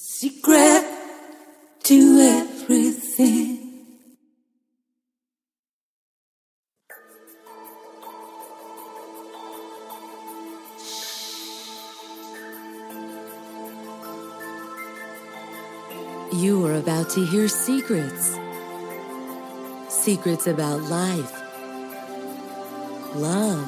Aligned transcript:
Secret 0.00 0.84
to 1.82 2.20
everything. 2.20 3.58
You 16.32 16.64
are 16.64 16.74
about 16.74 17.10
to 17.10 17.26
hear 17.26 17.48
secrets. 17.48 18.38
Secrets 19.88 20.46
about 20.46 20.82
life, 20.82 21.32
love, 23.16 23.66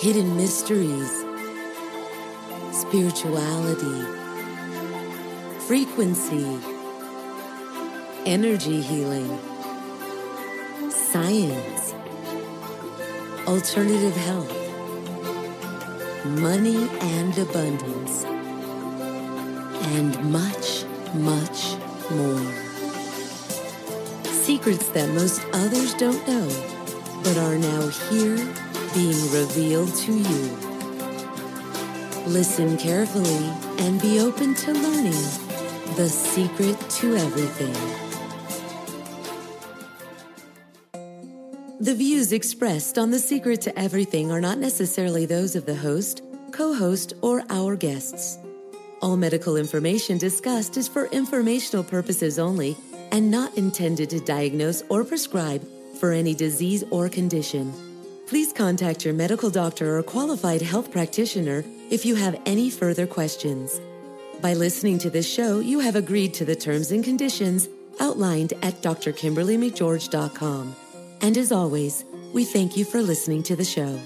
hidden 0.00 0.36
mysteries, 0.36 1.24
spirituality, 2.72 4.17
frequency, 5.68 6.58
energy 8.24 8.80
healing, 8.80 9.38
science, 10.90 11.92
alternative 13.46 14.16
health, 14.16 14.50
money 16.24 16.88
and 17.02 17.36
abundance, 17.36 18.24
and 19.92 20.32
much, 20.32 20.86
much 21.12 21.76
more. 22.12 22.52
Secrets 24.24 24.88
that 24.88 25.10
most 25.10 25.44
others 25.52 25.92
don't 25.92 26.26
know, 26.26 26.48
but 27.22 27.36
are 27.36 27.58
now 27.58 27.86
here 28.08 28.38
being 28.94 29.20
revealed 29.32 29.94
to 29.96 30.14
you. 30.14 30.56
Listen 32.26 32.78
carefully 32.78 33.52
and 33.84 34.00
be 34.00 34.18
open 34.18 34.54
to 34.54 34.72
learning 34.72 35.47
the 35.96 36.08
secret 36.08 36.78
to 36.90 37.16
everything. 37.16 37.72
The 41.80 41.94
views 41.94 42.32
expressed 42.32 42.98
on 42.98 43.10
The 43.10 43.18
Secret 43.18 43.60
to 43.62 43.78
Everything 43.78 44.30
are 44.30 44.40
not 44.40 44.58
necessarily 44.58 45.26
those 45.26 45.56
of 45.56 45.64
the 45.64 45.74
host, 45.74 46.22
co 46.50 46.74
host, 46.74 47.14
or 47.22 47.42
our 47.50 47.76
guests. 47.76 48.38
All 49.00 49.16
medical 49.16 49.56
information 49.56 50.18
discussed 50.18 50.76
is 50.76 50.88
for 50.88 51.06
informational 51.06 51.84
purposes 51.84 52.38
only 52.38 52.76
and 53.12 53.30
not 53.30 53.56
intended 53.56 54.10
to 54.10 54.20
diagnose 54.20 54.82
or 54.88 55.04
prescribe 55.04 55.64
for 56.00 56.12
any 56.12 56.34
disease 56.34 56.84
or 56.90 57.08
condition. 57.08 57.72
Please 58.26 58.52
contact 58.52 59.04
your 59.04 59.14
medical 59.14 59.48
doctor 59.48 59.96
or 59.96 60.02
qualified 60.02 60.60
health 60.60 60.90
practitioner 60.90 61.64
if 61.90 62.04
you 62.04 62.16
have 62.16 62.40
any 62.44 62.70
further 62.70 63.06
questions. 63.06 63.80
By 64.40 64.54
listening 64.54 64.98
to 65.00 65.10
this 65.10 65.28
show, 65.28 65.58
you 65.58 65.80
have 65.80 65.96
agreed 65.96 66.32
to 66.34 66.44
the 66.44 66.54
terms 66.54 66.92
and 66.92 67.02
conditions 67.02 67.68
outlined 68.00 68.52
at 68.62 68.80
drkimberlymcgeorge.com. 68.82 70.76
And 71.20 71.36
as 71.36 71.50
always, 71.50 72.04
we 72.32 72.44
thank 72.44 72.76
you 72.76 72.84
for 72.84 73.02
listening 73.02 73.42
to 73.44 73.56
the 73.56 73.64
show. 73.64 73.98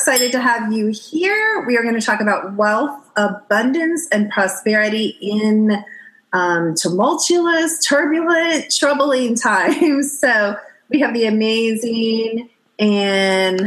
excited 0.00 0.32
to 0.32 0.40
have 0.40 0.72
you 0.72 0.88
here. 0.88 1.62
We 1.66 1.76
are 1.76 1.82
going 1.82 1.94
to 1.94 2.00
talk 2.00 2.22
about 2.22 2.54
wealth, 2.54 2.98
abundance, 3.16 4.08
and 4.10 4.30
prosperity 4.30 5.16
in 5.20 5.84
um, 6.32 6.74
tumultuous, 6.74 7.84
turbulent, 7.86 8.74
troubling 8.74 9.34
times. 9.36 10.18
So 10.18 10.56
we 10.90 11.00
have 11.00 11.14
the 11.14 11.26
amazing 11.26 12.50
and 12.78 13.62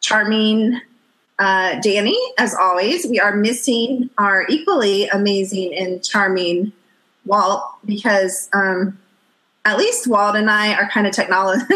charming 0.00 0.80
uh, 1.38 1.80
Danny, 1.80 2.18
as 2.38 2.54
always. 2.54 3.06
We 3.06 3.18
are 3.20 3.34
missing 3.34 4.08
our 4.18 4.46
equally 4.48 5.08
amazing 5.08 5.74
and 5.74 6.02
charming 6.04 6.72
Walt 7.26 7.62
because 7.84 8.48
um, 8.52 8.98
at 9.64 9.76
least 9.76 10.06
Walt 10.06 10.36
and 10.36 10.50
I 10.50 10.74
are 10.74 10.88
kind 10.88 11.06
of 11.06 11.12
technology. 11.12 11.64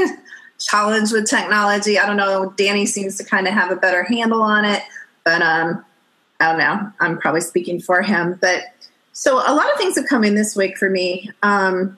challenged 0.58 1.12
with 1.12 1.28
technology. 1.28 1.98
I 1.98 2.06
don't 2.06 2.16
know. 2.16 2.52
Danny 2.56 2.84
seems 2.84 3.16
to 3.18 3.24
kind 3.24 3.46
of 3.46 3.54
have 3.54 3.70
a 3.70 3.76
better 3.76 4.02
handle 4.02 4.42
on 4.42 4.64
it, 4.64 4.82
but 5.24 5.40
um, 5.40 5.84
I 6.40 6.46
don't 6.46 6.58
know. 6.58 6.92
I'm 7.00 7.18
probably 7.18 7.40
speaking 7.40 7.80
for 7.80 8.02
him. 8.02 8.38
But 8.40 8.62
so 9.12 9.36
a 9.36 9.54
lot 9.54 9.70
of 9.72 9.78
things 9.78 9.96
have 9.96 10.06
come 10.06 10.24
in 10.24 10.34
this 10.34 10.56
week 10.56 10.76
for 10.76 10.90
me. 10.90 11.30
Um, 11.42 11.96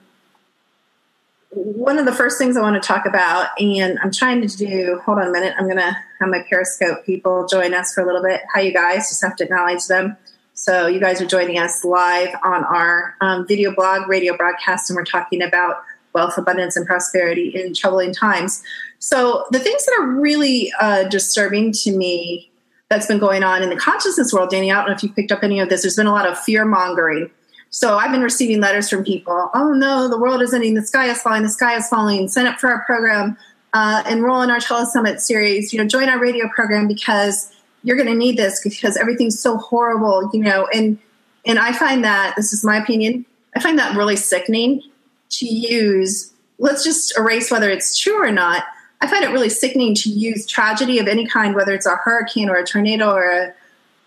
one 1.51 1.99
of 1.99 2.05
the 2.05 2.13
first 2.13 2.37
things 2.37 2.55
I 2.55 2.61
want 2.61 2.81
to 2.81 2.87
talk 2.87 3.05
about, 3.05 3.49
and 3.59 3.99
I'm 4.01 4.11
trying 4.11 4.47
to 4.47 4.57
do, 4.57 5.01
hold 5.03 5.19
on 5.19 5.27
a 5.27 5.31
minute, 5.31 5.53
I'm 5.57 5.65
going 5.65 5.77
to 5.77 5.97
have 6.19 6.29
my 6.29 6.43
Periscope 6.49 7.05
people 7.05 7.45
join 7.45 7.73
us 7.73 7.93
for 7.93 8.01
a 8.01 8.05
little 8.05 8.23
bit. 8.23 8.41
Hi, 8.53 8.61
you 8.61 8.73
guys. 8.73 9.09
Just 9.09 9.21
have 9.21 9.35
to 9.37 9.43
acknowledge 9.43 9.87
them. 9.87 10.15
So, 10.53 10.87
you 10.87 10.99
guys 10.99 11.21
are 11.21 11.25
joining 11.25 11.57
us 11.57 11.83
live 11.83 12.29
on 12.43 12.63
our 12.63 13.15
um, 13.19 13.47
video 13.47 13.73
blog, 13.73 14.07
radio 14.07 14.35
broadcast, 14.37 14.89
and 14.89 14.95
we're 14.95 15.03
talking 15.03 15.41
about 15.41 15.83
wealth, 16.13 16.37
abundance, 16.37 16.75
and 16.77 16.85
prosperity 16.85 17.49
in 17.49 17.73
troubling 17.73 18.13
times. 18.13 18.61
So, 18.99 19.45
the 19.51 19.59
things 19.59 19.85
that 19.85 19.97
are 19.99 20.07
really 20.07 20.71
uh, 20.79 21.05
disturbing 21.09 21.71
to 21.73 21.91
me 21.91 22.51
that's 22.89 23.07
been 23.07 23.19
going 23.19 23.43
on 23.43 23.63
in 23.63 23.69
the 23.69 23.77
consciousness 23.77 24.31
world, 24.31 24.51
Danny, 24.51 24.71
I 24.71 24.75
don't 24.75 24.87
know 24.87 24.93
if 24.93 25.03
you 25.03 25.11
picked 25.11 25.31
up 25.31 25.43
any 25.43 25.59
of 25.59 25.69
this, 25.69 25.81
there's 25.81 25.95
been 25.95 26.07
a 26.07 26.11
lot 26.11 26.27
of 26.27 26.37
fear 26.37 26.63
mongering. 26.63 27.31
So, 27.71 27.97
I've 27.97 28.11
been 28.11 28.21
receiving 28.21 28.59
letters 28.61 28.89
from 28.89 29.03
people 29.03 29.49
oh 29.53 29.73
no, 29.73 30.07
the 30.07 30.19
world 30.19 30.41
is 30.41 30.53
ending, 30.53 30.75
the 30.75 30.85
sky 30.85 31.09
is 31.09 31.21
falling, 31.21 31.43
the 31.43 31.49
sky 31.49 31.75
is 31.75 31.87
falling, 31.87 32.27
sign 32.27 32.45
up 32.45 32.59
for 32.59 32.69
our 32.69 32.83
program, 32.85 33.37
uh, 33.73 34.03
enroll 34.09 34.41
in 34.41 34.51
our 34.51 34.59
telesummit 34.59 35.19
series, 35.19 35.73
you 35.73 35.79
know, 35.79 35.87
join 35.87 36.09
our 36.09 36.19
radio 36.19 36.47
program 36.49 36.87
because 36.87 37.51
you're 37.83 37.97
going 37.97 38.09
to 38.09 38.15
need 38.15 38.37
this 38.37 38.61
because 38.63 38.95
everything's 38.97 39.39
so 39.39 39.57
horrible, 39.57 40.29
you 40.33 40.41
know, 40.41 40.67
and 40.73 40.97
and 41.45 41.57
I 41.57 41.73
find 41.73 42.03
that 42.03 42.35
this 42.35 42.53
is 42.53 42.63
my 42.63 42.77
opinion. 42.77 43.25
I 43.55 43.59
find 43.59 43.77
that 43.79 43.97
really 43.97 44.15
sickening 44.15 44.81
to 45.31 45.45
use, 45.45 46.31
let's 46.59 46.83
just 46.83 47.17
erase 47.17 47.49
whether 47.49 47.69
it's 47.69 47.97
true 47.97 48.21
or 48.21 48.31
not. 48.31 48.63
I 49.01 49.07
find 49.07 49.23
it 49.23 49.31
really 49.31 49.49
sickening 49.49 49.95
to 49.95 50.09
use 50.09 50.45
tragedy 50.45 50.99
of 50.99 51.07
any 51.07 51.25
kind, 51.25 51.55
whether 51.55 51.73
it's 51.73 51.87
a 51.87 51.95
hurricane 51.95 52.49
or 52.49 52.55
a 52.55 52.65
tornado 52.65 53.11
or 53.11 53.31
a, 53.31 53.53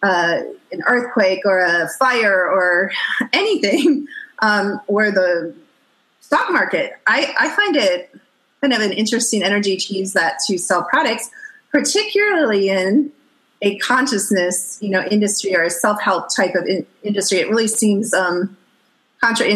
uh, 0.05 0.43
an 0.71 0.83
earthquake 0.87 1.41
or 1.45 1.61
a 1.61 1.89
fire 1.99 2.47
or 2.47 2.93
anything, 3.33 4.07
um, 4.41 4.81
or 4.87 5.11
the 5.11 5.55
stock 6.21 6.51
market. 6.53 6.93
I, 7.07 7.35
I 7.39 7.49
find 7.51 7.77
it 7.77 8.15
kind 8.61 8.73
of 8.73 8.81
an 8.81 8.93
interesting 8.93 9.43
energy 9.43 9.77
to 9.77 9.95
use 9.95 10.13
that 10.13 10.39
to 10.47 10.59
sell 10.59 10.85
products, 10.85 11.31
particularly 11.71 12.69
in 12.69 13.11
a 13.63 13.79
consciousness, 13.79 14.79
you 14.81 14.91
know, 14.91 15.03
industry 15.05 15.57
or 15.57 15.63
a 15.63 15.71
self-help 15.71 16.35
type 16.35 16.55
of 16.55 16.67
in- 16.67 16.87
industry. 17.03 17.39
It 17.39 17.49
really 17.49 17.69
seems 17.69 18.13
um, 18.13 18.57
contra. 19.23 19.47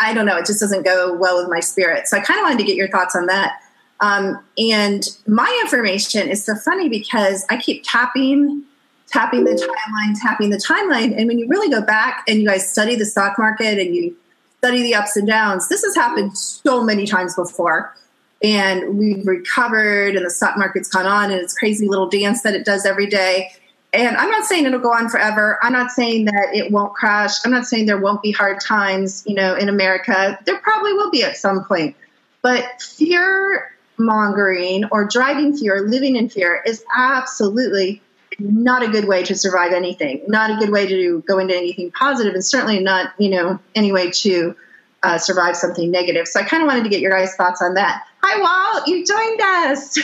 I 0.00 0.14
don't 0.14 0.26
know. 0.26 0.36
It 0.36 0.46
just 0.46 0.60
doesn't 0.60 0.84
go 0.84 1.14
well 1.14 1.38
with 1.38 1.48
my 1.48 1.60
spirit. 1.60 2.08
So 2.08 2.16
I 2.16 2.20
kind 2.20 2.38
of 2.38 2.44
wanted 2.44 2.58
to 2.58 2.64
get 2.64 2.76
your 2.76 2.88
thoughts 2.88 3.16
on 3.16 3.26
that. 3.26 3.58
Um, 4.00 4.42
and 4.58 5.04
my 5.26 5.60
information 5.62 6.28
is 6.28 6.44
so 6.44 6.56
funny 6.56 6.88
because 6.88 7.46
I 7.48 7.56
keep 7.56 7.84
tapping, 7.84 8.64
tapping 9.12 9.44
the 9.44 9.52
timeline, 9.52 10.20
tapping 10.20 10.50
the 10.50 10.56
timeline. 10.56 11.16
And 11.16 11.28
when 11.28 11.38
you 11.38 11.46
really 11.46 11.68
go 11.68 11.82
back 11.82 12.24
and 12.26 12.40
you 12.40 12.48
guys 12.48 12.70
study 12.70 12.96
the 12.96 13.04
stock 13.04 13.38
market 13.38 13.78
and 13.78 13.94
you 13.94 14.16
study 14.58 14.82
the 14.82 14.94
ups 14.94 15.16
and 15.16 15.26
downs, 15.26 15.68
this 15.68 15.84
has 15.84 15.94
happened 15.94 16.36
so 16.36 16.82
many 16.82 17.06
times 17.06 17.36
before. 17.36 17.94
And 18.42 18.98
we've 18.98 19.24
recovered, 19.24 20.16
and 20.16 20.26
the 20.26 20.30
stock 20.30 20.58
market's 20.58 20.88
gone 20.88 21.06
on, 21.06 21.30
and 21.30 21.40
it's 21.40 21.56
crazy 21.56 21.86
little 21.86 22.08
dance 22.08 22.42
that 22.42 22.54
it 22.54 22.64
does 22.64 22.84
every 22.84 23.06
day. 23.06 23.52
And 23.92 24.16
I'm 24.16 24.30
not 24.30 24.46
saying 24.46 24.64
it'll 24.64 24.80
go 24.80 24.92
on 24.92 25.08
forever. 25.08 25.58
I'm 25.62 25.72
not 25.72 25.90
saying 25.90 26.24
that 26.24 26.48
it 26.52 26.72
won't 26.72 26.94
crash. 26.94 27.34
I'm 27.44 27.52
not 27.52 27.66
saying 27.66 27.86
there 27.86 28.00
won't 28.00 28.22
be 28.22 28.32
hard 28.32 28.58
times, 28.60 29.22
you 29.26 29.34
know, 29.34 29.54
in 29.54 29.68
America. 29.68 30.38
There 30.46 30.58
probably 30.58 30.94
will 30.94 31.10
be 31.10 31.22
at 31.22 31.36
some 31.36 31.64
point. 31.64 31.94
But 32.40 32.82
fear 32.82 33.76
mongering 33.98 34.86
or 34.90 35.06
driving 35.06 35.56
fear, 35.56 35.82
living 35.82 36.16
in 36.16 36.28
fear 36.28 36.62
is 36.66 36.82
absolutely 36.96 38.02
not 38.38 38.82
a 38.82 38.88
good 38.88 39.06
way 39.06 39.22
to 39.24 39.34
survive 39.34 39.72
anything. 39.72 40.22
Not 40.26 40.50
a 40.50 40.56
good 40.56 40.70
way 40.70 40.86
to 40.86 41.22
go 41.26 41.38
into 41.38 41.56
anything 41.56 41.90
positive, 41.90 42.34
and 42.34 42.44
certainly 42.44 42.80
not, 42.80 43.12
you 43.18 43.30
know, 43.30 43.58
any 43.74 43.92
way 43.92 44.10
to 44.10 44.56
uh, 45.02 45.18
survive 45.18 45.56
something 45.56 45.90
negative. 45.90 46.28
So 46.28 46.40
I 46.40 46.44
kind 46.44 46.62
of 46.62 46.66
wanted 46.66 46.84
to 46.84 46.90
get 46.90 47.00
your 47.00 47.10
guys' 47.10 47.34
thoughts 47.34 47.60
on 47.60 47.74
that. 47.74 48.04
Hi, 48.22 48.40
Walt. 48.40 48.86
You 48.88 49.04
joined 49.04 49.40
us. 49.40 49.98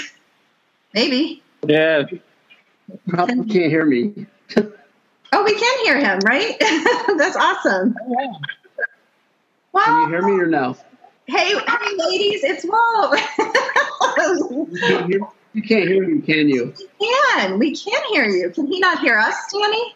Maybe. 0.95 1.43
Yeah, 1.67 2.05
Probably 3.09 3.45
can't 3.47 3.71
hear 3.71 3.85
me. 3.85 4.27
oh, 4.57 5.45
we 5.45 5.55
can 5.55 5.85
hear 5.85 5.99
him, 5.99 6.19
right? 6.21 6.57
That's 7.19 7.37
awesome. 7.37 7.95
Oh, 8.01 8.41
wow. 9.73 9.83
Can 9.85 10.01
you 10.01 10.09
hear 10.09 10.23
me 10.23 10.43
or 10.43 10.47
no? 10.47 10.77
Hey, 11.27 11.55
hey, 11.55 11.97
ladies, 11.97 12.43
it's 12.43 12.65
Walt. 12.65 13.19
You 15.59 15.63
can't 15.69 15.89
hear 15.89 16.07
me, 16.07 16.21
can 16.23 16.49
you? 16.49 16.73
We 17.01 17.17
can. 17.35 17.59
We 17.59 17.75
can 17.75 18.03
hear 18.11 18.29
you. 18.29 18.51
Can 18.51 18.67
he 18.69 18.79
not 18.79 19.01
hear 19.01 19.19
us, 19.19 19.35
Danny? 19.53 19.95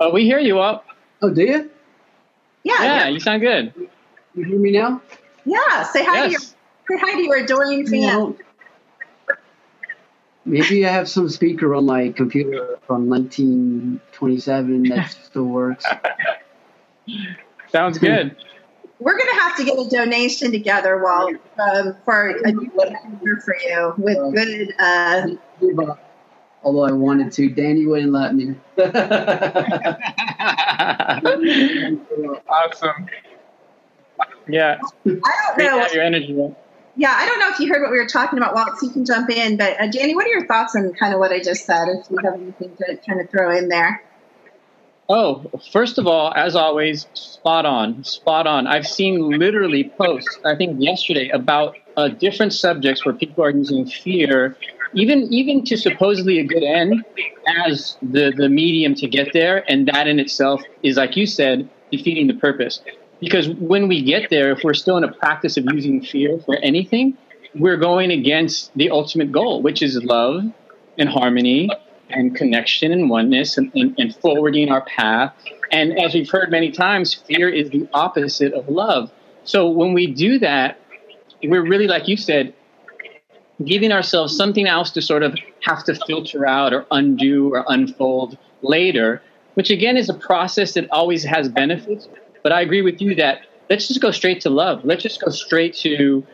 Oh, 0.00 0.10
we 0.12 0.24
hear 0.24 0.38
you, 0.38 0.56
Walt. 0.56 0.84
Oh, 1.22 1.30
do 1.30 1.42
you? 1.42 1.70
Yeah. 2.62 2.82
Yeah, 2.82 3.08
you 3.08 3.20
sound 3.20 3.40
good. 3.40 3.72
You 4.34 4.44
hear 4.44 4.58
me 4.58 4.70
now? 4.72 5.00
Yeah. 5.44 5.82
Say 5.84 6.04
hi 6.04 6.26
yes. 6.26 6.26
to 6.26 6.30
your 6.30 6.40
Say 7.00 7.06
hi 7.06 7.14
to 7.16 7.22
your 7.22 7.36
adoring 7.38 7.78
You 7.80 7.86
fan. 7.86 8.00
know, 8.02 8.36
maybe 10.44 10.86
I 10.86 10.90
have 10.90 11.08
some 11.08 11.28
speaker 11.28 11.74
on 11.74 11.86
my 11.86 12.10
computer 12.10 12.78
from 12.86 13.08
1927 13.08 14.82
that 14.90 15.10
still 15.10 15.44
works. 15.44 15.86
Sounds 17.70 17.98
good. 17.98 18.36
We're 19.00 19.16
going 19.16 19.28
to 19.32 19.40
have 19.40 19.56
to 19.56 19.64
get 19.64 19.78
a 19.78 19.88
donation 19.88 20.50
together, 20.50 21.00
Walt, 21.02 21.34
um, 21.58 21.96
for 22.04 22.30
a 22.30 22.52
new 22.52 22.68
computer 22.70 23.40
for 23.44 23.56
you 23.56 23.94
with 23.96 24.18
good. 24.34 24.74
Uh, 24.78 25.28
Although 26.64 26.84
I 26.84 26.92
wanted 26.92 27.30
to, 27.32 27.48
Danny 27.50 27.86
wouldn't 27.86 28.12
let 28.12 28.34
me. 28.34 28.56
awesome. 32.48 33.06
Yeah, 34.48 34.78
I 35.06 35.54
don't 35.56 35.58
know. 35.58 35.78
have 35.80 35.92
your 35.92 36.02
energy. 36.02 36.42
up. 36.42 36.64
Yeah, 36.96 37.14
I 37.16 37.26
don't 37.26 37.38
know 37.38 37.50
if 37.50 37.60
you 37.60 37.68
heard 37.72 37.80
what 37.82 37.92
we 37.92 37.98
were 37.98 38.08
talking 38.08 38.38
about, 38.38 38.56
Walt, 38.56 38.76
so 38.78 38.86
you 38.86 38.92
can 38.92 39.04
jump 39.04 39.30
in. 39.30 39.56
But 39.56 39.80
uh, 39.80 39.86
Danny, 39.86 40.16
what 40.16 40.26
are 40.26 40.30
your 40.30 40.48
thoughts 40.48 40.74
on 40.74 40.92
kind 40.94 41.14
of 41.14 41.20
what 41.20 41.30
I 41.30 41.40
just 41.40 41.64
said? 41.64 41.86
If 41.88 42.10
you 42.10 42.18
have 42.24 42.34
anything 42.34 42.76
to 42.76 42.96
kind 43.06 43.20
of 43.20 43.30
throw 43.30 43.56
in 43.56 43.68
there. 43.68 44.02
Oh, 45.10 45.50
first 45.72 45.96
of 45.96 46.06
all, 46.06 46.34
as 46.34 46.54
always, 46.54 47.06
spot 47.14 47.64
on, 47.64 48.04
spot 48.04 48.46
on. 48.46 48.66
I've 48.66 48.86
seen 48.86 49.30
literally 49.30 49.90
posts, 49.96 50.38
I 50.44 50.54
think 50.54 50.82
yesterday, 50.82 51.30
about 51.30 51.76
uh, 51.96 52.08
different 52.08 52.52
subjects 52.52 53.06
where 53.06 53.14
people 53.14 53.42
are 53.42 53.50
using 53.50 53.86
fear, 53.86 54.54
even 54.92 55.22
even 55.32 55.64
to 55.64 55.78
supposedly 55.78 56.38
a 56.40 56.44
good 56.44 56.62
end, 56.62 57.06
as 57.64 57.96
the 58.02 58.34
the 58.36 58.50
medium 58.50 58.94
to 58.96 59.08
get 59.08 59.32
there, 59.32 59.64
and 59.66 59.88
that 59.88 60.08
in 60.08 60.18
itself 60.18 60.60
is, 60.82 60.98
like 60.98 61.16
you 61.16 61.24
said, 61.24 61.70
defeating 61.90 62.26
the 62.26 62.34
purpose. 62.34 62.82
Because 63.18 63.48
when 63.48 63.88
we 63.88 64.02
get 64.02 64.28
there, 64.28 64.52
if 64.52 64.62
we're 64.62 64.74
still 64.74 64.98
in 64.98 65.04
a 65.04 65.12
practice 65.12 65.56
of 65.56 65.64
using 65.72 66.02
fear 66.02 66.38
for 66.44 66.56
anything, 66.56 67.16
we're 67.54 67.78
going 67.78 68.10
against 68.10 68.70
the 68.76 68.90
ultimate 68.90 69.32
goal, 69.32 69.62
which 69.62 69.80
is 69.80 70.04
love 70.04 70.44
and 70.98 71.08
harmony 71.08 71.70
and 72.10 72.34
connection 72.34 72.92
and 72.92 73.10
oneness 73.10 73.58
and, 73.58 73.70
and, 73.74 73.94
and 73.98 74.14
forwarding 74.16 74.70
our 74.70 74.82
path. 74.82 75.34
And 75.70 75.98
as 75.98 76.14
we've 76.14 76.30
heard 76.30 76.50
many 76.50 76.70
times, 76.70 77.14
fear 77.14 77.48
is 77.48 77.70
the 77.70 77.88
opposite 77.92 78.52
of 78.52 78.68
love. 78.68 79.10
So 79.44 79.68
when 79.68 79.92
we 79.92 80.06
do 80.06 80.38
that, 80.38 80.80
we're 81.42 81.66
really, 81.66 81.86
like 81.86 82.08
you 82.08 82.16
said, 82.16 82.54
giving 83.64 83.92
ourselves 83.92 84.36
something 84.36 84.66
else 84.66 84.90
to 84.92 85.02
sort 85.02 85.22
of 85.22 85.36
have 85.62 85.84
to 85.84 85.94
filter 86.06 86.46
out 86.46 86.72
or 86.72 86.86
undo 86.90 87.52
or 87.54 87.64
unfold 87.68 88.38
later, 88.62 89.22
which 89.54 89.70
again 89.70 89.96
is 89.96 90.08
a 90.08 90.14
process 90.14 90.74
that 90.74 90.88
always 90.90 91.24
has 91.24 91.48
benefits. 91.48 92.08
But 92.42 92.52
I 92.52 92.60
agree 92.60 92.82
with 92.82 93.00
you 93.00 93.14
that 93.16 93.40
let's 93.68 93.88
just 93.88 94.00
go 94.00 94.10
straight 94.10 94.40
to 94.42 94.50
love. 94.50 94.84
Let's 94.84 95.02
just 95.02 95.20
go 95.22 95.30
straight 95.30 95.74
to 95.76 96.24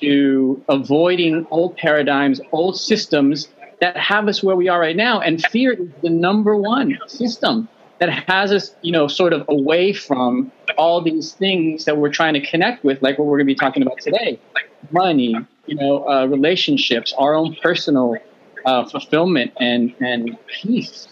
to 0.00 0.62
avoiding 0.68 1.46
old 1.50 1.76
paradigms, 1.76 2.40
old 2.52 2.78
systems 2.78 3.48
that 3.80 3.96
have 3.96 4.28
us 4.28 4.42
where 4.42 4.56
we 4.56 4.68
are 4.68 4.80
right 4.80 4.96
now. 4.96 5.20
And 5.20 5.42
fear 5.46 5.72
is 5.72 5.88
the 6.02 6.10
number 6.10 6.56
one 6.56 6.98
system 7.06 7.68
that 7.98 8.10
has 8.28 8.52
us, 8.52 8.74
you 8.82 8.92
know, 8.92 9.08
sort 9.08 9.32
of 9.32 9.44
away 9.48 9.92
from 9.92 10.52
all 10.76 11.00
these 11.00 11.32
things 11.32 11.84
that 11.84 11.96
we're 11.96 12.12
trying 12.12 12.34
to 12.34 12.40
connect 12.40 12.84
with, 12.84 13.02
like 13.02 13.18
what 13.18 13.26
we're 13.26 13.38
going 13.38 13.46
to 13.46 13.54
be 13.54 13.56
talking 13.56 13.82
about 13.82 14.00
today 14.00 14.38
like 14.54 14.92
money, 14.92 15.34
you 15.66 15.74
know, 15.74 16.08
uh, 16.08 16.26
relationships, 16.26 17.12
our 17.18 17.34
own 17.34 17.56
personal 17.62 18.16
uh, 18.64 18.84
fulfillment 18.84 19.52
and, 19.60 19.94
and 20.00 20.36
peace. 20.46 21.08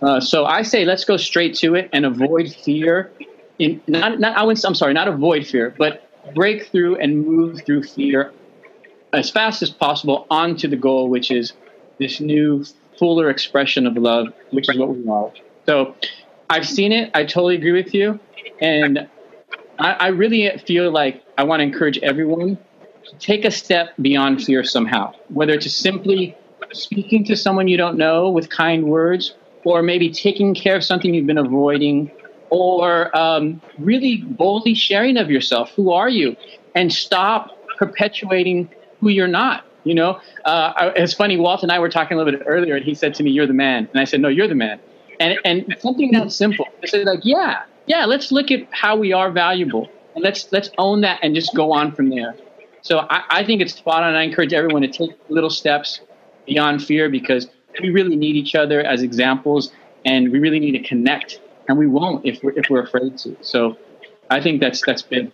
Uh, 0.00 0.20
so 0.20 0.44
I 0.44 0.62
say 0.62 0.84
let's 0.84 1.04
go 1.04 1.16
straight 1.16 1.54
to 1.56 1.74
it 1.74 1.90
and 1.92 2.04
avoid 2.04 2.52
fear. 2.52 3.12
In, 3.58 3.80
not, 3.86 4.18
not, 4.18 4.36
I 4.36 4.42
wouldn't, 4.42 4.64
I'm 4.64 4.74
sorry, 4.74 4.94
not 4.94 5.08
avoid 5.08 5.46
fear, 5.46 5.74
but 5.78 6.08
break 6.34 6.66
through 6.68 6.96
and 6.96 7.26
move 7.26 7.62
through 7.64 7.84
fear 7.84 8.32
as 9.12 9.30
fast 9.30 9.62
as 9.62 9.70
possible 9.70 10.26
onto 10.30 10.66
the 10.68 10.76
goal, 10.76 11.08
which 11.08 11.30
is 11.30 11.52
this 12.02 12.20
new, 12.20 12.64
fuller 12.98 13.30
expression 13.30 13.86
of 13.86 13.96
love, 13.96 14.28
which 14.50 14.68
is 14.68 14.78
what 14.78 14.94
we 14.94 15.08
are. 15.08 15.32
So 15.66 15.94
I've 16.50 16.68
seen 16.68 16.92
it. 16.92 17.10
I 17.14 17.24
totally 17.24 17.56
agree 17.56 17.72
with 17.72 17.94
you. 17.94 18.20
And 18.60 19.08
I, 19.78 19.92
I 19.92 20.08
really 20.08 20.56
feel 20.58 20.90
like 20.90 21.24
I 21.38 21.44
want 21.44 21.60
to 21.60 21.64
encourage 21.64 21.98
everyone 21.98 22.58
to 23.08 23.16
take 23.18 23.44
a 23.44 23.50
step 23.50 23.88
beyond 24.00 24.44
fear 24.44 24.62
somehow, 24.62 25.14
whether 25.28 25.54
it's 25.54 25.74
simply 25.74 26.36
speaking 26.72 27.24
to 27.24 27.36
someone 27.36 27.68
you 27.68 27.76
don't 27.76 27.96
know 27.96 28.30
with 28.30 28.50
kind 28.50 28.84
words, 28.84 29.34
or 29.64 29.82
maybe 29.82 30.10
taking 30.10 30.54
care 30.54 30.76
of 30.76 30.84
something 30.84 31.14
you've 31.14 31.26
been 31.26 31.38
avoiding, 31.38 32.10
or 32.50 33.16
um, 33.16 33.60
really 33.78 34.18
boldly 34.18 34.74
sharing 34.74 35.16
of 35.16 35.30
yourself. 35.30 35.70
Who 35.76 35.92
are 35.92 36.08
you? 36.08 36.36
And 36.74 36.92
stop 36.92 37.56
perpetuating 37.78 38.70
who 39.00 39.08
you're 39.08 39.26
not. 39.26 39.64
You 39.84 39.94
know, 39.94 40.20
uh, 40.44 40.92
it's 40.94 41.14
funny. 41.14 41.36
Walt 41.36 41.62
and 41.62 41.72
I 41.72 41.78
were 41.78 41.88
talking 41.88 42.16
a 42.16 42.18
little 42.22 42.38
bit 42.38 42.46
earlier, 42.46 42.76
and 42.76 42.84
he 42.84 42.94
said 42.94 43.14
to 43.14 43.22
me, 43.22 43.30
"You're 43.30 43.46
the 43.46 43.52
man," 43.52 43.88
and 43.92 44.00
I 44.00 44.04
said, 44.04 44.20
"No, 44.20 44.28
you're 44.28 44.48
the 44.48 44.54
man." 44.54 44.78
And 45.18 45.38
and 45.44 45.76
something 45.80 46.12
that 46.12 46.32
simple. 46.32 46.66
I 46.82 46.86
said, 46.86 47.06
like, 47.06 47.20
yeah, 47.24 47.62
yeah. 47.86 48.04
Let's 48.04 48.30
look 48.30 48.50
at 48.50 48.66
how 48.70 48.96
we 48.96 49.12
are 49.12 49.30
valuable, 49.30 49.90
and 50.14 50.22
let's 50.22 50.50
let's 50.52 50.70
own 50.78 51.00
that, 51.02 51.18
and 51.22 51.34
just 51.34 51.54
go 51.54 51.72
on 51.72 51.92
from 51.92 52.10
there. 52.10 52.34
So 52.82 53.06
I, 53.10 53.22
I 53.30 53.44
think 53.44 53.60
it's 53.60 53.74
spot 53.74 54.02
on. 54.02 54.14
I 54.14 54.22
encourage 54.22 54.52
everyone 54.52 54.82
to 54.82 54.88
take 54.88 55.10
little 55.28 55.50
steps 55.50 56.00
beyond 56.46 56.82
fear 56.84 57.08
because 57.08 57.48
we 57.80 57.90
really 57.90 58.16
need 58.16 58.36
each 58.36 58.54
other 58.54 58.80
as 58.80 59.02
examples, 59.02 59.72
and 60.04 60.30
we 60.30 60.38
really 60.38 60.60
need 60.60 60.72
to 60.72 60.82
connect, 60.82 61.40
and 61.68 61.78
we 61.78 61.86
won't 61.86 62.24
if 62.24 62.42
we're 62.42 62.52
if 62.52 62.70
we're 62.70 62.82
afraid 62.82 63.18
to. 63.18 63.36
So 63.40 63.78
I 64.30 64.40
think 64.40 64.60
that's 64.60 64.82
that's 64.84 65.02
big. 65.02 65.32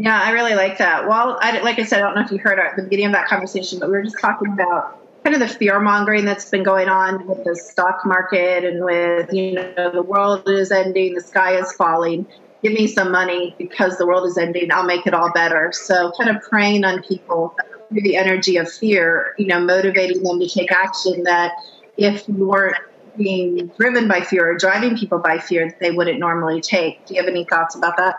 Yeah, 0.00 0.18
I 0.18 0.30
really 0.30 0.54
like 0.54 0.78
that. 0.78 1.06
Well, 1.06 1.38
I, 1.42 1.60
like 1.60 1.78
I 1.78 1.84
said, 1.84 1.98
I 1.98 2.06
don't 2.06 2.14
know 2.14 2.22
if 2.22 2.32
you 2.32 2.38
heard 2.38 2.58
at 2.58 2.74
the 2.74 2.84
beginning 2.84 3.06
of 3.06 3.12
that 3.12 3.26
conversation, 3.26 3.78
but 3.78 3.90
we 3.90 3.96
were 3.96 4.02
just 4.02 4.18
talking 4.18 4.50
about 4.50 4.98
kind 5.24 5.34
of 5.34 5.46
the 5.46 5.54
fear 5.54 5.78
mongering 5.78 6.24
that's 6.24 6.48
been 6.48 6.62
going 6.62 6.88
on 6.88 7.26
with 7.26 7.44
the 7.44 7.54
stock 7.54 8.06
market 8.06 8.64
and 8.64 8.82
with, 8.82 9.30
you 9.30 9.52
know, 9.52 9.90
the 9.92 10.00
world 10.00 10.48
is 10.48 10.72
ending, 10.72 11.12
the 11.12 11.20
sky 11.20 11.54
is 11.58 11.70
falling. 11.74 12.26
Give 12.62 12.72
me 12.72 12.86
some 12.86 13.12
money 13.12 13.54
because 13.58 13.98
the 13.98 14.06
world 14.06 14.26
is 14.26 14.38
ending. 14.38 14.72
I'll 14.72 14.86
make 14.86 15.06
it 15.06 15.12
all 15.12 15.30
better. 15.32 15.70
So, 15.72 16.12
kind 16.18 16.34
of 16.34 16.42
preying 16.44 16.82
on 16.82 17.02
people 17.02 17.54
through 17.90 18.00
the 18.00 18.16
energy 18.16 18.56
of 18.56 18.72
fear, 18.72 19.34
you 19.36 19.48
know, 19.48 19.60
motivating 19.60 20.22
them 20.22 20.40
to 20.40 20.48
take 20.48 20.72
action 20.72 21.24
that 21.24 21.52
if 21.98 22.26
you 22.26 22.46
weren't 22.46 22.76
being 23.18 23.66
driven 23.78 24.08
by 24.08 24.22
fear 24.22 24.50
or 24.50 24.56
driving 24.56 24.96
people 24.96 25.18
by 25.18 25.38
fear, 25.38 25.76
they 25.78 25.90
wouldn't 25.90 26.18
normally 26.18 26.62
take. 26.62 27.04
Do 27.04 27.12
you 27.12 27.20
have 27.20 27.28
any 27.28 27.44
thoughts 27.44 27.74
about 27.74 27.98
that? 27.98 28.16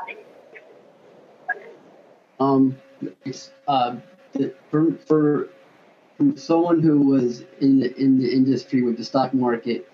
Um, 2.42 2.76
uh, 3.68 3.96
for, 4.72 4.94
for 5.06 5.50
someone 6.36 6.82
who 6.82 7.02
was 7.02 7.44
in 7.60 7.80
the, 7.80 7.96
in 8.02 8.18
the 8.18 8.32
industry 8.32 8.82
with 8.82 8.98
the 8.98 9.06
stock 9.06 9.34
market, 9.34 9.88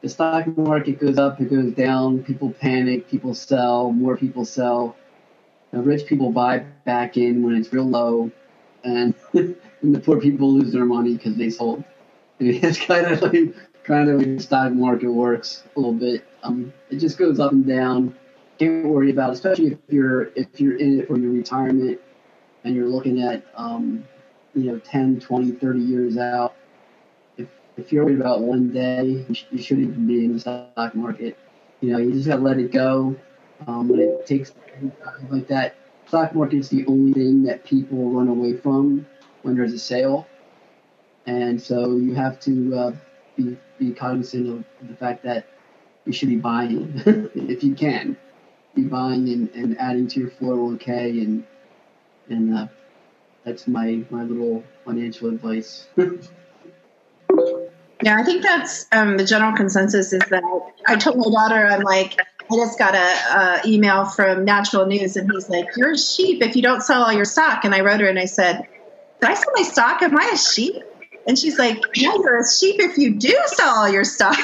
the 0.00 0.08
stock 0.08 0.46
market 0.56 0.98
goes 0.98 1.18
up, 1.18 1.38
it 1.38 1.50
goes 1.50 1.72
down, 1.74 2.24
people 2.24 2.50
panic, 2.50 3.10
people 3.10 3.34
sell, 3.34 3.92
more 3.92 4.16
people 4.16 4.46
sell. 4.46 4.96
The 5.72 5.80
rich 5.82 6.06
people 6.06 6.32
buy 6.32 6.60
back 6.86 7.18
in 7.18 7.42
when 7.42 7.54
it's 7.54 7.72
real 7.72 7.84
low, 7.84 8.30
and, 8.82 9.14
and 9.34 9.54
the 9.82 10.00
poor 10.00 10.18
people 10.18 10.52
lose 10.52 10.72
their 10.72 10.86
money 10.86 11.14
because 11.14 11.36
they 11.36 11.50
sold. 11.50 11.84
I 12.40 12.44
mean, 12.44 12.60
it's 12.64 12.80
kind 12.80 13.06
of 13.06 13.20
like 13.20 13.54
kind 13.84 14.08
of 14.08 14.20
the 14.20 14.38
stock 14.40 14.72
market 14.72 15.08
works 15.08 15.64
a 15.76 15.78
little 15.78 15.92
bit. 15.92 16.24
Um, 16.42 16.72
it 16.88 16.96
just 16.96 17.18
goes 17.18 17.38
up 17.38 17.52
and 17.52 17.66
down 17.66 18.16
can't 18.60 18.86
worry 18.86 19.10
about, 19.10 19.32
especially 19.32 19.72
if 19.72 19.78
you're 19.88 20.24
if 20.34 20.60
you're 20.60 20.76
in 20.76 21.00
it 21.00 21.08
for 21.08 21.18
your 21.18 21.32
retirement 21.32 21.98
and 22.64 22.74
you're 22.74 22.88
looking 22.88 23.22
at 23.22 23.42
um, 23.56 24.04
you 24.54 24.64
know 24.70 24.78
10, 24.80 25.20
20, 25.20 25.52
30 25.52 25.80
years 25.80 26.18
out. 26.18 26.54
If 27.38 27.48
if 27.78 27.92
you're 27.92 28.04
worried 28.04 28.20
about 28.20 28.42
one 28.42 28.70
day, 28.70 29.24
you, 29.28 29.34
sh- 29.34 29.46
you 29.50 29.62
shouldn't 29.62 29.88
even 29.88 30.06
be 30.06 30.24
in 30.26 30.34
the 30.34 30.40
stock 30.40 30.94
market. 30.94 31.38
You 31.80 31.92
know, 31.92 31.98
you 31.98 32.12
just 32.12 32.26
gotta 32.28 32.42
let 32.42 32.58
it 32.58 32.70
go. 32.70 33.16
Um, 33.66 33.88
when 33.88 34.00
it 34.00 34.26
takes 34.26 34.52
like 35.30 35.46
that, 35.48 35.74
stock 36.06 36.34
market's 36.34 36.68
the 36.68 36.84
only 36.86 37.14
thing 37.14 37.42
that 37.44 37.64
people 37.64 38.10
run 38.10 38.28
away 38.28 38.56
from 38.56 39.06
when 39.42 39.56
there's 39.56 39.72
a 39.72 39.78
sale, 39.78 40.26
and 41.26 41.60
so 41.60 41.96
you 41.96 42.14
have 42.14 42.38
to 42.40 42.76
uh, 42.76 42.92
be 43.36 43.56
be 43.78 43.92
cognizant 43.92 44.48
of 44.48 44.64
the 44.88 44.94
fact 44.96 45.22
that 45.24 45.46
you 46.04 46.12
should 46.12 46.28
be 46.28 46.36
buying 46.36 46.92
if 47.34 47.64
you 47.64 47.74
can 47.74 48.16
be 48.74 48.82
buying 48.82 49.28
and, 49.28 49.50
and 49.50 49.78
adding 49.78 50.06
to 50.08 50.20
your 50.20 50.30
401k 50.30 51.22
and 51.22 51.44
and 52.28 52.56
uh, 52.56 52.66
that's 53.44 53.66
my 53.66 54.04
my 54.10 54.22
little 54.22 54.62
financial 54.84 55.28
advice. 55.28 55.88
Yeah, 58.02 58.16
I 58.16 58.22
think 58.22 58.42
that's 58.42 58.86
um, 58.92 59.18
the 59.18 59.24
general 59.24 59.54
consensus 59.54 60.12
is 60.12 60.22
that 60.30 60.42
I 60.86 60.96
told 60.96 61.18
my 61.18 61.30
daughter, 61.30 61.66
I'm 61.66 61.82
like, 61.82 62.18
I 62.50 62.56
just 62.56 62.78
got 62.78 62.94
a, 62.94 62.98
uh 62.98 63.60
email 63.66 64.06
from 64.06 64.44
Natural 64.44 64.86
News, 64.86 65.16
and 65.16 65.30
he's 65.30 65.48
like, 65.50 65.66
"You're 65.76 65.92
a 65.92 65.98
sheep 65.98 66.42
if 66.42 66.56
you 66.56 66.62
don't 66.62 66.82
sell 66.82 67.02
all 67.02 67.12
your 67.12 67.26
stock." 67.26 67.64
And 67.64 67.74
I 67.74 67.80
wrote 67.80 68.00
her 68.00 68.06
and 68.06 68.18
I 68.18 68.24
said, 68.24 68.66
"Did 69.20 69.30
I 69.30 69.34
sell 69.34 69.52
my 69.54 69.62
stock? 69.62 70.02
Am 70.02 70.18
I 70.18 70.30
a 70.32 70.38
sheep?" 70.38 70.82
And 71.26 71.38
she's 71.38 71.58
like, 71.58 71.78
"Yeah, 71.94 72.14
you're 72.14 72.40
a 72.40 72.50
sheep 72.50 72.80
if 72.80 72.96
you 72.96 73.14
do 73.14 73.36
sell 73.46 73.68
all 73.68 73.88
your 73.88 74.04
stock." 74.16 74.34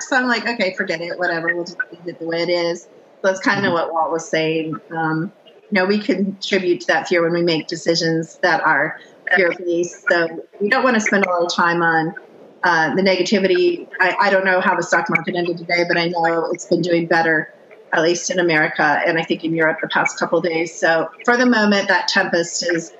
so 0.00 0.16
I'm 0.16 0.26
like, 0.26 0.46
"Okay, 0.46 0.74
forget 0.74 1.00
it. 1.00 1.18
Whatever. 1.18 1.54
We'll 1.54 1.64
just 1.64 1.78
leave 1.90 2.06
it 2.06 2.18
the 2.18 2.26
way 2.26 2.42
it 2.42 2.50
is." 2.50 2.86
That's 3.22 3.40
kind 3.40 3.66
of 3.66 3.72
what 3.72 3.92
Walt 3.92 4.10
was 4.10 4.28
saying. 4.28 4.80
Um, 4.90 5.32
know, 5.72 5.84
we 5.84 5.98
contribute 5.98 6.80
to 6.82 6.86
that 6.88 7.08
fear 7.08 7.22
when 7.22 7.32
we 7.32 7.42
make 7.42 7.66
decisions 7.66 8.38
that 8.38 8.60
are 8.62 8.98
fear 9.34 9.52
based. 9.58 10.04
So 10.10 10.44
we 10.60 10.68
don't 10.68 10.82
want 10.82 10.94
to 10.94 11.00
spend 11.00 11.24
a 11.24 11.30
lot 11.30 11.42
of 11.42 11.54
time 11.54 11.82
on 11.82 12.14
uh, 12.62 12.94
the 12.94 13.02
negativity. 13.02 13.88
I, 14.00 14.16
I 14.20 14.30
don't 14.30 14.44
know 14.44 14.60
how 14.60 14.76
the 14.76 14.82
stock 14.82 15.08
market 15.08 15.34
ended 15.36 15.58
today, 15.58 15.84
but 15.86 15.96
I 15.96 16.08
know 16.08 16.50
it's 16.52 16.66
been 16.66 16.82
doing 16.82 17.06
better, 17.06 17.52
at 17.92 18.02
least 18.02 18.30
in 18.30 18.38
America, 18.38 19.00
and 19.06 19.18
I 19.18 19.22
think 19.22 19.44
in 19.44 19.54
Europe 19.54 19.78
the 19.80 19.88
past 19.88 20.18
couple 20.18 20.40
days. 20.40 20.74
So 20.74 21.08
for 21.24 21.36
the 21.36 21.46
moment, 21.46 21.88
that 21.88 22.08
tempest 22.08 22.68
is 22.68 22.92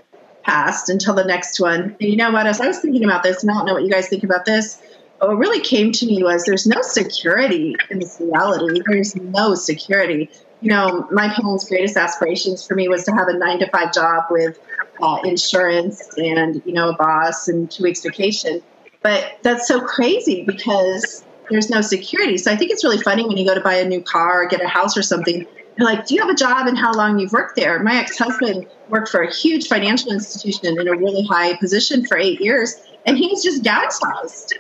past 0.43 0.89
until 0.89 1.15
the 1.15 1.25
next 1.25 1.61
one. 1.61 1.97
And 2.01 2.09
you 2.09 2.17
know 2.17 2.31
what? 2.31 2.47
As 2.47 2.61
I 2.61 2.67
was 2.67 2.79
thinking 2.79 3.05
about 3.05 3.23
this, 3.23 3.43
and 3.43 3.51
I 3.51 3.55
don't 3.55 3.67
know 3.67 3.75
what 3.75 3.83
you 3.83 3.91
guys 3.91 4.09
think 4.09 4.25
about 4.25 4.45
this, 4.45 4.81
what 5.21 5.37
really 5.39 5.61
came 5.61 5.93
to 5.93 6.07
me 6.07 6.23
was 6.23 6.45
there's 6.45 6.67
no 6.67 6.81
security 6.83 7.77
in 7.91 7.99
this 7.99 8.19
reality. 8.21 8.81
There's 8.87 9.15
no 9.17 9.55
security. 9.55 10.31
You 10.61 10.71
know, 10.71 11.09
my 11.11 11.29
parents' 11.29 11.69
greatest 11.69 11.97
aspirations 11.97 12.67
for 12.67 12.75
me 12.75 12.89
was 12.89 13.05
to 13.05 13.13
have 13.13 13.29
a 13.29 13.37
nine 13.37 13.59
to 13.61 13.69
five 13.71 13.93
job 13.93 14.25
with 14.31 14.59
uh, 15.03 15.21
insurance 15.25 16.11
and, 16.17 16.63
you 16.65 16.73
know, 16.73 16.91
a 16.91 16.97
boss 16.97 17.49
and 17.49 17.71
two 17.71 17.83
weeks 17.83 18.03
vacation. 18.03 18.63
But 19.03 19.39
that's 19.43 19.67
so 19.69 19.81
crazy 19.81 20.45
because 20.45 21.25
there's 21.51 21.71
no 21.71 21.81
security. 21.81 22.37
So 22.39 22.53
I 22.53 22.57
think 22.57 22.71
it's 22.71 22.85
really 22.85 23.03
funny 23.03 23.27
when 23.27 23.37
you 23.37 23.47
go 23.47 23.55
to 23.55 23.61
buy 23.61 23.75
a 23.75 23.85
new 23.87 24.03
car 24.03 24.45
or 24.45 24.47
get 24.47 24.63
a 24.63 24.69
house 24.69 24.97
or 24.97 25.03
something. 25.03 25.47
You're 25.77 25.87
like, 25.87 26.07
do 26.07 26.15
you 26.15 26.21
have 26.21 26.31
a 26.31 26.35
job 26.35 26.67
and 26.67 26.77
how 26.77 26.93
long 26.93 27.19
you've 27.19 27.33
worked 27.33 27.57
there? 27.57 27.79
My 27.83 27.97
ex 27.97 28.19
husband 28.19 28.67
worked 28.89 29.09
for 29.09 29.23
a 29.23 29.33
huge 29.33 29.69
financial 29.69 30.13
institution 30.13 30.79
in 30.79 30.89
a 30.89 30.93
really 30.97 31.25
high 31.25 31.57
position 31.57 32.07
for 32.07 32.19
eight 32.19 32.41
years, 32.41 32.77
and 33.07 33.17
he 33.17 33.29
was 33.29 33.43
just 33.43 33.63
downsized. 33.63 34.53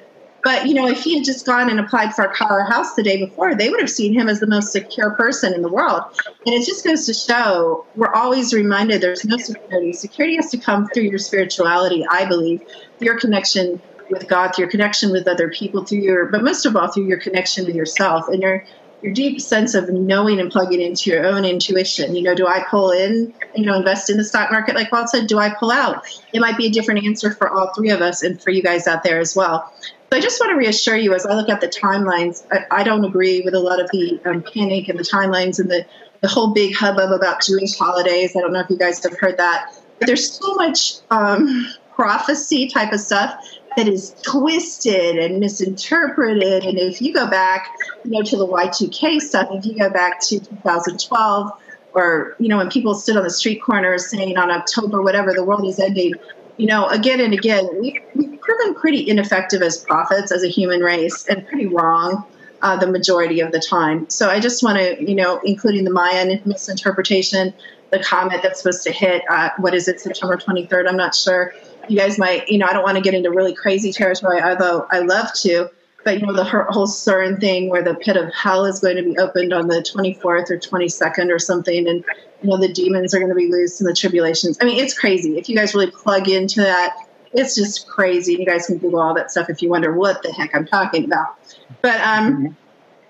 But 0.42 0.66
you 0.66 0.74
know, 0.74 0.88
if 0.88 1.02
he 1.02 1.16
had 1.16 1.24
just 1.24 1.44
gone 1.44 1.68
and 1.70 1.78
applied 1.78 2.14
for 2.14 2.28
or 2.50 2.64
house 2.64 2.94
the 2.94 3.02
day 3.02 3.24
before, 3.24 3.54
they 3.54 3.68
would 3.68 3.80
have 3.80 3.90
seen 3.90 4.18
him 4.18 4.28
as 4.28 4.40
the 4.40 4.46
most 4.46 4.72
secure 4.72 5.14
person 5.14 5.54
in 5.54 5.62
the 5.62 5.68
world. 5.68 6.02
And 6.46 6.54
it 6.54 6.64
just 6.64 6.84
goes 6.84 7.06
to 7.06 7.14
show 7.14 7.86
we're 7.94 8.12
always 8.14 8.54
reminded 8.54 9.00
there's 9.00 9.24
no 9.24 9.36
security. 9.36 9.92
Security 9.92 10.36
has 10.36 10.50
to 10.50 10.58
come 10.58 10.86
through 10.94 11.04
your 11.04 11.18
spirituality, 11.18 12.04
I 12.10 12.24
believe, 12.24 12.62
your 13.00 13.18
connection 13.18 13.80
with 14.10 14.26
God, 14.28 14.54
through 14.54 14.64
your 14.64 14.70
connection 14.70 15.12
with 15.12 15.28
other 15.28 15.50
people, 15.50 15.84
through 15.84 15.98
your, 15.98 16.26
but 16.26 16.42
most 16.42 16.66
of 16.66 16.76
all, 16.76 16.88
through 16.88 17.06
your 17.06 17.20
connection 17.20 17.64
with 17.64 17.74
yourself 17.74 18.24
and 18.28 18.42
your 18.42 18.64
your 19.02 19.12
deep 19.12 19.40
sense 19.40 19.74
of 19.74 19.88
knowing 19.88 20.40
and 20.40 20.50
plugging 20.50 20.80
into 20.80 21.10
your 21.10 21.24
own 21.24 21.44
intuition. 21.44 22.14
You 22.14 22.22
know, 22.22 22.34
do 22.34 22.46
I 22.46 22.64
pull 22.70 22.90
in, 22.90 23.32
you 23.54 23.64
know, 23.64 23.76
invest 23.76 24.10
in 24.10 24.16
the 24.16 24.24
stock 24.24 24.50
market 24.50 24.74
like 24.74 24.92
Walt 24.92 25.08
said? 25.08 25.26
Do 25.26 25.38
I 25.38 25.50
pull 25.50 25.70
out? 25.70 26.04
It 26.32 26.40
might 26.40 26.56
be 26.56 26.66
a 26.66 26.70
different 26.70 27.04
answer 27.04 27.32
for 27.32 27.48
all 27.48 27.72
three 27.74 27.90
of 27.90 28.00
us 28.00 28.22
and 28.22 28.40
for 28.40 28.50
you 28.50 28.62
guys 28.62 28.86
out 28.86 29.02
there 29.02 29.18
as 29.18 29.34
well. 29.34 29.72
So 29.80 30.18
I 30.18 30.20
just 30.20 30.40
want 30.40 30.50
to 30.50 30.56
reassure 30.56 30.96
you 30.96 31.14
as 31.14 31.24
I 31.24 31.34
look 31.34 31.48
at 31.48 31.60
the 31.60 31.68
timelines, 31.68 32.44
I, 32.50 32.80
I 32.80 32.82
don't 32.82 33.04
agree 33.04 33.42
with 33.42 33.54
a 33.54 33.60
lot 33.60 33.80
of 33.80 33.88
the 33.90 34.20
um, 34.24 34.42
panic 34.42 34.88
and 34.88 34.98
the 34.98 35.04
timelines 35.04 35.58
and 35.58 35.70
the, 35.70 35.86
the 36.20 36.28
whole 36.28 36.52
big 36.52 36.74
hubbub 36.74 37.12
about 37.12 37.42
Jewish 37.42 37.78
holidays. 37.78 38.36
I 38.36 38.40
don't 38.40 38.52
know 38.52 38.60
if 38.60 38.68
you 38.68 38.76
guys 38.76 39.02
have 39.04 39.18
heard 39.18 39.38
that. 39.38 39.72
But 39.98 40.06
there's 40.06 40.32
so 40.32 40.54
much 40.54 40.94
um, 41.10 41.68
prophecy 41.94 42.68
type 42.68 42.92
of 42.92 43.00
stuff 43.00 43.34
that 43.76 43.88
is 43.88 44.14
twisted 44.22 45.16
and 45.16 45.38
misinterpreted. 45.38 46.64
And 46.64 46.78
if 46.78 47.00
you 47.00 47.12
go 47.12 47.28
back, 47.28 47.68
you 48.04 48.10
know, 48.10 48.22
to 48.22 48.36
the 48.36 48.46
Y2K 48.46 49.20
stuff, 49.20 49.48
if 49.52 49.64
you 49.64 49.78
go 49.78 49.90
back 49.90 50.20
to 50.22 50.40
2012, 50.40 51.50
or 51.92 52.36
you 52.38 52.48
know, 52.48 52.58
when 52.58 52.70
people 52.70 52.94
stood 52.94 53.16
on 53.16 53.24
the 53.24 53.30
street 53.30 53.62
corners 53.62 54.08
saying 54.10 54.36
on 54.36 54.50
October 54.50 55.02
whatever 55.02 55.32
the 55.32 55.44
world 55.44 55.66
is 55.66 55.78
ending, 55.78 56.14
you 56.56 56.66
know, 56.66 56.86
again 56.88 57.20
and 57.20 57.32
again, 57.32 57.68
we've, 57.80 57.96
we've 58.14 58.40
proven 58.40 58.74
pretty 58.74 59.08
ineffective 59.08 59.62
as 59.62 59.78
prophets 59.78 60.30
as 60.30 60.42
a 60.42 60.48
human 60.48 60.80
race, 60.80 61.26
and 61.26 61.46
pretty 61.46 61.66
wrong. 61.66 62.24
Uh, 62.62 62.76
the 62.76 62.86
majority 62.86 63.40
of 63.40 63.52
the 63.52 63.58
time. 63.58 64.06
So 64.10 64.28
I 64.28 64.38
just 64.38 64.62
want 64.62 64.76
to, 64.76 65.02
you 65.02 65.14
know, 65.14 65.40
including 65.42 65.84
the 65.84 65.90
Mayan 65.90 66.42
misinterpretation, 66.44 67.54
the 67.90 68.00
comet 68.00 68.42
that's 68.42 68.60
supposed 68.60 68.82
to 68.82 68.92
hit, 68.92 69.22
uh, 69.30 69.48
what 69.56 69.72
is 69.72 69.88
it, 69.88 69.98
September 69.98 70.36
23rd? 70.36 70.86
I'm 70.86 70.98
not 70.98 71.14
sure 71.14 71.54
you 71.90 71.98
guys 71.98 72.18
might, 72.18 72.48
you 72.48 72.58
know, 72.58 72.66
I 72.66 72.72
don't 72.72 72.84
want 72.84 72.96
to 72.96 73.02
get 73.02 73.14
into 73.14 73.30
really 73.30 73.54
crazy 73.54 73.92
territory, 73.92 74.40
although 74.40 74.86
I 74.90 75.00
love 75.00 75.32
to. 75.42 75.70
But 76.04 76.20
you 76.20 76.26
know, 76.26 76.32
the 76.32 76.44
whole 76.44 76.86
CERN 76.86 77.40
thing, 77.40 77.68
where 77.68 77.82
the 77.82 77.94
pit 77.94 78.16
of 78.16 78.32
hell 78.32 78.64
is 78.64 78.80
going 78.80 78.96
to 78.96 79.02
be 79.02 79.18
opened 79.18 79.52
on 79.52 79.66
the 79.66 79.82
24th 79.82 80.50
or 80.50 80.58
22nd 80.58 81.30
or 81.30 81.38
something, 81.38 81.86
and 81.86 82.04
you 82.42 82.48
know, 82.48 82.56
the 82.56 82.72
demons 82.72 83.12
are 83.12 83.18
going 83.18 83.28
to 83.28 83.34
be 83.34 83.50
loose 83.50 83.80
in 83.80 83.86
the 83.86 83.92
tribulations. 83.92 84.56
I 84.62 84.64
mean, 84.64 84.82
it's 84.82 84.98
crazy. 84.98 85.36
If 85.36 85.48
you 85.48 85.56
guys 85.56 85.74
really 85.74 85.90
plug 85.90 86.28
into 86.28 86.62
that, 86.62 86.96
it's 87.32 87.54
just 87.54 87.86
crazy. 87.86 88.34
You 88.34 88.46
guys 88.46 88.66
can 88.66 88.78
Google 88.78 89.00
all 89.00 89.14
that 89.14 89.30
stuff 89.30 89.50
if 89.50 89.60
you 89.60 89.68
wonder 89.68 89.92
what 89.92 90.22
the 90.22 90.32
heck 90.32 90.54
I'm 90.54 90.66
talking 90.66 91.04
about. 91.04 91.36
But 91.82 92.00
um, 92.00 92.56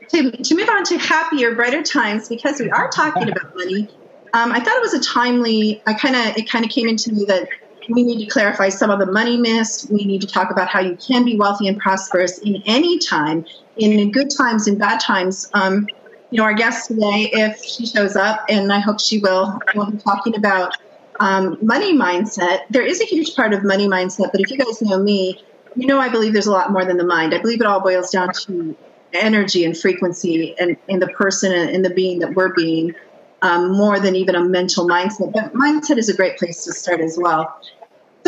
to, 0.08 0.30
to 0.32 0.54
move 0.56 0.68
on 0.68 0.84
to 0.84 0.98
happier, 0.98 1.54
brighter 1.54 1.82
times, 1.82 2.28
because 2.28 2.58
we 2.58 2.70
are 2.70 2.88
talking 2.90 3.30
about 3.30 3.54
money, 3.54 3.88
um, 4.32 4.52
I 4.52 4.58
thought 4.58 4.76
it 4.76 4.82
was 4.82 4.94
a 4.94 5.00
timely. 5.00 5.82
I 5.86 5.94
kind 5.94 6.16
of 6.16 6.36
it 6.36 6.50
kind 6.50 6.64
of 6.64 6.70
came 6.70 6.88
into 6.88 7.12
me 7.12 7.24
that 7.26 7.48
we 7.90 8.02
need 8.02 8.24
to 8.24 8.30
clarify 8.30 8.68
some 8.68 8.90
of 8.90 8.98
the 8.98 9.06
money 9.06 9.36
myths. 9.36 9.88
We 9.90 10.04
need 10.04 10.20
to 10.20 10.26
talk 10.26 10.50
about 10.50 10.68
how 10.68 10.80
you 10.80 10.96
can 10.96 11.24
be 11.24 11.36
wealthy 11.36 11.68
and 11.68 11.78
prosperous 11.78 12.38
in 12.38 12.62
any 12.66 12.98
time, 12.98 13.44
in 13.76 14.10
good 14.10 14.28
times 14.36 14.66
and 14.66 14.78
bad 14.78 15.00
times. 15.00 15.48
Um, 15.54 15.86
you 16.30 16.38
know, 16.38 16.44
our 16.44 16.54
guest 16.54 16.88
today, 16.88 17.30
if 17.32 17.62
she 17.64 17.86
shows 17.86 18.16
up, 18.16 18.44
and 18.48 18.72
I 18.72 18.78
hope 18.78 19.00
she 19.00 19.18
will, 19.18 19.58
we'll 19.74 19.90
be 19.90 19.98
talking 19.98 20.36
about 20.36 20.76
um, 21.18 21.58
money 21.60 21.92
mindset. 21.92 22.60
There 22.70 22.84
is 22.84 23.00
a 23.00 23.04
huge 23.04 23.34
part 23.34 23.52
of 23.52 23.64
money 23.64 23.88
mindset, 23.88 24.30
but 24.32 24.40
if 24.40 24.50
you 24.50 24.56
guys 24.56 24.80
know 24.80 25.02
me, 25.02 25.42
you 25.74 25.86
know 25.86 25.98
I 25.98 26.08
believe 26.08 26.32
there's 26.32 26.46
a 26.46 26.52
lot 26.52 26.72
more 26.72 26.84
than 26.84 26.96
the 26.96 27.06
mind. 27.06 27.34
I 27.34 27.38
believe 27.38 27.60
it 27.60 27.66
all 27.66 27.80
boils 27.80 28.10
down 28.10 28.32
to 28.46 28.76
energy 29.12 29.64
and 29.64 29.76
frequency 29.76 30.54
and, 30.58 30.76
and 30.88 31.02
the 31.02 31.08
person 31.08 31.52
and 31.52 31.84
the 31.84 31.90
being 31.90 32.20
that 32.20 32.34
we're 32.34 32.54
being 32.54 32.94
um, 33.42 33.72
more 33.76 33.98
than 33.98 34.14
even 34.16 34.34
a 34.34 34.44
mental 34.44 34.86
mindset. 34.88 35.32
But 35.32 35.52
mindset 35.52 35.98
is 35.98 36.08
a 36.08 36.14
great 36.14 36.36
place 36.38 36.64
to 36.64 36.72
start 36.72 37.00
as 37.00 37.18
well. 37.20 37.54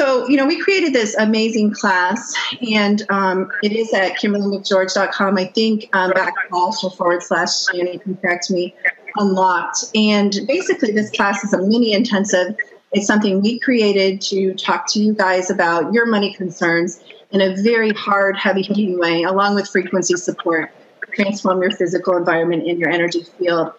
So, 0.03 0.27
you 0.27 0.37
know, 0.37 0.47
we 0.47 0.59
created 0.59 0.93
this 0.93 1.15
amazing 1.17 1.75
class, 1.75 2.35
and 2.73 3.09
um, 3.09 3.49
it 3.63 3.71
is 3.71 3.95
at 3.95 4.19
KimberlyMcGeorge.com. 4.19 5.39
I 5.39 5.45
think 5.45 5.89
um, 5.95 6.13
or 6.51 6.73
forward 6.91 7.23
slash, 7.23 7.67
Shannon 7.67 8.01
can 8.01 8.17
correct 8.17 8.51
me, 8.51 8.75
unlocked. 9.19 9.85
And 9.95 10.41
basically, 10.49 10.91
this 10.91 11.09
class 11.11 11.45
is 11.45 11.53
a 11.53 11.59
mini 11.59 11.93
intensive. 11.93 12.57
It's 12.91 13.07
something 13.07 13.43
we 13.43 13.61
created 13.61 14.21
to 14.23 14.55
talk 14.55 14.89
to 14.89 14.99
you 14.99 15.15
guys 15.15 15.51
about 15.51 15.93
your 15.93 16.07
money 16.07 16.35
concerns 16.35 17.01
in 17.31 17.41
a 17.41 17.55
very 17.63 17.93
hard, 17.93 18.37
heavy 18.37 18.63
hitting 18.63 18.99
way, 18.99 19.23
along 19.23 19.55
with 19.55 19.69
frequency 19.69 20.17
support, 20.17 20.73
transform 21.13 21.63
your 21.63 21.71
physical 21.71 22.17
environment 22.17 22.67
in 22.67 22.77
your 22.77 22.91
energy 22.91 23.23
field. 23.39 23.73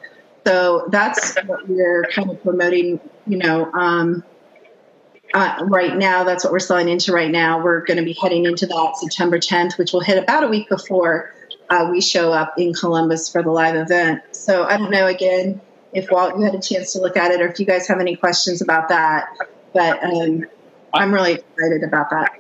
So 0.48 0.88
that's 0.89 1.36
what 1.48 1.68
we're 1.68 2.08
kind 2.13 2.30
of 2.32 2.42
promoting, 2.42 3.01
you 3.27 3.39
know. 3.39 3.70
Um, 3.74 4.24
uh, 5.34 5.66
right 5.68 5.98
now, 5.98 6.24
that's 6.24 6.44
what 6.44 6.54
we're 6.54 6.60
selling 6.60 6.90
into 6.90 7.12
right 7.12 7.32
now. 7.32 7.62
We're 7.62 7.82
going 7.82 7.98
to 7.98 8.04
be 8.04 8.13
heading 8.13 8.46
into 8.46 8.68
that 8.68 8.98
September 8.98 9.40
10th, 9.40 9.78
which 9.78 9.92
will 9.92 10.02
hit 10.02 10.22
about 10.22 10.44
a 10.44 10.48
week 10.48 10.70
before 10.70 11.34
uh, 11.70 11.88
we 11.90 12.02
show 12.02 12.32
up 12.32 12.54
in 12.58 12.74
Columbus 12.74 13.32
for 13.32 13.42
the 13.42 13.50
live 13.50 13.75
event. 13.75 14.22
So 14.32 14.63
I 14.63 14.78
don't 14.78 14.92
know, 14.92 15.08
again, 15.08 15.60
if 15.92 16.12
Walt, 16.12 16.38
you 16.38 16.44
had 16.44 16.54
a 16.54 16.62
chance 16.62 16.94
to 16.94 17.00
look 17.00 17.18
at 17.18 17.32
it 17.32 17.42
or 17.42 17.48
if 17.48 17.60
you 17.60 17.66
guys 17.66 17.88
have 17.88 18.00
any 18.00 18.16
questions 18.16 18.62
about 18.62 18.90
that. 18.90 19.28
But 19.74 20.04
um, 20.04 20.46
I'm 20.94 21.12
really 21.12 21.34
excited 21.34 21.84
about 21.84 22.12
that. 22.12 22.40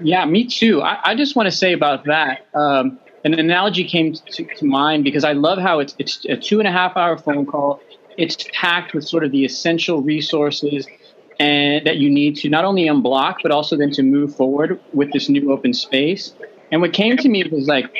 Yeah, 0.00 0.24
me 0.24 0.46
too. 0.46 0.82
I, 0.82 1.10
I 1.10 1.14
just 1.14 1.36
want 1.36 1.46
to 1.46 1.56
say 1.56 1.72
about 1.72 2.04
that. 2.06 2.46
Um, 2.52 2.98
an 3.22 3.34
analogy 3.34 3.84
came 3.84 4.12
to, 4.12 4.44
to, 4.44 4.66
mind 4.66 5.04
because 5.04 5.24
I 5.24 5.32
love 5.32 5.58
how 5.58 5.78
it's, 5.78 5.94
it's 5.98 6.24
a 6.24 6.36
two 6.36 6.58
and 6.58 6.66
a 6.66 6.72
half 6.72 6.96
hour 6.96 7.16
phone 7.16 7.46
call. 7.46 7.80
It's 8.18 8.36
packed 8.52 8.92
with 8.92 9.06
sort 9.06 9.24
of 9.24 9.30
the 9.30 9.44
essential 9.44 10.02
resources 10.02 10.86
and 11.40 11.86
that 11.86 11.96
you 11.96 12.10
need 12.10 12.36
to 12.36 12.48
not 12.48 12.64
only 12.64 12.84
unblock 12.84 13.36
but 13.42 13.50
also 13.50 13.76
then 13.76 13.90
to 13.90 14.02
move 14.02 14.34
forward 14.34 14.80
with 14.92 15.12
this 15.12 15.28
new 15.28 15.52
open 15.52 15.74
space. 15.74 16.32
And 16.70 16.80
what 16.80 16.92
came 16.92 17.16
to 17.16 17.28
me 17.28 17.44
was 17.44 17.66
like, 17.66 17.90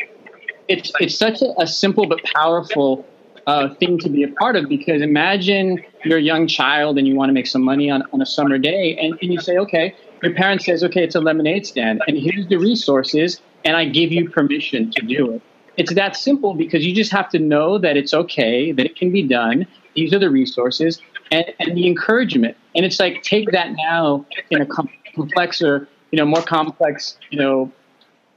it's 0.69 0.93
it's 1.01 1.17
such 1.17 1.43
a, 1.43 1.55
a 1.61 1.67
simple 1.67 2.07
but 2.07 2.23
powerful 2.35 3.07
uh, 3.47 3.75
thing 3.75 3.99
to 3.99 4.09
be 4.09 4.23
a 4.23 4.29
part 4.29 4.57
of 4.57 4.69
because 4.69 5.03
imagine 5.03 5.85
you're 6.05 6.19
a 6.19 6.23
young 6.23 6.47
child 6.47 6.97
and 6.99 7.07
you 7.07 7.15
want 7.15 7.29
to 7.29 7.35
make 7.35 7.47
some 7.47 7.63
money 7.63 7.91
on, 7.91 8.03
on 8.13 8.23
a 8.23 8.27
summer 8.27 8.59
day 8.59 8.97
and, 8.97 9.19
and 9.21 9.33
you 9.33 9.39
say, 9.39 9.59
okay, 9.59 9.95
your 10.23 10.33
parent 10.35 10.63
says, 10.63 10.83
okay, 10.83 11.05
it's 11.05 11.15
a 11.15 11.21
lemonade 11.21 11.67
stand 11.67 12.03
and 12.07 12.17
here's 12.17 12.47
the 12.49 12.57
resources 12.57 13.41
and 13.65 13.77
I 13.77 13.85
give 13.87 14.13
you 14.13 14.31
permission 14.31 14.91
to 14.93 15.07
do 15.07 15.33
it. 15.33 15.43
It's 15.77 15.95
that 15.95 16.17
simple 16.17 16.55
because 16.55 16.87
you 16.87 16.95
just 16.95 17.13
have 17.13 17.29
to 17.31 17.39
know 17.39 17.79
that 17.79 17.97
it's 17.97 18.15
okay, 18.15 18.73
that 18.73 18.87
it 18.87 18.97
can 18.97 19.11
be 19.11 19.23
done. 19.23 19.67
These 19.95 20.15
are 20.15 20.19
the 20.19 20.31
resources 20.31 21.01
and, 21.31 21.47
and 21.59 21.77
the 21.77 21.87
encouragement. 21.87 22.57
And 22.75 22.85
it's 22.85 23.01
like 23.01 23.23
take 23.23 23.51
that 23.53 23.73
now 23.73 24.27
in 24.51 24.61
a 24.61 24.67
complexer, 24.67 25.87
you 26.11 26.19
know, 26.19 26.27
more 26.27 26.43
complex, 26.43 27.17
you 27.31 27.39
know, 27.39 27.73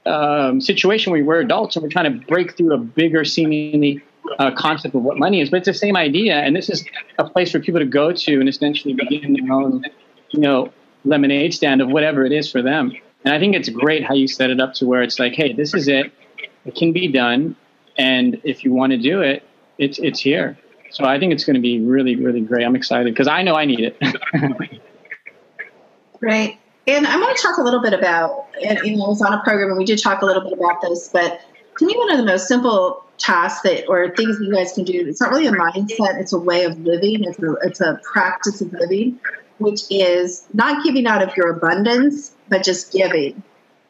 um, 0.05 0.61
situation 0.61 1.11
where 1.11 1.23
we're 1.23 1.41
adults 1.41 1.75
and 1.75 1.83
we're 1.83 1.89
trying 1.89 2.11
to 2.19 2.25
break 2.27 2.55
through 2.55 2.73
a 2.73 2.77
bigger, 2.77 3.25
seemingly 3.25 4.01
uh, 4.39 4.51
concept 4.51 4.95
of 4.95 5.03
what 5.03 5.17
money 5.17 5.41
is. 5.41 5.49
But 5.49 5.57
it's 5.57 5.67
the 5.67 5.73
same 5.73 5.97
idea, 5.97 6.35
and 6.35 6.55
this 6.55 6.69
is 6.69 6.85
a 7.19 7.29
place 7.29 7.51
for 7.51 7.59
people 7.59 7.79
to 7.79 7.85
go 7.85 8.11
to 8.11 8.39
and 8.39 8.47
essentially 8.47 8.93
begin 8.93 9.33
their 9.33 9.53
own, 9.53 9.83
you 10.31 10.39
know, 10.39 10.71
lemonade 11.05 11.53
stand 11.53 11.81
of 11.81 11.89
whatever 11.89 12.25
it 12.25 12.31
is 12.31 12.51
for 12.51 12.61
them. 12.61 12.93
And 13.25 13.33
I 13.33 13.39
think 13.39 13.55
it's 13.55 13.69
great 13.69 14.03
how 14.03 14.13
you 14.13 14.27
set 14.27 14.49
it 14.49 14.59
up 14.59 14.73
to 14.75 14.85
where 14.85 15.01
it's 15.01 15.19
like, 15.19 15.33
hey, 15.33 15.53
this 15.53 15.73
is 15.73 15.87
it. 15.87 16.11
It 16.65 16.75
can 16.75 16.91
be 16.91 17.07
done, 17.07 17.55
and 17.97 18.39
if 18.43 18.63
you 18.63 18.73
want 18.73 18.91
to 18.91 18.97
do 18.97 19.21
it, 19.21 19.43
it's 19.77 19.99
it's 19.99 20.19
here. 20.19 20.57
So 20.91 21.05
I 21.05 21.19
think 21.19 21.33
it's 21.33 21.43
going 21.43 21.55
to 21.55 21.61
be 21.61 21.79
really, 21.79 22.15
really 22.15 22.41
great. 22.41 22.65
I'm 22.65 22.75
excited 22.75 23.13
because 23.13 23.27
I 23.27 23.43
know 23.43 23.55
I 23.55 23.65
need 23.65 23.79
it. 23.81 23.97
right. 26.21 26.57
And 26.87 27.05
I 27.05 27.17
want 27.17 27.35
to 27.35 27.43
talk 27.43 27.57
a 27.57 27.61
little 27.61 27.81
bit 27.81 27.93
about, 27.93 28.47
and, 28.65 28.79
you 28.83 28.95
know, 28.95 29.05
I 29.05 29.09
was 29.09 29.21
on 29.21 29.33
a 29.33 29.43
program 29.43 29.69
and 29.69 29.77
we 29.77 29.85
did 29.85 30.01
talk 30.01 30.21
a 30.21 30.25
little 30.25 30.43
bit 30.43 30.53
about 30.53 30.81
this, 30.81 31.09
but 31.09 31.41
to 31.79 31.85
me, 31.85 31.95
one 31.97 32.11
of 32.11 32.17
the 32.17 32.25
most 32.25 32.47
simple 32.47 33.03
tasks 33.17 33.61
that, 33.61 33.87
or 33.87 34.15
things 34.15 34.37
that 34.39 34.45
you 34.45 34.53
guys 34.53 34.71
can 34.73 34.85
do, 34.85 35.05
it's 35.07 35.19
not 35.19 35.31
really 35.31 35.47
a 35.47 35.51
mindset, 35.51 36.19
it's 36.19 36.33
a 36.33 36.39
way 36.39 36.63
of 36.63 36.79
living, 36.79 37.23
it's 37.23 37.39
a, 37.39 37.55
it's 37.63 37.81
a 37.81 37.99
practice 38.03 38.61
of 38.61 38.71
living, 38.73 39.19
which 39.57 39.81
is 39.89 40.45
not 40.53 40.83
giving 40.83 41.07
out 41.07 41.21
of 41.21 41.35
your 41.35 41.51
abundance, 41.51 42.31
but 42.47 42.63
just 42.63 42.93
giving. 42.93 43.43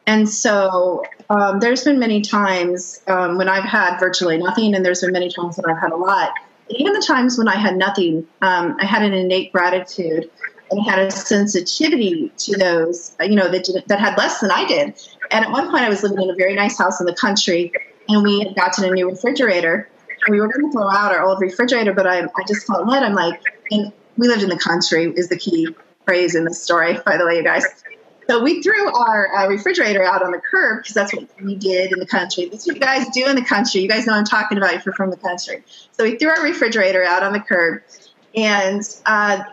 And 0.06 0.28
so 0.28 1.04
um, 1.30 1.60
there's 1.60 1.84
been 1.84 1.98
many 1.98 2.22
times 2.22 3.00
um, 3.06 3.36
when 3.36 3.48
I've 3.48 3.64
had 3.64 3.98
virtually 4.00 4.38
nothing, 4.38 4.74
and 4.74 4.84
there's 4.84 5.02
been 5.02 5.12
many 5.12 5.30
times 5.30 5.58
when 5.58 5.70
I've 5.70 5.80
had 5.80 5.92
a 5.92 5.96
lot. 5.96 6.32
Even 6.70 6.92
the 6.92 7.04
times 7.06 7.38
when 7.38 7.48
I 7.48 7.56
had 7.56 7.76
nothing, 7.76 8.26
um, 8.42 8.76
I 8.80 8.84
had 8.84 9.02
an 9.02 9.12
innate 9.12 9.52
gratitude 9.52 10.30
and 10.70 10.84
had 10.84 10.98
a 10.98 11.10
sensitivity 11.10 12.30
to 12.36 12.58
those, 12.58 13.16
you 13.20 13.36
know, 13.36 13.48
that, 13.48 13.84
that 13.86 14.00
had 14.00 14.18
less 14.18 14.40
than 14.40 14.50
I 14.50 14.66
did. 14.66 14.94
And 15.30 15.44
at 15.44 15.50
one 15.50 15.70
point, 15.70 15.82
I 15.82 15.88
was 15.88 16.02
living 16.02 16.22
in 16.22 16.30
a 16.30 16.34
very 16.34 16.54
nice 16.54 16.78
house 16.78 17.00
in 17.00 17.06
the 17.06 17.14
country, 17.14 17.72
and 18.08 18.22
we 18.22 18.40
had 18.40 18.54
gotten 18.54 18.84
a 18.84 18.90
new 18.90 19.08
refrigerator. 19.08 19.88
We 20.28 20.40
were 20.40 20.48
going 20.48 20.66
to 20.66 20.72
throw 20.72 20.88
out 20.90 21.12
our 21.12 21.24
old 21.24 21.40
refrigerator, 21.40 21.92
but 21.92 22.06
I, 22.06 22.20
I 22.22 22.44
just 22.46 22.66
felt 22.66 22.86
led. 22.86 23.02
I'm 23.02 23.14
like, 23.14 23.40
and 23.70 23.92
we 24.16 24.28
lived 24.28 24.42
in 24.42 24.48
the 24.48 24.58
country, 24.58 25.12
is 25.16 25.28
the 25.28 25.38
key 25.38 25.74
phrase 26.04 26.34
in 26.34 26.44
the 26.44 26.54
story, 26.54 26.98
by 27.04 27.16
the 27.16 27.26
way, 27.26 27.36
you 27.36 27.44
guys. 27.44 27.64
So 28.28 28.42
we 28.42 28.62
threw 28.62 28.92
our 28.92 29.34
uh, 29.34 29.48
refrigerator 29.48 30.04
out 30.04 30.22
on 30.22 30.32
the 30.32 30.40
curb 30.50 30.82
because 30.82 30.92
that's 30.92 31.14
what 31.14 31.28
we 31.42 31.54
did 31.54 31.92
in 31.92 31.98
the 31.98 32.06
country. 32.06 32.46
That's 32.50 32.66
what 32.66 32.76
you 32.76 32.80
guys 32.80 33.08
do 33.08 33.26
in 33.26 33.36
the 33.36 33.44
country. 33.44 33.80
You 33.80 33.88
guys 33.88 34.06
know 34.06 34.12
I'm 34.12 34.26
talking 34.26 34.58
about 34.58 34.74
if 34.74 34.84
you're 34.84 34.94
from 34.94 35.10
the 35.10 35.16
country. 35.16 35.62
So 35.92 36.04
we 36.04 36.18
threw 36.18 36.28
our 36.28 36.42
refrigerator 36.42 37.02
out 37.02 37.22
on 37.22 37.32
the 37.32 37.40
curb, 37.40 37.82
and 38.34 38.82
uh, 39.06 39.44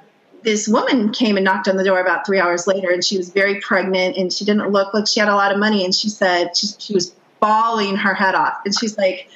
this 0.41 0.67
woman 0.67 1.13
came 1.13 1.38
and 1.38 1.46
knocked 1.46 1.70
on 1.70 1.77
the 1.77 1.86
door 1.86 2.01
about 2.01 2.25
three 2.25 2.38
hours 2.38 2.67
later, 2.67 2.89
and 2.91 3.01
she 3.01 3.17
was 3.17 3.29
very 3.29 3.62
pregnant, 3.62 4.17
and 4.17 4.32
she 4.32 4.44
didn't 4.44 4.70
look 4.70 4.94
like 4.94 5.08
she 5.08 5.22
had 5.22 5.29
a 5.29 5.36
lot 5.36 5.53
of 5.53 5.58
money. 5.58 5.86
And 5.86 5.96
she 5.96 6.10
said 6.10 6.58
she, 6.58 6.67
she 6.77 6.94
was 6.94 7.15
bawling 7.39 7.96
her 7.96 8.13
head 8.13 8.36
off, 8.36 8.58
and 8.65 8.77
she's 8.77 8.98
like, 8.98 9.29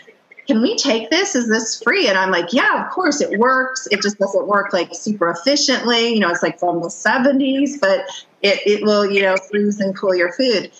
"Can 0.47 0.61
we 0.61 0.75
take 0.75 1.09
this? 1.11 1.33
Is 1.35 1.47
this 1.47 1.81
free?" 1.81 2.09
And 2.09 2.17
I'm 2.17 2.29
like, 2.29 2.51
"Yeah, 2.51 2.85
of 2.85 2.91
course 2.91 3.21
it 3.21 3.39
works. 3.39 3.87
It 3.89 4.01
just 4.01 4.19
doesn't 4.19 4.47
work 4.47 4.73
like 4.73 4.93
super 4.93 5.29
efficiently. 5.29 6.09
You 6.09 6.19
know, 6.19 6.29
it's 6.29 6.43
like 6.43 6.59
from 6.59 6.81
the 6.81 6.89
70s, 6.89 7.79
but 7.79 8.05
it 8.41 8.59
it 8.65 8.83
will 8.83 9.09
you 9.09 9.21
know 9.21 9.35
freeze 9.49 9.79
and 9.79 9.95
cool 9.95 10.15
your 10.15 10.31
food." 10.33 10.71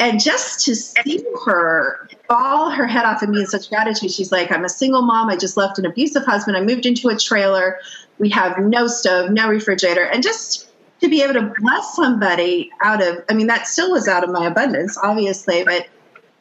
And 0.00 0.20
just 0.20 0.64
to 0.66 0.74
see 0.74 1.24
her 1.46 2.08
bawl 2.28 2.70
her 2.70 2.86
head 2.86 3.04
off 3.04 3.22
at 3.22 3.28
me 3.28 3.40
in 3.40 3.46
such 3.46 3.68
gratitude, 3.68 4.10
she's 4.10 4.32
like, 4.32 4.50
I'm 4.50 4.64
a 4.64 4.68
single 4.68 5.02
mom. 5.02 5.30
I 5.30 5.36
just 5.36 5.56
left 5.56 5.78
an 5.78 5.86
abusive 5.86 6.24
husband. 6.24 6.56
I 6.56 6.62
moved 6.62 6.84
into 6.84 7.08
a 7.08 7.16
trailer. 7.16 7.78
We 8.18 8.28
have 8.30 8.58
no 8.58 8.86
stove, 8.86 9.30
no 9.30 9.48
refrigerator. 9.48 10.04
And 10.04 10.22
just 10.22 10.68
to 11.00 11.08
be 11.08 11.22
able 11.22 11.34
to 11.34 11.54
bless 11.60 11.94
somebody 11.94 12.70
out 12.82 13.02
of, 13.02 13.24
I 13.28 13.34
mean, 13.34 13.46
that 13.46 13.66
still 13.66 13.92
was 13.92 14.08
out 14.08 14.24
of 14.24 14.30
my 14.30 14.46
abundance, 14.46 14.98
obviously, 14.98 15.64
but 15.64 15.86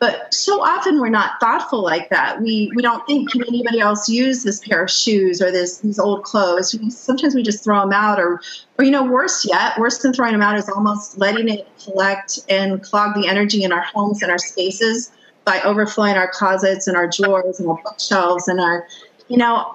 but 0.04 0.34
so 0.34 0.62
often 0.62 1.00
we're 1.00 1.08
not 1.08 1.40
thoughtful 1.40 1.82
like 1.82 2.10
that. 2.10 2.42
We 2.42 2.70
we 2.76 2.82
don't 2.82 3.08
think 3.08 3.32
can 3.32 3.42
anybody 3.48 3.80
else 3.80 4.10
use 4.10 4.44
this 4.44 4.60
pair 4.60 4.84
of 4.84 4.92
shoes 4.92 5.42
or 5.42 5.50
this 5.50 5.78
these 5.78 5.98
old 5.98 6.24
clothes. 6.24 6.76
Sometimes 6.94 7.34
we 7.34 7.42
just 7.42 7.64
throw 7.64 7.80
them 7.80 7.94
out, 7.94 8.20
or 8.20 8.42
or 8.78 8.84
you 8.84 8.92
know 8.92 9.06
worse 9.06 9.46
yet, 9.46 9.80
worse 9.80 10.00
than 10.00 10.12
throwing 10.12 10.34
them 10.34 10.42
out 10.42 10.58
is 10.58 10.68
almost 10.68 11.18
letting 11.20 11.48
it 11.48 11.70
collect 11.82 12.40
and 12.50 12.84
clog 12.84 13.16
the 13.16 13.30
energy 13.30 13.64
in 13.64 13.72
our 13.72 13.84
homes 13.84 14.22
and 14.22 14.30
our 14.30 14.38
spaces 14.38 15.10
by 15.46 15.62
overflowing 15.62 16.18
our 16.18 16.30
closets 16.34 16.86
and 16.86 16.98
our 16.98 17.08
drawers 17.08 17.62
and 17.62 17.70
our 17.70 17.80
bookshelves 17.82 18.50
and 18.50 18.60
our 18.60 18.86
you 19.30 19.38
know 19.38 19.74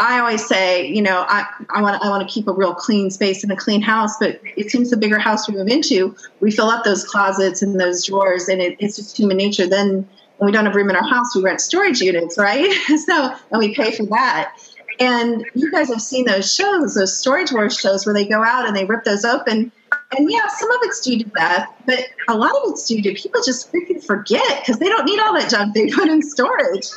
I 0.00 0.18
always 0.18 0.46
say, 0.46 0.86
you 0.86 1.02
know, 1.02 1.26
I, 1.28 1.44
want 1.82 2.02
I 2.02 2.08
want 2.08 2.26
to 2.26 2.32
keep 2.32 2.48
a 2.48 2.52
real 2.52 2.74
clean 2.74 3.10
space 3.10 3.42
and 3.42 3.52
a 3.52 3.56
clean 3.56 3.82
house, 3.82 4.16
but 4.18 4.40
it 4.56 4.70
seems 4.70 4.88
the 4.88 4.96
bigger 4.96 5.18
house 5.18 5.46
we 5.46 5.54
move 5.54 5.68
into, 5.68 6.16
we 6.40 6.50
fill 6.50 6.70
up 6.70 6.84
those 6.84 7.04
closets 7.04 7.60
and 7.60 7.78
those 7.78 8.06
drawers, 8.06 8.48
and 8.48 8.62
it, 8.62 8.76
it's 8.80 8.96
just 8.96 9.14
human 9.14 9.36
nature. 9.36 9.66
Then 9.66 10.08
when 10.38 10.46
we 10.46 10.52
don't 10.52 10.64
have 10.64 10.74
room 10.74 10.88
in 10.88 10.96
our 10.96 11.06
house, 11.06 11.36
we 11.36 11.42
rent 11.42 11.60
storage 11.60 12.00
units, 12.00 12.38
right? 12.38 12.72
so 13.06 13.34
and 13.50 13.58
we 13.58 13.74
pay 13.74 13.94
for 13.94 14.06
that. 14.06 14.54
And 15.00 15.44
you 15.54 15.70
guys 15.70 15.88
have 15.88 16.00
seen 16.00 16.24
those 16.24 16.50
shows, 16.52 16.94
those 16.94 17.14
storage 17.18 17.52
wars 17.52 17.78
shows, 17.78 18.06
where 18.06 18.14
they 18.14 18.26
go 18.26 18.42
out 18.42 18.66
and 18.66 18.74
they 18.74 18.86
rip 18.86 19.04
those 19.04 19.26
open. 19.26 19.70
And 20.16 20.30
yeah, 20.30 20.46
some 20.48 20.70
of 20.70 20.78
it's 20.82 21.02
due 21.02 21.18
to 21.18 21.24
death, 21.24 21.68
but 21.84 22.06
a 22.28 22.36
lot 22.36 22.52
of 22.52 22.72
it's 22.72 22.86
due 22.86 23.02
to 23.02 23.12
people 23.12 23.42
just 23.42 23.70
freaking 23.70 24.02
forget 24.02 24.60
because 24.60 24.78
they 24.78 24.88
don't 24.88 25.04
need 25.04 25.20
all 25.20 25.34
that 25.34 25.50
junk 25.50 25.74
they 25.74 25.90
put 25.90 26.08
in 26.08 26.22
storage. 26.22 26.88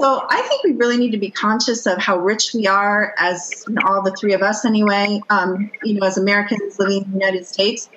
So 0.00 0.26
I 0.28 0.42
think 0.42 0.64
we 0.64 0.72
really 0.72 0.96
need 0.96 1.12
to 1.12 1.18
be 1.18 1.30
conscious 1.30 1.86
of 1.86 1.98
how 1.98 2.18
rich 2.18 2.52
we 2.52 2.66
are, 2.66 3.14
as 3.18 3.64
all 3.86 4.02
the 4.02 4.12
three 4.12 4.32
of 4.32 4.42
us 4.42 4.64
anyway, 4.64 5.20
um, 5.30 5.70
you 5.82 5.94
know, 5.94 6.06
as 6.06 6.18
Americans 6.18 6.78
living 6.78 7.04
in 7.04 7.10
the 7.12 7.18
United 7.18 7.46
States, 7.46 7.88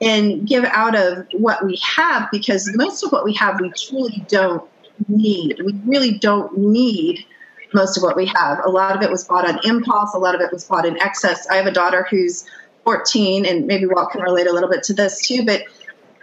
and 0.00 0.46
give 0.46 0.64
out 0.64 0.96
of 0.96 1.26
what 1.32 1.64
we 1.64 1.76
have 1.82 2.28
because 2.32 2.70
most 2.74 3.04
of 3.04 3.12
what 3.12 3.24
we 3.24 3.32
have 3.34 3.60
we 3.60 3.70
truly 3.70 4.24
don't 4.28 4.68
need. 5.08 5.60
We 5.64 5.74
really 5.86 6.18
don't 6.18 6.56
need 6.58 7.24
most 7.72 7.96
of 7.96 8.02
what 8.02 8.16
we 8.16 8.26
have. 8.26 8.60
A 8.64 8.68
lot 8.68 8.96
of 8.96 9.02
it 9.02 9.10
was 9.10 9.24
bought 9.24 9.48
on 9.48 9.58
impulse, 9.64 10.14
a 10.14 10.18
lot 10.18 10.34
of 10.34 10.40
it 10.40 10.52
was 10.52 10.64
bought 10.64 10.86
in 10.86 11.00
excess. 11.00 11.46
I 11.48 11.56
have 11.56 11.66
a 11.66 11.72
daughter 11.72 12.06
who's 12.08 12.44
14, 12.84 13.46
and 13.46 13.66
maybe 13.66 13.86
Walt 13.86 14.10
can 14.12 14.22
relate 14.22 14.46
a 14.46 14.52
little 14.52 14.68
bit 14.68 14.82
to 14.84 14.94
this 14.94 15.26
too, 15.26 15.44
but 15.44 15.62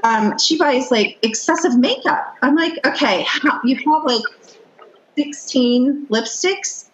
um, 0.04 0.38
she 0.40 0.58
buys 0.58 0.90
like 0.92 1.18
excessive 1.22 1.78
makeup. 1.78 2.36
I'm 2.42 2.56
like, 2.56 2.74
okay, 2.86 3.26
you 3.64 3.76
have 3.76 4.04
like 4.06 4.24
16 5.18 6.08
lipsticks. 6.08 6.90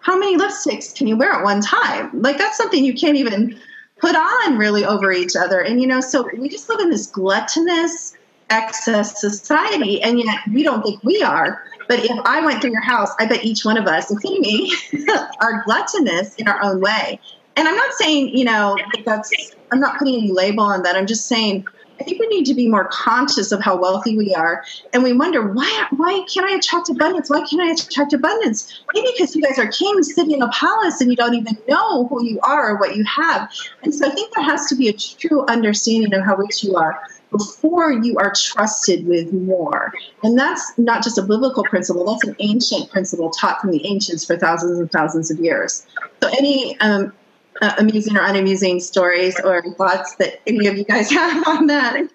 How 0.00 0.18
many 0.18 0.36
lipsticks 0.36 0.94
can 0.94 1.06
you 1.06 1.16
wear 1.16 1.32
at 1.32 1.44
one 1.44 1.60
time? 1.60 2.10
Like, 2.22 2.38
that's 2.38 2.56
something 2.56 2.84
you 2.84 2.94
can't 2.94 3.16
even 3.16 3.58
put 4.00 4.16
on 4.16 4.56
really 4.56 4.84
over 4.84 5.12
each 5.12 5.36
other. 5.36 5.60
And, 5.60 5.80
you 5.80 5.86
know, 5.86 6.00
so 6.00 6.28
we 6.36 6.48
just 6.48 6.68
live 6.68 6.80
in 6.80 6.90
this 6.90 7.06
gluttonous, 7.06 8.16
excess 8.48 9.20
society, 9.20 10.02
and 10.02 10.18
yet 10.18 10.38
we 10.52 10.62
don't 10.62 10.82
think 10.82 11.02
we 11.04 11.22
are. 11.22 11.62
But 11.88 12.04
if 12.04 12.18
I 12.24 12.44
went 12.44 12.62
through 12.62 12.72
your 12.72 12.82
house, 12.82 13.10
I 13.18 13.26
bet 13.26 13.44
each 13.44 13.64
one 13.64 13.76
of 13.76 13.86
us, 13.86 14.10
including 14.10 14.42
me, 14.42 14.72
are 15.40 15.62
gluttonous 15.64 16.34
in 16.36 16.48
our 16.48 16.62
own 16.62 16.80
way. 16.80 17.20
And 17.56 17.68
I'm 17.68 17.76
not 17.76 17.92
saying, 17.94 18.36
you 18.36 18.44
know, 18.44 18.78
that's, 19.04 19.54
I'm 19.70 19.80
not 19.80 19.98
putting 19.98 20.14
any 20.14 20.32
label 20.32 20.64
on 20.64 20.82
that. 20.82 20.96
I'm 20.96 21.06
just 21.06 21.26
saying 21.26 21.66
I 22.00 22.02
think 22.02 22.18
we 22.18 22.26
need 22.28 22.46
to 22.46 22.54
be 22.54 22.66
more 22.66 22.86
conscious 22.86 23.52
of 23.52 23.60
how 23.60 23.76
wealthy 23.76 24.16
we 24.16 24.34
are. 24.34 24.64
And 24.92 25.02
we 25.02 25.12
wonder, 25.12 25.52
why, 25.52 25.86
why 25.90 26.24
can't 26.32 26.46
I 26.46 26.54
attract 26.54 26.88
abundance? 26.88 27.28
Why 27.28 27.44
can't 27.46 27.60
I 27.60 27.72
attract 27.72 28.14
abundance? 28.14 28.82
Maybe 28.94 29.08
because 29.12 29.36
you 29.36 29.42
guys 29.42 29.58
are 29.58 29.68
kings 29.68 30.14
sitting 30.14 30.32
in 30.32 30.42
a 30.42 30.48
palace 30.48 31.00
and 31.02 31.10
you 31.10 31.16
don't 31.16 31.34
even 31.34 31.58
know 31.68 32.06
who 32.06 32.24
you 32.24 32.40
are 32.40 32.70
or 32.70 32.78
what 32.78 32.96
you 32.96 33.04
have. 33.04 33.50
And 33.82 33.94
so 33.94 34.06
I 34.06 34.10
think 34.10 34.34
there 34.34 34.44
has 34.44 34.66
to 34.66 34.76
be 34.76 34.88
a 34.88 34.94
true 34.94 35.44
understanding 35.46 36.14
of 36.14 36.24
how 36.24 36.36
rich 36.36 36.64
you 36.64 36.74
are 36.76 36.98
before 37.30 37.92
you 37.92 38.16
are 38.16 38.32
trusted 38.34 39.06
with 39.06 39.32
more. 39.32 39.92
And 40.22 40.38
that's 40.38 40.72
not 40.78 41.04
just 41.04 41.18
a 41.18 41.22
biblical 41.22 41.64
principle, 41.64 42.04
that's 42.04 42.24
an 42.24 42.36
ancient 42.40 42.90
principle 42.90 43.30
taught 43.30 43.60
from 43.60 43.70
the 43.70 43.86
ancients 43.86 44.24
for 44.24 44.36
thousands 44.36 44.78
and 44.78 44.90
thousands 44.90 45.30
of 45.30 45.38
years. 45.38 45.86
So, 46.22 46.28
any 46.36 46.78
um, 46.80 47.12
uh, 47.60 47.74
amusing 47.78 48.16
or 48.16 48.22
unamusing 48.22 48.80
stories 48.80 49.38
or 49.40 49.62
thoughts 49.74 50.14
that 50.16 50.40
any 50.46 50.66
of 50.66 50.78
you 50.78 50.84
guys 50.84 51.10
have 51.10 51.46
on 51.46 51.66
that? 51.66 52.08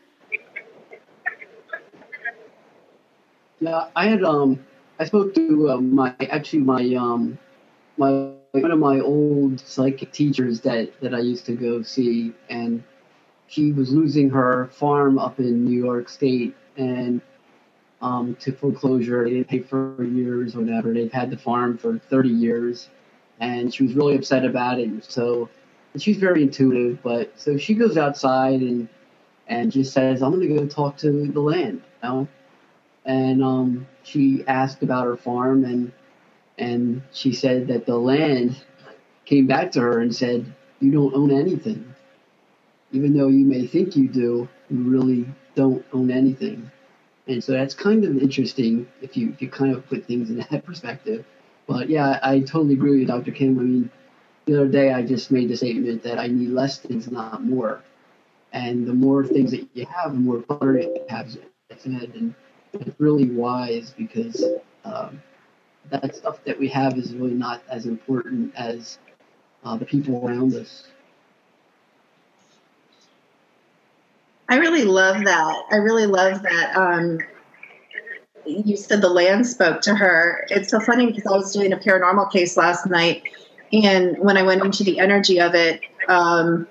Yeah, 3.59 3.87
I 3.95 4.07
had 4.07 4.23
um, 4.23 4.65
I 4.99 5.05
spoke 5.05 5.33
to 5.35 5.71
uh, 5.71 5.77
my 5.77 6.13
actually 6.19 6.59
my 6.59 6.93
um, 6.95 7.37
my 7.97 8.31
one 8.51 8.71
of 8.71 8.79
my 8.79 8.99
old 8.99 9.59
psychic 9.59 10.11
teachers 10.11 10.61
that 10.61 10.99
that 11.01 11.13
I 11.13 11.19
used 11.19 11.45
to 11.45 11.55
go 11.55 11.81
see, 11.81 12.33
and 12.49 12.83
she 13.47 13.71
was 13.71 13.91
losing 13.91 14.29
her 14.29 14.67
farm 14.67 15.17
up 15.17 15.39
in 15.39 15.65
New 15.65 15.83
York 15.83 16.09
State, 16.09 16.55
and 16.77 17.21
um, 18.01 18.35
to 18.41 18.51
foreclosure. 18.51 19.23
They 19.23 19.31
didn't 19.31 19.47
pay 19.47 19.59
for 19.59 20.03
years 20.03 20.55
or 20.55 20.61
whatever. 20.61 20.93
They've 20.93 21.11
had 21.11 21.29
the 21.29 21.37
farm 21.37 21.77
for 21.77 21.97
30 21.97 22.29
years, 22.29 22.89
and 23.39 23.73
she 23.73 23.83
was 23.83 23.93
really 23.93 24.15
upset 24.15 24.45
about 24.45 24.79
it. 24.79 25.05
So 25.05 25.49
she's 25.97 26.17
very 26.17 26.41
intuitive, 26.43 27.01
but 27.03 27.39
so 27.39 27.57
she 27.57 27.73
goes 27.73 27.97
outside 27.97 28.61
and 28.61 28.87
and 29.47 29.71
just 29.71 29.93
says, 29.93 30.21
"I'm 30.21 30.31
going 30.35 30.47
to 30.47 30.55
go 30.59 30.67
talk 30.67 30.97
to 30.97 31.27
the 31.27 31.39
land," 31.41 31.81
you 32.03 32.09
know? 32.09 32.27
And 33.05 33.43
um, 33.43 33.87
she 34.03 34.43
asked 34.47 34.83
about 34.83 35.05
her 35.05 35.17
farm, 35.17 35.65
and 35.65 35.91
and 36.57 37.01
she 37.13 37.33
said 37.33 37.67
that 37.67 37.85
the 37.85 37.97
land 37.97 38.61
came 39.25 39.47
back 39.47 39.71
to 39.73 39.81
her 39.81 39.99
and 39.99 40.15
said, 40.15 40.45
"You 40.79 40.91
don't 40.91 41.13
own 41.15 41.31
anything, 41.31 41.93
even 42.91 43.17
though 43.17 43.27
you 43.27 43.45
may 43.45 43.67
think 43.67 43.95
you 43.95 44.07
do. 44.07 44.47
You 44.69 44.77
really 44.83 45.27
don't 45.55 45.85
own 45.93 46.11
anything." 46.11 46.71
And 47.27 47.43
so 47.43 47.53
that's 47.53 47.73
kind 47.73 48.05
of 48.05 48.17
interesting 48.17 48.87
if 49.01 49.17
you 49.17 49.29
if 49.29 49.41
you 49.41 49.49
kind 49.49 49.75
of 49.75 49.87
put 49.87 50.05
things 50.05 50.29
in 50.29 50.37
that 50.37 50.65
perspective. 50.65 51.25
But 51.67 51.89
yeah, 51.89 52.19
I 52.21 52.39
totally 52.41 52.73
agree 52.75 52.99
with 52.99 53.07
Dr. 53.07 53.31
Kim. 53.31 53.59
I 53.59 53.63
mean, 53.63 53.91
the 54.45 54.55
other 54.57 54.67
day 54.67 54.93
I 54.93 55.01
just 55.01 55.31
made 55.31 55.49
the 55.49 55.57
statement 55.57 56.03
that 56.03 56.19
I 56.19 56.27
need 56.27 56.49
less 56.49 56.79
things, 56.79 57.09
not 57.09 57.43
more. 57.43 57.81
And 58.53 58.87
the 58.87 58.93
more 58.93 59.25
things 59.25 59.51
that 59.51 59.67
you 59.73 59.85
have, 59.87 60.13
the 60.13 60.19
more 60.19 60.41
clutter 60.41 60.77
it 60.77 61.05
has 61.09 61.37
in 61.83 61.95
it. 61.95 62.13
And 62.15 62.33
it's 62.73 62.99
really 62.99 63.29
wise 63.29 63.93
because 63.97 64.43
um, 64.85 65.21
that 65.89 66.15
stuff 66.15 66.43
that 66.45 66.59
we 66.59 66.67
have 66.69 66.97
is 66.97 67.13
really 67.13 67.33
not 67.33 67.63
as 67.69 67.85
important 67.85 68.53
as 68.55 68.99
uh, 69.63 69.75
the 69.77 69.85
people 69.85 70.25
around 70.25 70.53
us. 70.55 70.85
I 74.47 74.57
really 74.57 74.83
love 74.83 75.23
that. 75.25 75.63
I 75.71 75.77
really 75.77 76.05
love 76.05 76.43
that. 76.43 76.75
Um, 76.77 77.19
you 78.45 78.77
said 78.77 79.01
the 79.01 79.09
land 79.09 79.47
spoke 79.47 79.81
to 79.81 79.95
her. 79.95 80.45
It's 80.49 80.69
so 80.69 80.79
funny 80.79 81.07
because 81.07 81.25
I 81.25 81.31
was 81.31 81.53
doing 81.53 81.73
a 81.73 81.77
paranormal 81.77 82.31
case 82.31 82.57
last 82.57 82.85
night, 82.87 83.23
and 83.71 84.17
when 84.19 84.37
I 84.37 84.43
went 84.43 84.63
into 84.63 84.83
the 84.83 84.99
energy 84.99 85.39
of 85.39 85.55
it, 85.55 85.81
um, 86.07 86.67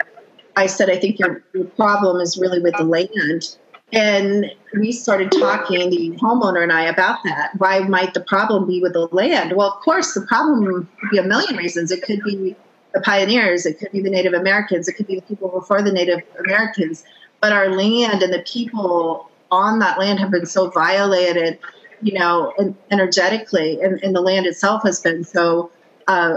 I 0.56 0.66
said, 0.66 0.88
I 0.90 0.96
think 0.96 1.18
your, 1.18 1.42
your 1.52 1.64
problem 1.64 2.20
is 2.20 2.38
really 2.38 2.60
with 2.60 2.76
the 2.76 2.84
land. 2.84 3.56
And 3.92 4.50
we 4.78 4.92
started 4.92 5.30
talking, 5.30 5.90
the 5.90 6.10
homeowner 6.12 6.62
and 6.62 6.72
I, 6.72 6.82
about 6.82 7.18
that. 7.24 7.52
Why 7.58 7.80
might 7.80 8.14
the 8.14 8.20
problem 8.20 8.66
be 8.66 8.80
with 8.80 8.92
the 8.92 9.08
land? 9.12 9.52
Well, 9.54 9.68
of 9.68 9.82
course, 9.82 10.14
the 10.14 10.22
problem 10.22 10.88
could 11.00 11.10
be 11.10 11.18
a 11.18 11.22
million 11.22 11.56
reasons. 11.56 11.90
It 11.90 12.02
could 12.02 12.22
be 12.24 12.56
the 12.92 13.00
pioneers, 13.00 13.66
it 13.66 13.78
could 13.78 13.90
be 13.92 14.00
the 14.00 14.10
Native 14.10 14.34
Americans, 14.34 14.86
it 14.88 14.94
could 14.94 15.08
be 15.08 15.16
the 15.16 15.22
people 15.22 15.48
before 15.48 15.82
the 15.82 15.92
Native 15.92 16.22
Americans. 16.44 17.04
But 17.40 17.52
our 17.52 17.68
land 17.68 18.22
and 18.22 18.32
the 18.32 18.44
people 18.46 19.30
on 19.54 19.78
that 19.78 19.98
land 19.98 20.18
have 20.18 20.30
been 20.30 20.46
so 20.46 20.70
violated, 20.70 21.58
you 22.02 22.18
know, 22.18 22.52
energetically, 22.90 23.80
and, 23.80 24.02
and 24.02 24.14
the 24.14 24.20
land 24.20 24.46
itself 24.46 24.82
has 24.82 25.00
been 25.00 25.24
so 25.24 25.70
uh, 26.06 26.36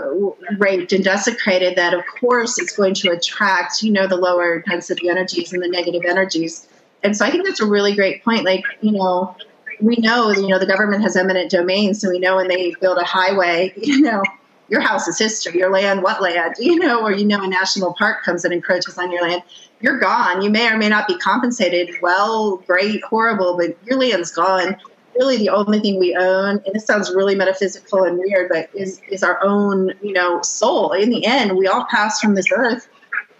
raped 0.57 0.93
and 0.93 1.03
desecrated 1.03 1.75
that 1.75 1.93
of 1.93 2.01
course 2.19 2.57
it's 2.57 2.75
going 2.75 2.93
to 2.93 3.09
attract 3.09 3.83
you 3.83 3.91
know 3.91 4.07
the 4.07 4.15
lower 4.15 4.61
density 4.61 5.09
energies 5.09 5.51
and 5.51 5.61
the 5.61 5.67
negative 5.67 6.03
energies. 6.07 6.67
And 7.03 7.15
so 7.15 7.25
i 7.25 7.31
think 7.31 7.45
that's 7.45 7.59
a 7.59 7.65
really 7.65 7.93
great 7.93 8.23
point 8.23 8.45
like 8.45 8.63
you 8.81 8.91
know 8.91 9.35
we 9.81 9.95
know 9.97 10.31
you 10.31 10.47
know 10.47 10.57
the 10.57 10.65
government 10.65 11.03
has 11.03 11.15
eminent 11.15 11.51
domain 11.51 11.93
so 11.93 12.09
we 12.09 12.19
know 12.19 12.37
when 12.37 12.47
they 12.47 12.73
build 12.81 12.97
a 12.97 13.03
highway 13.03 13.73
you 13.77 14.01
know 14.01 14.23
your 14.69 14.81
house 14.81 15.07
is 15.07 15.17
history 15.17 15.59
your 15.59 15.71
land 15.71 16.01
what 16.01 16.21
land 16.21 16.55
you 16.59 16.75
know 16.77 17.01
or 17.01 17.11
you 17.13 17.25
know 17.25 17.41
a 17.41 17.47
national 17.47 17.93
park 17.93 18.23
comes 18.23 18.43
and 18.43 18.53
encroaches 18.53 18.97
on 18.97 19.11
your 19.11 19.21
land 19.21 19.41
you're 19.81 19.99
gone 19.99 20.41
you 20.41 20.49
may 20.49 20.69
or 20.69 20.77
may 20.77 20.89
not 20.89 21.07
be 21.07 21.17
compensated 21.17 21.89
well 22.01 22.57
great 22.67 23.03
horrible 23.03 23.57
but 23.57 23.77
your 23.85 23.97
land's 23.97 24.31
gone 24.31 24.75
really 25.17 25.37
the 25.37 25.49
only 25.49 25.79
thing 25.79 25.99
we 25.99 26.15
own, 26.15 26.61
and 26.65 26.75
this 26.75 26.85
sounds 26.85 27.13
really 27.13 27.35
metaphysical 27.35 28.03
and 28.03 28.17
weird, 28.17 28.49
but 28.49 28.69
is 28.73 29.01
is 29.09 29.23
our 29.23 29.43
own, 29.43 29.93
you 30.01 30.13
know, 30.13 30.41
soul. 30.41 30.91
In 30.91 31.09
the 31.09 31.25
end, 31.25 31.57
we 31.57 31.67
all 31.67 31.85
pass 31.89 32.19
from 32.19 32.35
this 32.35 32.47
earth 32.55 32.87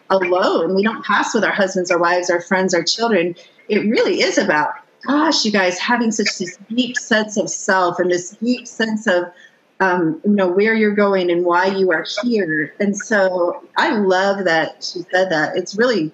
alone. 0.10 0.76
We 0.76 0.84
don't 0.84 1.04
pass 1.06 1.34
with 1.34 1.44
our 1.44 1.52
husbands, 1.52 1.92
our 1.92 2.00
wives, 2.00 2.30
our 2.30 2.42
friends, 2.42 2.74
our 2.74 2.84
children. 2.84 3.36
It 3.70 3.80
really 3.80 4.22
is 4.22 4.38
about, 4.38 4.74
gosh, 5.06 5.46
you 5.46 5.52
guys 5.52 5.78
having 5.78 6.12
such 6.12 6.38
this 6.38 6.58
deep 6.70 6.98
sense 6.98 7.38
of 7.38 7.50
self 7.50 8.00
and 8.00 8.10
this 8.12 8.32
deep 8.32 8.68
sense 8.68 9.08
of 9.08 9.26
um, 9.80 10.22
you 10.26 10.32
know 10.32 10.48
where 10.48 10.74
you're 10.74 10.96
going 10.96 11.30
and 11.30 11.46
why 11.46 11.68
you 11.68 11.92
are 11.92 12.06
here. 12.24 12.74
And 12.80 12.98
so 12.98 13.63
I 13.78 13.96
love 13.96 14.46
that 14.46 14.84
she 14.84 15.00
said 15.12 15.30
that. 15.30 15.56
It's 15.56 15.78
really 15.78 16.12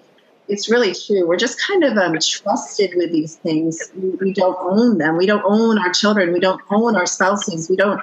it's 0.48 0.68
really 0.68 0.94
true. 0.94 1.26
We're 1.26 1.38
just 1.38 1.60
kind 1.60 1.84
of 1.84 1.96
um, 1.96 2.18
trusted 2.20 2.92
with 2.96 3.10
these 3.12 3.36
things. 3.36 3.90
We, 3.96 4.10
we, 4.10 4.32
don't 4.34 4.58
own 4.60 4.98
them. 4.98 5.16
We 5.16 5.24
don't 5.24 5.44
own 5.46 5.78
our 5.78 5.90
children. 5.90 6.34
We 6.34 6.40
don't 6.40 6.60
own 6.70 6.96
our 6.96 7.06
spouses. 7.06 7.70
We 7.70 7.76
don't. 7.76 8.00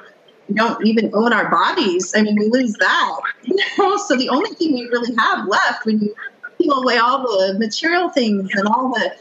We 0.49 0.55
don't 0.55 0.85
even 0.85 1.11
own 1.13 1.31
our 1.31 1.49
bodies. 1.49 2.13
I 2.15 2.23
mean, 2.23 2.35
we 2.37 2.49
lose 2.49 2.73
that. 2.73 3.19
So 4.07 4.17
the 4.17 4.29
only 4.29 4.49
thing 4.51 4.73
we 4.73 4.87
really 4.87 5.15
have 5.15 5.47
left 5.47 5.85
when 5.85 5.99
you 5.99 6.13
peel 6.57 6.81
away 6.81 6.97
all 6.97 7.19
the 7.19 7.57
material 7.57 8.09
things 8.09 8.49
and 8.53 8.67
all 8.67 8.89
the, 8.89 9.13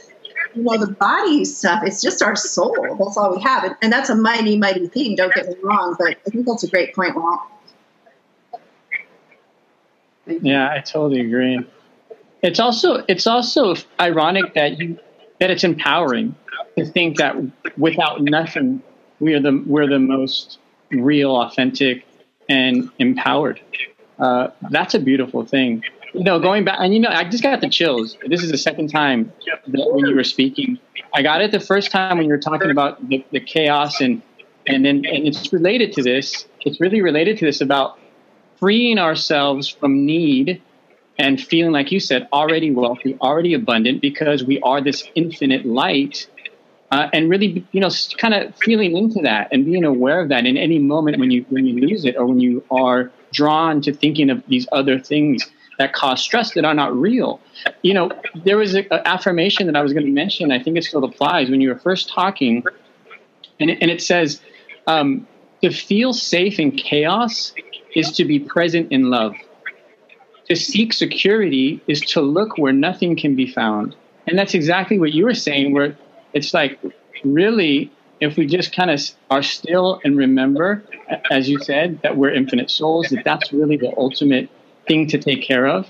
you 0.54 0.62
know, 0.62 0.78
the 0.78 0.92
body 0.92 1.44
stuff, 1.44 1.82
it's 1.84 2.02
just 2.02 2.22
our 2.22 2.36
soul. 2.36 2.96
That's 2.98 3.16
all 3.16 3.34
we 3.34 3.42
have, 3.42 3.64
and, 3.64 3.76
and 3.82 3.92
that's 3.92 4.10
a 4.10 4.14
mighty, 4.14 4.58
mighty 4.58 4.88
thing. 4.88 5.16
Don't 5.16 5.34
get 5.34 5.48
me 5.48 5.54
wrong, 5.62 5.96
but 5.98 6.16
I 6.26 6.30
think 6.30 6.46
that's 6.46 6.62
a 6.62 6.68
great 6.68 6.94
point, 6.94 7.16
Walt. 7.16 7.40
Yeah, 10.26 10.70
I 10.70 10.80
totally 10.80 11.20
agree. 11.20 11.60
It's 12.42 12.60
also 12.60 13.04
it's 13.08 13.26
also 13.26 13.74
ironic 13.98 14.54
that 14.54 14.78
you 14.78 14.98
that 15.40 15.50
it's 15.50 15.64
empowering 15.64 16.34
to 16.76 16.86
think 16.86 17.18
that 17.18 17.36
without 17.76 18.22
nothing 18.22 18.82
we're 19.18 19.40
the 19.40 19.62
we're 19.66 19.88
the 19.88 19.98
most 19.98 20.58
real, 20.90 21.36
authentic, 21.36 22.06
and 22.48 22.90
empowered. 22.98 23.60
Uh, 24.18 24.48
that's 24.70 24.94
a 24.94 24.98
beautiful 24.98 25.44
thing. 25.44 25.82
You 26.12 26.25
know, 26.25 26.40
going 26.40 26.64
back, 26.64 26.79
and 26.81 26.92
you 26.92 27.01
know, 27.01 27.09
I 27.09 27.25
just 27.25 27.42
got 27.42 27.61
the 27.61 27.68
chills. 27.68 28.16
This 28.27 28.42
is 28.42 28.51
the 28.51 28.59
second 28.59 28.88
time 28.88 29.33
that 29.46 29.92
when 29.92 30.07
you 30.07 30.14
were 30.14 30.25
speaking. 30.25 30.79
I 31.14 31.23
got 31.23 31.40
it 31.40 31.51
the 31.53 31.61
first 31.61 31.90
time 31.90 32.18
when 32.18 32.27
you 32.27 32.33
were 32.33 32.38
talking 32.38 32.70
about 32.70 33.09
the, 33.09 33.25
the 33.31 33.40
chaos, 33.40 34.01
and 34.01 34.23
and 34.66 34.85
then 34.85 35.05
and 35.07 35.27
it's 35.27 35.53
related 35.53 35.92
to 35.94 36.03
this. 36.03 36.46
It's 36.61 36.81
really 36.81 37.01
related 37.01 37.38
to 37.38 37.46
this 37.46 37.61
about 37.61 37.99
freeing 38.59 38.99
ourselves 38.99 39.68
from 39.68 40.05
need 40.05 40.61
and 41.18 41.40
feeling 41.40 41.73
like 41.73 41.92
you 41.92 42.01
said 42.01 42.29
already 42.33 42.70
wealthy 42.70 43.16
already 43.20 43.55
abundant 43.55 44.01
because 44.01 44.44
we 44.44 44.61
are 44.61 44.81
this 44.81 45.09
infinite 45.14 45.64
light 45.66 46.27
uh, 46.90 47.09
and 47.12 47.31
really 47.31 47.66
you 47.73 47.81
know 47.81 47.90
kind 48.18 48.35
of 48.35 48.55
feeling 48.57 48.96
into 48.96 49.20
that 49.23 49.49
and 49.53 49.64
being 49.64 49.85
aware 49.85 50.20
of 50.20 50.29
that 50.29 50.46
in 50.46 50.57
any 50.57 50.79
moment 50.79 51.18
when 51.18 51.31
you 51.31 51.44
when 51.49 51.66
you 51.66 51.88
lose 51.88 52.05
it 52.05 52.16
or 52.16 52.27
when 52.27 52.40
you 52.40 52.64
are 52.70 53.11
drawn 53.33 53.81
to 53.81 53.92
thinking 53.92 54.31
of 54.31 54.42
these 54.49 54.66
other 54.73 54.99
things 54.99 55.51
that 55.81 55.93
cause 55.93 56.23
stress 56.23 56.55
that 56.55 56.64
are 56.64 56.75
not 56.75 56.95
real 56.95 57.40
you 57.83 57.93
know 57.93 58.11
there 58.45 58.57
was 58.57 58.75
an 58.75 58.87
affirmation 58.90 59.66
that 59.66 59.77
i 59.77 59.83
was 59.83 59.93
going 59.93 60.07
to 60.07 60.12
mention 60.12 60.53
i 60.53 60.62
think 60.62 60.77
it 60.77 60.85
still 60.85 61.05
applies 61.05 61.51
when 61.51 61.61
you 61.61 61.69
were 61.69 61.79
first 61.79 62.09
talking 62.09 62.62
and 63.59 63.71
it, 63.71 63.79
and 63.81 63.90
it 63.90 64.01
says 64.01 64.40
um, 64.87 65.27
to 65.62 65.71
feel 65.71 66.12
safe 66.12 66.59
in 66.59 66.71
chaos 66.73 67.53
is 67.95 68.12
to 68.12 68.25
be 68.25 68.38
present 68.38 68.90
in 68.93 69.11
love 69.11 69.35
to 70.51 70.57
seek 70.57 70.93
security 70.93 71.81
is 71.87 72.01
to 72.01 72.21
look 72.21 72.59
where 72.59 72.73
nothing 72.73 73.16
can 73.16 73.37
be 73.37 73.47
found. 73.47 73.95
And 74.27 74.37
that's 74.37 74.53
exactly 74.53 74.99
what 74.99 75.12
you 75.12 75.25
were 75.25 75.35
saying, 75.35 75.73
where 75.73 75.97
it's 76.33 76.53
like, 76.53 76.79
really, 77.25 77.93
if 78.21 78.37
we 78.37 78.47
just 78.47 78.75
kind 78.75 78.90
of 78.90 79.01
are 79.31 79.45
still 79.45 80.01
and 80.05 80.16
remember, 80.16 80.83
as 81.31 81.49
you 81.49 81.61
said, 81.61 82.03
that 82.03 82.16
we're 82.16 82.33
infinite 82.33 82.69
souls, 82.69 83.11
that 83.11 83.23
that's 83.25 83.53
really 83.53 83.77
the 83.77 83.93
ultimate 83.97 84.51
thing 84.90 85.07
to 85.07 85.18
take 85.18 85.40
care 85.42 85.66
of, 85.68 85.88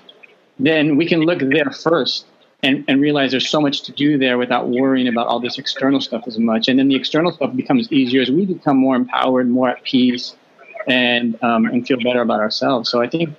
then 0.59 0.97
we 0.97 1.07
can 1.07 1.21
look 1.21 1.41
there 1.41 1.71
first 1.71 2.27
and, 2.63 2.85
and 2.87 3.01
realize 3.01 3.31
there's 3.31 3.49
so 3.49 3.61
much 3.61 3.83
to 3.85 3.93
do 3.93 4.19
there 4.19 4.37
without 4.37 4.69
worrying 4.69 5.09
about 5.09 5.27
all 5.27 5.41
this 5.41 5.57
external 5.59 6.01
stuff 6.03 6.25
as 6.27 6.39
much. 6.39 6.69
And 6.69 6.79
then 6.79 6.89
the 6.89 6.97
external 6.97 7.33
stuff 7.33 7.57
becomes 7.57 7.91
easier 7.91 8.21
as 8.21 8.31
we 8.31 8.45
become 8.45 8.77
more 8.77 8.97
empowered, 8.97 9.49
more 9.49 9.71
at 9.71 9.83
peace, 9.85 10.37
and 10.87 11.43
um, 11.43 11.65
and 11.65 11.87
feel 11.87 11.99
better 12.09 12.21
about 12.21 12.41
ourselves. 12.41 12.91
So 12.91 13.01
I 13.01 13.09
think 13.09 13.31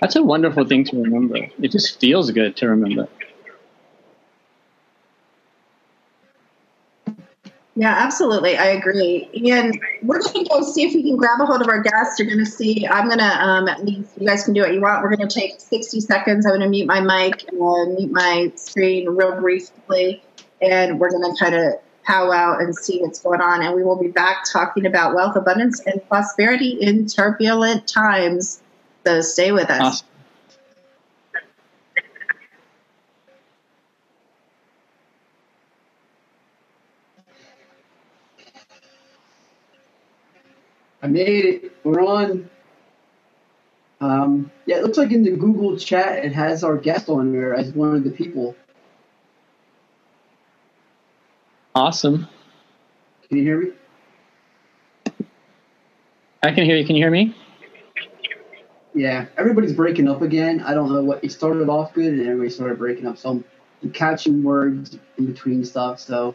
that's 0.00 0.16
a 0.16 0.22
wonderful 0.22 0.66
thing 0.66 0.84
to 0.84 1.02
remember. 1.02 1.38
It 1.64 1.70
just 1.72 1.98
feels 1.98 2.30
good 2.30 2.56
to 2.58 2.68
remember. 2.68 3.08
Yeah, 7.78 7.94
absolutely. 7.94 8.56
I 8.56 8.68
agree. 8.68 9.28
And 9.50 9.78
we're 10.02 10.20
going 10.20 10.44
to 10.44 10.50
go 10.50 10.62
see 10.62 10.84
if 10.84 10.94
we 10.94 11.02
can 11.02 11.16
grab 11.16 11.42
a 11.42 11.44
hold 11.44 11.60
of 11.60 11.68
our 11.68 11.82
guests. 11.82 12.18
You're 12.18 12.26
going 12.26 12.42
to 12.42 12.50
see, 12.50 12.86
I'm 12.86 13.06
going 13.06 13.18
to, 13.18 13.24
um, 13.24 13.68
you 13.84 14.26
guys 14.26 14.44
can 14.44 14.54
do 14.54 14.62
what 14.62 14.72
you 14.72 14.80
want. 14.80 15.02
We're 15.02 15.14
going 15.14 15.28
to 15.28 15.40
take 15.40 15.60
60 15.60 16.00
seconds. 16.00 16.46
I'm 16.46 16.52
going 16.52 16.62
to 16.62 16.68
mute 16.68 16.86
my 16.86 17.00
mic 17.00 17.46
and 17.52 17.94
mute 17.94 18.10
my 18.10 18.50
screen 18.56 19.10
real 19.10 19.38
briefly. 19.38 20.22
And 20.62 20.98
we're 20.98 21.10
going 21.10 21.30
to 21.30 21.38
kind 21.38 21.54
of 21.54 21.74
powwow 22.04 22.56
and 22.58 22.74
see 22.74 23.02
what's 23.02 23.20
going 23.20 23.42
on. 23.42 23.62
And 23.62 23.74
we 23.74 23.84
will 23.84 24.00
be 24.00 24.08
back 24.08 24.44
talking 24.50 24.86
about 24.86 25.14
wealth, 25.14 25.36
abundance, 25.36 25.80
and 25.80 26.00
prosperity 26.08 26.78
in 26.80 27.06
turbulent 27.06 27.86
times. 27.86 28.62
So 29.06 29.20
stay 29.20 29.52
with 29.52 29.68
us. 29.68 29.82
Awesome. 29.82 30.06
I 41.06 41.08
made 41.08 41.44
it. 41.44 41.72
We're 41.84 42.04
on. 42.04 42.50
Um, 44.00 44.50
yeah, 44.66 44.78
it 44.78 44.82
looks 44.82 44.98
like 44.98 45.12
in 45.12 45.22
the 45.22 45.30
Google 45.30 45.78
chat 45.78 46.24
it 46.24 46.32
has 46.32 46.64
our 46.64 46.76
guest 46.76 47.08
on 47.08 47.32
there 47.32 47.54
as 47.54 47.70
one 47.72 47.94
of 47.94 48.02
the 48.02 48.10
people. 48.10 48.56
Awesome. 51.76 52.26
Can 53.28 53.38
you 53.38 53.44
hear 53.44 53.60
me? 53.60 53.70
I 56.42 56.50
can 56.50 56.64
hear 56.64 56.76
you. 56.76 56.84
Can 56.84 56.96
you 56.96 57.04
hear 57.04 57.10
me? 57.12 57.36
Yeah, 58.92 59.26
everybody's 59.38 59.74
breaking 59.74 60.08
up 60.08 60.22
again. 60.22 60.60
I 60.60 60.74
don't 60.74 60.92
know 60.92 61.04
what 61.04 61.22
it 61.22 61.30
started 61.30 61.68
off 61.68 61.94
good 61.94 62.14
and 62.14 62.22
everybody 62.22 62.50
started 62.50 62.78
breaking 62.78 63.06
up. 63.06 63.16
So 63.16 63.44
I'm 63.80 63.90
catching 63.92 64.42
words 64.42 64.98
in 65.18 65.26
between 65.26 65.64
stuff. 65.64 66.00
So 66.00 66.34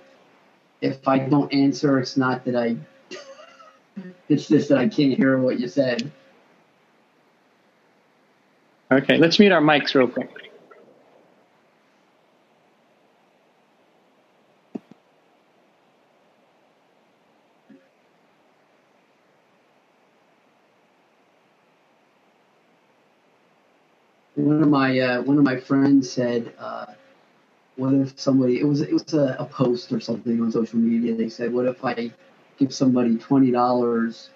if 0.80 1.06
I 1.10 1.20
don't 1.20 1.54
answer, 1.54 2.00
it's 2.00 2.16
not 2.16 2.46
that 2.46 2.56
I. 2.56 2.78
Mm-hmm. 4.00 4.12
It's 4.30 4.48
just 4.48 4.70
that 4.70 4.78
I 4.80 4.88
can't 4.90 5.14
hear 5.18 5.38
what 5.38 5.60
you 5.60 5.68
said. 5.68 6.12
Okay, 8.92 9.18
let's 9.18 9.40
mute 9.40 9.52
our 9.52 9.62
mics 9.62 9.96
real 9.96 10.08
quick. 10.08 10.30
One 24.36 24.64
of 24.64 24.70
my 24.70 25.00
uh, 25.00 25.22
one 25.24 25.38
of 25.38 25.44
my 25.44 25.58
friends 25.60 26.12
said, 26.12 26.54
uh, 26.60 26.88
"What 27.78 27.94
if 27.96 28.20
somebody? 28.20 28.60
It 28.60 28.66
was 28.66 28.82
it 28.82 28.94
was 28.94 29.14
a, 29.14 29.36
a 29.40 29.46
post 29.46 29.92
or 29.94 30.00
something 30.00 30.42
on 30.42 30.52
social 30.52 30.80
media. 30.80 31.16
They 31.16 31.30
said, 31.30 31.54
"What 31.54 31.66
if 31.68 31.84
I 31.86 32.12
give 32.62 32.74
somebody 32.76 33.18
twenty 33.18 33.52
dollars 33.52 34.30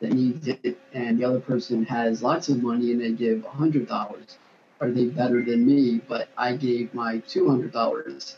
that 0.00 0.12
needs 0.12 0.48
it, 0.48 0.78
and 0.94 1.18
the 1.18 1.24
other 1.24 1.40
person 1.40 1.84
has 1.86 2.22
lots 2.22 2.48
of 2.50 2.62
money 2.62 2.92
and 2.92 3.00
they 3.00 3.12
give 3.12 3.44
hundred 3.46 3.88
dollars? 3.88 4.38
Are 4.80 4.90
they 4.90 5.06
better 5.06 5.42
than 5.44 5.66
me? 5.66 6.00
But 6.08 6.28
I 6.38 6.56
gave 6.56 6.94
my 6.94 7.18
two 7.20 7.48
hundred 7.50 7.72
dollars, 7.72 8.36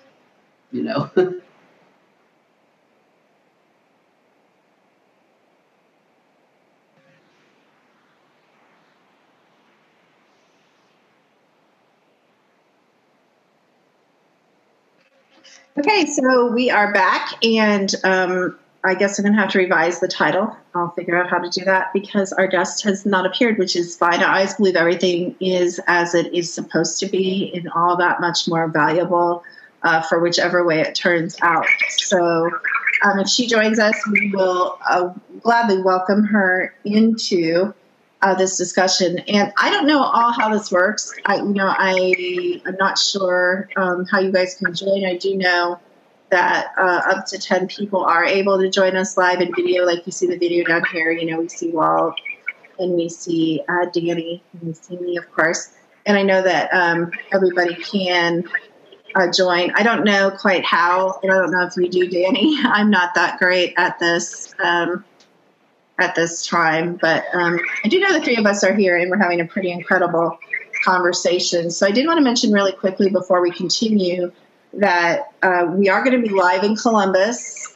you 0.73 0.83
know." 0.85 1.11
Okay, 15.79 16.07
so 16.07 16.51
we 16.53 16.71
are 16.71 16.93
back, 16.93 17.45
and 17.45 17.95
um, 18.05 18.59
I 18.85 18.95
guess 18.95 19.19
I'm 19.19 19.25
going 19.25 19.35
to 19.35 19.41
have 19.41 19.51
to 19.51 19.59
revise 19.59 19.99
the 19.99 20.09
title. 20.09 20.57
I'll 20.75 20.91
figure 20.91 21.21
out 21.21 21.29
how 21.29 21.39
to 21.39 21.51
do 21.51 21.65
that 21.65 21.93
because 21.93 22.33
our 22.33 22.47
guest 22.47 22.85
has 22.85 23.05
not 23.05 23.27
appeared, 23.27 23.59
which 23.59 23.75
is 23.75 23.97
fine. 23.97 24.23
I 24.23 24.47
believe 24.57 24.77
everything 24.77 25.35
is 25.41 25.81
as 25.89 26.15
it 26.15 26.33
is 26.33 26.53
supposed 26.53 27.01
to 27.01 27.07
be, 27.07 27.53
and 27.55 27.69
all 27.75 27.97
that 27.97 28.21
much 28.21 28.47
more 28.47 28.69
valuable 28.69 29.43
uh, 29.83 30.03
for 30.03 30.21
whichever 30.21 30.65
way 30.65 30.81
it 30.81 30.95
turns 30.95 31.37
out. 31.43 31.67
So, 31.89 32.51
um, 33.03 33.19
if 33.19 33.29
she 33.29 33.47
joins 33.47 33.79
us, 33.79 33.95
we 34.11 34.31
will 34.31 34.79
uh, 34.89 35.13
gladly 35.43 35.83
welcome 35.83 36.25
her 36.25 36.75
into 36.85 37.75
uh, 38.23 38.35
this 38.35 38.57
discussion. 38.57 39.19
And 39.21 39.53
I 39.59 39.71
don't 39.71 39.87
know 39.87 40.03
all 40.03 40.33
how 40.33 40.53
this 40.53 40.73
works. 40.73 41.15
I, 41.27 41.37
you 41.37 41.53
know, 41.53 41.73
I 41.77 42.61
am 42.67 42.77
not 42.79 42.99
sure 42.99 43.69
um, 43.77 44.07
how 44.07 44.21
you 44.21 44.33
guys 44.33 44.55
can 44.55 44.75
join. 44.75 45.05
I 45.05 45.17
do 45.17 45.37
know 45.37 45.79
that 46.31 46.73
uh, 46.79 47.03
up 47.07 47.27
to 47.27 47.39
ten 47.39 47.69
people 47.69 48.05
are 48.05 48.25
able 48.25 48.59
to 48.59 48.71
join 48.71 48.97
us 48.97 49.17
live 49.17 49.41
in 49.41 49.55
video. 49.55 49.85
Like 49.85 50.07
you 50.07 50.13
see 50.13 50.27
the 50.27 50.39
video 50.39 50.65
down 50.65 50.85
here. 50.93 51.11
You 51.11 51.31
know, 51.31 51.41
we 51.41 51.49
see 51.49 51.71
Walt 51.71 52.15
and 52.79 52.95
we 52.95 53.09
see 53.09 53.63
uh, 53.69 53.87
Danny 53.93 54.43
and 54.53 54.63
we 54.63 54.73
see 54.75 54.97
me, 54.99 55.17
of 55.17 55.31
course. 55.33 55.73
And 56.05 56.17
I 56.17 56.23
know 56.23 56.43
that 56.43 56.73
um, 56.73 57.11
everybody 57.33 57.75
can. 57.75 58.45
Uh, 59.15 59.33
join. 59.33 59.71
I 59.75 59.83
don't 59.83 60.05
know 60.05 60.31
quite 60.31 60.63
how, 60.63 61.19
and 61.23 61.33
I 61.33 61.37
don't 61.37 61.51
know 61.51 61.65
if 61.65 61.75
you 61.75 61.89
do, 61.89 62.07
Danny. 62.07 62.59
I'm 62.65 62.91
not 62.91 63.15
that 63.15 63.39
great 63.39 63.73
at 63.79 63.99
this. 63.99 64.55
Um, 64.63 65.07
at 65.99 66.15
this 66.15 66.47
time. 66.47 66.97
But 66.97 67.25
um, 67.33 67.59
I 67.85 67.89
do 67.89 67.99
know 68.01 68.13
the 68.13 68.21
three 68.21 68.37
of 68.37 68.47
us 68.47 68.63
are 68.65 68.75
here 68.75 68.97
and 68.97 69.11
we're 69.11 69.19
having 69.19 69.41
a 69.41 69.47
pretty 69.47 69.71
incredible 69.71 70.39
conversation. 70.85 71.71
So 71.71 71.87
I 71.87 71.91
did 71.91 72.07
want 72.07 72.19
to 72.19 72.25
mention 72.25 72.53
really 72.53 72.73
quickly 72.73 73.09
before 73.09 73.41
we 73.41 73.51
continue 73.51 74.33
that 74.79 75.33
uh, 75.43 75.67
we 75.71 75.89
are 75.89 76.05
going 76.05 76.21
to 76.21 76.27
be 76.27 76.35
live 76.35 76.65
in 76.65 76.77
Columbus 76.77 77.75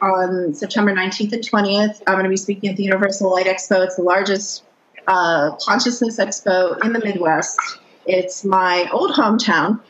on 0.00 0.54
September 0.54 0.92
19th 0.92 1.32
and 1.32 1.42
20th. 1.42 2.02
I'm 2.06 2.14
going 2.14 2.24
to 2.24 2.30
be 2.30 2.36
speaking 2.36 2.70
at 2.70 2.76
the 2.76 2.82
Universal 2.82 3.30
Light 3.30 3.46
Expo. 3.46 3.84
It's 3.84 3.96
the 3.96 4.02
largest 4.02 4.64
uh, 5.06 5.52
consciousness 5.56 6.18
expo 6.18 6.82
in 6.84 6.92
the 6.92 7.00
Midwest. 7.00 7.58
It's 8.06 8.44
my 8.44 8.88
old 8.92 9.12
hometown. 9.12 9.80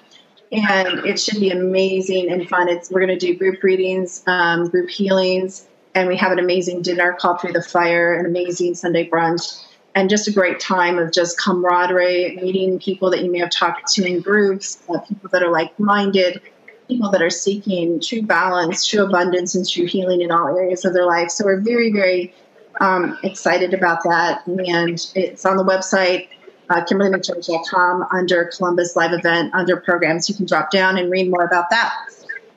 And 0.52 1.06
it 1.06 1.18
should 1.18 1.40
be 1.40 1.50
amazing 1.50 2.30
and 2.30 2.46
fun. 2.46 2.68
It's, 2.68 2.90
we're 2.90 3.00
going 3.00 3.18
to 3.18 3.26
do 3.26 3.34
group 3.34 3.62
readings, 3.62 4.22
um, 4.26 4.68
group 4.68 4.90
healings, 4.90 5.66
and 5.94 6.08
we 6.08 6.16
have 6.18 6.30
an 6.30 6.38
amazing 6.38 6.82
dinner 6.82 7.14
called 7.18 7.40
Through 7.40 7.52
the 7.52 7.62
Fire, 7.62 8.14
an 8.14 8.26
amazing 8.26 8.74
Sunday 8.74 9.08
brunch, 9.08 9.64
and 9.94 10.08
just 10.08 10.26
a 10.28 10.32
great 10.32 10.58
time 10.58 10.98
of 10.98 11.12
just 11.12 11.38
camaraderie, 11.38 12.38
meeting 12.42 12.78
people 12.78 13.10
that 13.10 13.22
you 13.22 13.30
may 13.30 13.38
have 13.38 13.50
talked 13.50 13.92
to 13.92 14.06
in 14.06 14.20
groups, 14.20 14.82
uh, 14.88 14.98
people 15.00 15.28
that 15.30 15.42
are 15.42 15.50
like 15.50 15.78
minded, 15.78 16.40
people 16.88 17.10
that 17.10 17.22
are 17.22 17.30
seeking 17.30 18.00
true 18.00 18.22
balance, 18.22 18.86
true 18.86 19.04
abundance, 19.04 19.54
and 19.54 19.68
true 19.68 19.86
healing 19.86 20.22
in 20.22 20.30
all 20.30 20.48
areas 20.56 20.84
of 20.84 20.94
their 20.94 21.06
life. 21.06 21.30
So 21.30 21.44
we're 21.44 21.60
very, 21.60 21.92
very 21.92 22.34
um, 22.80 23.18
excited 23.22 23.74
about 23.74 24.02
that. 24.04 24.46
And 24.46 24.98
it's 25.14 25.44
on 25.44 25.56
the 25.56 25.64
website, 25.64 26.28
uh, 26.70 26.82
under 28.12 28.44
Columbus 28.46 28.96
Live 28.96 29.12
Event, 29.12 29.54
under 29.54 29.76
programs. 29.76 30.28
You 30.28 30.34
can 30.34 30.46
drop 30.46 30.70
down 30.70 30.96
and 30.96 31.10
read 31.10 31.30
more 31.30 31.44
about 31.44 31.68
that 31.68 31.92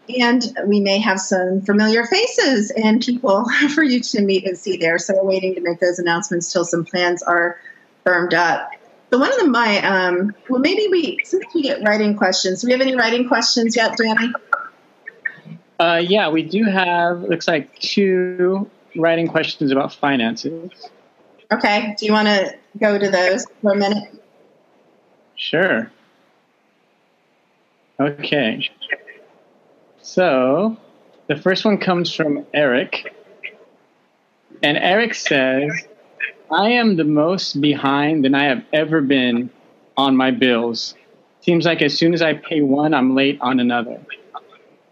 and 0.10 0.44
we 0.66 0.80
may 0.80 1.00
have 1.00 1.20
some 1.20 1.62
familiar 1.62 2.06
faces 2.06 2.72
and 2.72 3.02
people 3.02 3.46
for 3.74 3.84
you 3.84 4.00
to 4.02 4.22
meet 4.22 4.46
and 4.46 4.58
see 4.58 4.78
there. 4.78 4.98
So 4.98 5.16
we're 5.16 5.30
waiting 5.30 5.56
to 5.56 5.62
make 5.62 5.80
those 5.80 6.00
announcements 6.00 6.52
till 6.52 6.66
some 6.66 6.86
plans 6.86 7.24
are 7.24 7.60
firmed 8.04 8.34
up. 8.34 8.70
So 9.12 9.20
one 9.20 9.32
of 9.32 9.40
them 9.40 9.52
my 9.52 9.82
um, 9.82 10.36
well 10.50 10.60
maybe 10.60 10.88
we 10.90 11.20
since 11.24 11.46
we 11.54 11.62
get 11.62 11.82
writing 11.84 12.18
questions. 12.18 12.62
Do 12.62 12.68
we 12.68 12.74
have 12.74 12.82
any 12.82 12.96
writing 12.96 13.28
questions 13.28 13.76
yet, 13.76 13.98
Danny? 13.98 14.34
Uh, 15.80 16.02
yeah, 16.04 16.30
we 16.30 16.44
do 16.44 16.64
have 16.64 17.22
looks 17.22 17.48
like 17.48 17.78
two 17.80 18.70
writing 18.96 19.28
questions 19.28 19.72
about 19.72 19.94
finances. 19.94 20.72
Okay. 21.52 21.96
Do 21.98 22.06
you 22.06 22.12
want 22.12 22.28
to 22.28 22.56
go 22.80 22.98
to 22.98 23.10
those 23.10 23.46
for 23.62 23.74
a 23.74 23.76
minute? 23.76 24.04
Sure. 25.36 25.92
Okay. 28.00 28.70
So 30.06 30.78
the 31.26 31.36
first 31.36 31.66
one 31.66 31.80
comes 31.80 32.14
from 32.14 32.46
Eric. 32.54 33.12
And 34.62 34.78
Eric 34.78 35.16
says, 35.16 35.72
I 36.52 36.70
am 36.70 36.96
the 36.96 37.04
most 37.04 37.60
behind 37.60 38.24
than 38.24 38.36
I 38.36 38.44
have 38.44 38.64
ever 38.72 39.02
been 39.02 39.50
on 39.98 40.16
my 40.16 40.30
bills. 40.30 40.94
Seems 41.42 41.66
like 41.66 41.82
as 41.82 41.98
soon 41.98 42.14
as 42.14 42.22
I 42.22 42.36
pay 42.36 42.62
one, 42.62 42.94
I'm 42.94 43.16
late 43.16 43.40
on 43.42 43.60
another. 43.60 44.00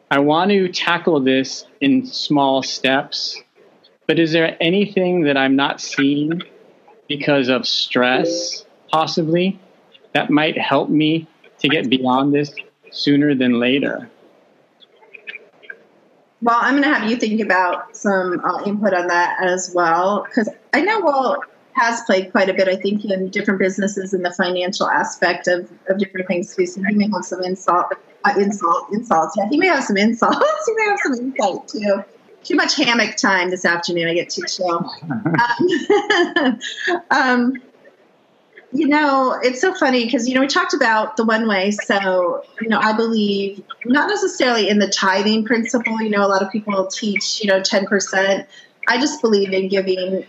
I 0.09 0.17
want 0.17 0.49
to 0.49 0.67
tackle 0.69 1.19
this 1.19 1.67
in 1.79 2.07
small 2.07 2.63
steps, 2.63 3.39
but 4.07 4.17
is 4.17 4.31
there 4.31 4.57
anything 4.59 5.21
that 5.25 5.37
I'm 5.37 5.55
not 5.55 5.79
seeing 5.79 6.41
because 7.07 7.49
of 7.49 7.67
stress, 7.67 8.65
possibly, 8.91 9.59
that 10.13 10.31
might 10.31 10.57
help 10.57 10.89
me 10.89 11.27
to 11.59 11.69
get 11.69 11.87
beyond 11.87 12.33
this 12.33 12.51
sooner 12.89 13.35
than 13.35 13.59
later? 13.59 14.09
Well, 16.43 16.59
I'm 16.59 16.73
going 16.73 16.83
to 16.83 16.93
have 16.93 17.09
you 17.09 17.15
think 17.15 17.39
about 17.39 17.95
some 17.95 18.41
uh, 18.43 18.63
input 18.65 18.93
on 18.93 19.07
that 19.07 19.41
as 19.41 19.71
well, 19.73 20.25
because 20.27 20.49
I 20.73 20.81
know 20.81 20.99
Walt 20.99 21.39
has 21.71 22.01
played 22.01 22.33
quite 22.33 22.49
a 22.49 22.53
bit, 22.53 22.67
I 22.67 22.75
think, 22.75 23.05
in 23.05 23.29
different 23.29 23.61
businesses 23.61 24.13
in 24.13 24.23
the 24.23 24.31
financial 24.31 24.89
aspect 24.89 25.47
of, 25.47 25.71
of 25.87 25.99
different 25.99 26.27
things 26.27 26.53
too. 26.53 26.65
So 26.65 26.83
he 26.83 26.95
may 26.95 27.09
have 27.13 27.23
some 27.23 27.41
insult, 27.45 27.93
uh, 28.25 28.33
insult, 28.37 28.91
insults. 28.91 29.35
Yeah, 29.37 29.47
he 29.49 29.57
may 29.57 29.67
have 29.67 29.85
some 29.85 29.95
insults. 29.95 30.35
he 30.65 30.73
may 30.75 30.89
have 30.89 30.99
some 31.01 31.13
insight 31.13 31.67
too. 31.69 32.03
Too 32.43 32.55
much 32.55 32.75
hammock 32.75 33.15
time 33.15 33.49
this 33.49 33.63
afternoon. 33.63 34.09
I 34.09 34.13
get 34.13 34.29
too 34.29 34.43
chill. 34.45 34.93
um, 35.09 36.59
um, 37.09 37.53
you 38.73 38.87
know, 38.87 39.37
it's 39.41 39.61
so 39.61 39.73
funny 39.75 40.05
because, 40.05 40.27
you 40.27 40.33
know, 40.33 40.41
we 40.41 40.47
talked 40.47 40.73
about 40.73 41.15
the 41.15 41.23
one 41.23 41.47
way. 41.47 41.69
So, 41.71 42.43
you 42.59 42.69
know, 42.69 42.79
I 42.79 42.93
believe 42.93 43.63
not 43.85 44.09
necessarily 44.09 44.67
in 44.67 44.79
the 44.79 44.87
tithing 44.87 45.45
principle. 45.45 46.01
You 46.01 46.09
know, 46.09 46.25
a 46.25 46.27
lot 46.27 46.41
of 46.41 46.51
people 46.51 46.87
teach, 46.87 47.43
you 47.43 47.47
know, 47.47 47.61
10%. 47.61 48.47
I 48.87 48.99
just 48.99 49.21
believe 49.21 49.53
in 49.53 49.67
giving 49.67 50.25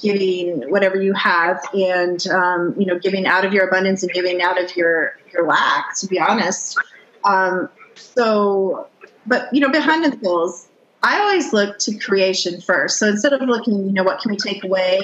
giving 0.00 0.70
whatever 0.70 1.02
you 1.02 1.12
have 1.14 1.60
and 1.74 2.24
um, 2.28 2.74
you 2.78 2.86
know 2.86 2.98
giving 2.98 3.26
out 3.26 3.44
of 3.44 3.52
your 3.52 3.66
abundance 3.66 4.04
and 4.04 4.12
giving 4.12 4.40
out 4.40 4.62
of 4.62 4.76
your 4.76 5.16
your 5.32 5.46
lack 5.46 5.96
to 5.98 6.06
be 6.06 6.18
honest 6.20 6.78
um, 7.24 7.68
so 7.96 8.86
but 9.26 9.52
you 9.52 9.60
know 9.60 9.70
behind 9.70 10.04
the 10.04 10.16
bills 10.16 10.68
i 11.02 11.18
always 11.18 11.52
look 11.52 11.78
to 11.78 11.96
creation 11.98 12.60
first 12.60 12.98
so 12.98 13.08
instead 13.08 13.32
of 13.32 13.40
looking 13.42 13.86
you 13.86 13.92
know 13.92 14.04
what 14.04 14.20
can 14.20 14.30
we 14.30 14.36
take 14.36 14.62
away 14.62 15.00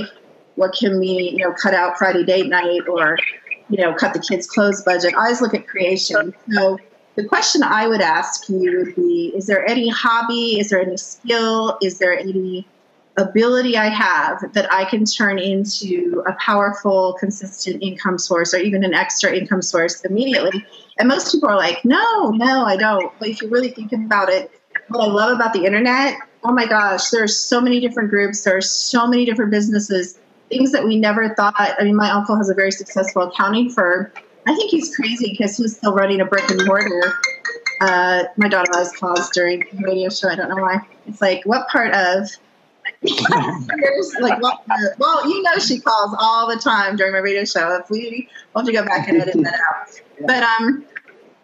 what 0.57 0.75
can 0.75 0.99
we, 0.99 1.31
you 1.37 1.39
know, 1.39 1.53
cut 1.53 1.75
out 1.75 1.97
Friday 1.97 2.25
date 2.25 2.49
night 2.49 2.89
or, 2.89 3.17
you 3.69 3.79
know, 3.79 3.95
cut 3.95 4.13
the 4.13 4.19
kids' 4.19 4.47
clothes 4.47 4.83
budget. 4.83 5.15
I 5.15 5.19
always 5.19 5.41
look 5.41 5.55
at 5.55 5.67
creation. 5.69 6.35
So 6.53 6.79
the 7.15 7.25
question 7.25 7.63
I 7.63 7.87
would 7.87 8.01
ask 8.01 8.49
you 8.49 8.85
would 8.85 8.95
be 8.97 9.33
Is 9.35 9.47
there 9.47 9.65
any 9.67 9.89
hobby? 9.89 10.59
Is 10.59 10.71
there 10.71 10.81
any 10.81 10.97
skill? 10.97 11.79
Is 11.83 11.99
there 11.99 12.19
any 12.19 12.67
ability 13.19 13.79
I 13.79 13.89
have 13.89 14.53
that 14.53 14.71
I 14.71 14.85
can 14.85 15.07
turn 15.07 15.39
into 15.39 16.23
a 16.27 16.33
powerful, 16.35 17.15
consistent 17.15 17.83
income 17.83 18.19
source 18.19 18.53
or 18.53 18.59
even 18.59 18.85
an 18.85 18.93
extra 18.93 19.35
income 19.35 19.63
source 19.63 20.03
immediately? 20.03 20.65
And 20.99 21.09
most 21.09 21.33
people 21.33 21.49
are 21.49 21.57
like, 21.57 21.85
No, 21.85 22.31
no, 22.31 22.65
I 22.65 22.77
don't. 22.77 23.13
But 23.19 23.29
if 23.29 23.43
you 23.43 23.49
really 23.49 23.71
think 23.71 23.93
about 23.93 24.31
it, 24.31 24.51
what 24.89 25.01
I 25.01 25.07
love 25.07 25.35
about 25.35 25.53
the 25.53 25.65
internet, 25.65 26.17
oh 26.45 26.53
my 26.53 26.67
gosh, 26.67 27.11
there 27.11 27.23
are 27.23 27.29
so 27.29 27.61
many 27.61 27.81
different 27.81 28.11
groups, 28.11 28.45
there 28.45 28.57
are 28.57 28.63
so 28.63 29.07
many 29.07 29.25
different 29.25 29.51
businesses 29.51 30.19
things 30.49 30.73
that 30.73 30.85
we 30.85 30.99
never 30.99 31.35
thought. 31.35 31.55
I 31.57 31.85
mean, 31.85 31.97
my 31.97 32.11
uncle 32.11 32.37
has 32.37 32.49
a 32.49 32.55
very 32.55 32.73
successful 32.73 33.23
accounting 33.23 33.71
firm. 33.71 34.11
I 34.47 34.55
think 34.55 34.71
he's 34.71 34.95
crazy 34.95 35.31
because 35.31 35.57
he's 35.57 35.77
still 35.77 35.93
running 35.93 36.21
a 36.21 36.25
brick 36.25 36.49
and 36.51 36.65
mortar. 36.67 37.15
Uh, 37.81 38.25
my 38.37 38.49
daughter 38.49 38.71
has 38.75 38.93
calls 38.93 39.29
during 39.31 39.65
the 39.73 39.83
radio 39.85 40.09
show. 40.09 40.29
I 40.29 40.37
don't 40.37 40.49
know 40.49 40.63
why. 40.63 40.79
It's 41.07 41.21
like, 41.21 41.45
what 41.45 41.69
part 41.69 41.93
of 41.95 42.29
like, 44.21 44.41
well, 44.41 44.65
well, 44.99 45.29
you 45.29 45.43
know, 45.43 45.57
she 45.59 45.81
calls 45.81 46.17
all 46.19 46.49
the 46.49 46.57
time 46.57 46.97
during 46.97 47.13
my 47.13 47.19
radio 47.19 47.45
show. 47.45 47.77
If 47.77 47.91
we, 47.91 48.29
we'll 48.55 48.65
have 48.65 48.67
to 48.67 48.73
go 48.73 48.85
back 48.85 49.09
and 49.09 49.21
edit 49.21 49.35
that 49.43 49.61
out. 49.71 50.01
But 50.27 50.43
um, 50.43 50.85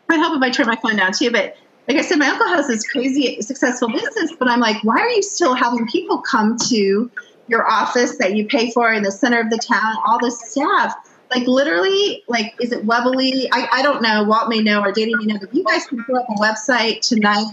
I'd 0.08 0.16
help 0.16 0.36
if 0.36 0.42
I 0.42 0.50
turn 0.50 0.66
my 0.66 0.76
phone 0.76 0.96
down 0.96 1.12
too. 1.12 1.30
But 1.30 1.56
like 1.88 1.96
I 1.96 2.02
said, 2.02 2.18
my 2.18 2.28
uncle 2.28 2.46
has 2.48 2.68
this 2.68 2.86
crazy 2.86 3.40
successful 3.42 3.88
business, 3.88 4.32
but 4.38 4.48
I'm 4.48 4.60
like, 4.60 4.82
why 4.84 4.98
are 4.98 5.08
you 5.08 5.22
still 5.22 5.54
having 5.54 5.86
people 5.88 6.18
come 6.18 6.56
to 6.68 7.10
your 7.52 7.70
office 7.70 8.16
that 8.16 8.34
you 8.34 8.46
pay 8.46 8.70
for 8.72 8.92
in 8.92 9.04
the 9.04 9.12
center 9.12 9.38
of 9.38 9.50
the 9.50 9.58
town? 9.58 9.94
All 10.04 10.18
the 10.18 10.30
staff, 10.30 10.94
like 11.30 11.46
literally, 11.46 12.24
like 12.26 12.54
is 12.60 12.72
it 12.72 12.84
Weebly? 12.84 13.48
I, 13.52 13.68
I 13.70 13.82
don't 13.82 14.02
know. 14.02 14.24
Walt 14.24 14.48
may 14.48 14.60
know 14.60 14.80
or 14.80 14.90
Danny 14.90 15.14
may 15.14 15.26
know, 15.26 15.38
but 15.38 15.54
you 15.54 15.62
guys 15.62 15.86
can 15.86 16.02
pull 16.02 16.16
up 16.16 16.26
a 16.28 16.40
website 16.40 17.06
tonight. 17.06 17.46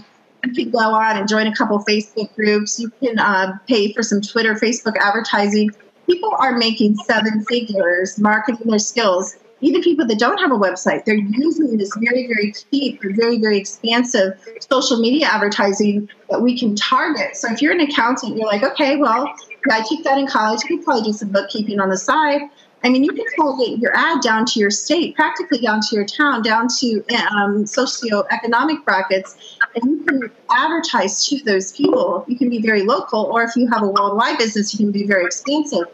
You 0.44 0.52
can 0.52 0.70
go 0.70 0.78
on 0.78 1.18
and 1.18 1.28
join 1.28 1.46
a 1.46 1.54
couple 1.54 1.78
Facebook 1.84 2.34
groups. 2.34 2.80
You 2.80 2.90
can 3.02 3.18
uh, 3.18 3.58
pay 3.68 3.92
for 3.92 4.02
some 4.02 4.22
Twitter, 4.22 4.54
Facebook 4.54 4.96
advertising. 4.96 5.70
People 6.06 6.34
are 6.38 6.56
making 6.56 6.96
seven 6.96 7.44
figures 7.44 8.18
marketing 8.18 8.68
their 8.68 8.78
skills 8.78 9.36
even 9.60 9.82
people 9.82 10.06
that 10.06 10.18
don't 10.18 10.38
have 10.38 10.50
a 10.52 10.58
website, 10.58 11.04
they're 11.04 11.14
using 11.14 11.76
this 11.76 11.94
very, 11.96 12.26
very 12.26 12.52
cheap 12.52 13.04
or 13.04 13.12
very, 13.12 13.38
very 13.38 13.58
expansive 13.58 14.38
social 14.60 15.00
media 15.00 15.26
advertising 15.26 16.08
that 16.30 16.40
we 16.40 16.58
can 16.58 16.74
target. 16.76 17.36
So 17.36 17.52
if 17.52 17.60
you're 17.60 17.72
an 17.72 17.80
accountant, 17.80 18.36
you're 18.36 18.46
like, 18.46 18.62
okay, 18.62 18.96
well, 18.96 19.32
yeah, 19.68 19.76
I 19.76 19.84
took 19.86 20.02
that 20.04 20.18
in 20.18 20.26
college. 20.26 20.60
You 20.68 20.76
could 20.76 20.84
probably 20.84 21.02
do 21.02 21.12
some 21.12 21.30
bookkeeping 21.30 21.80
on 21.80 21.90
the 21.90 21.98
side. 21.98 22.42
I 22.82 22.88
mean, 22.88 23.04
you 23.04 23.12
can 23.12 23.26
target 23.38 23.78
your 23.78 23.94
ad 23.94 24.22
down 24.22 24.46
to 24.46 24.60
your 24.60 24.70
state, 24.70 25.14
practically 25.14 25.58
down 25.58 25.80
to 25.82 25.96
your 25.96 26.06
town, 26.06 26.42
down 26.42 26.68
to 26.78 27.04
um, 27.30 27.64
socioeconomic 27.64 28.84
brackets, 28.86 29.58
and 29.74 29.84
you 29.84 30.04
can 30.04 30.30
advertise 30.50 31.26
to 31.26 31.42
those 31.44 31.72
people. 31.72 32.24
You 32.26 32.38
can 32.38 32.48
be 32.48 32.62
very 32.62 32.82
local, 32.82 33.24
or 33.24 33.42
if 33.42 33.54
you 33.54 33.66
have 33.68 33.82
a 33.82 33.88
worldwide 33.88 34.38
business, 34.38 34.72
you 34.72 34.78
can 34.78 34.92
be 34.92 35.06
very 35.06 35.26
expansive. 35.26 35.88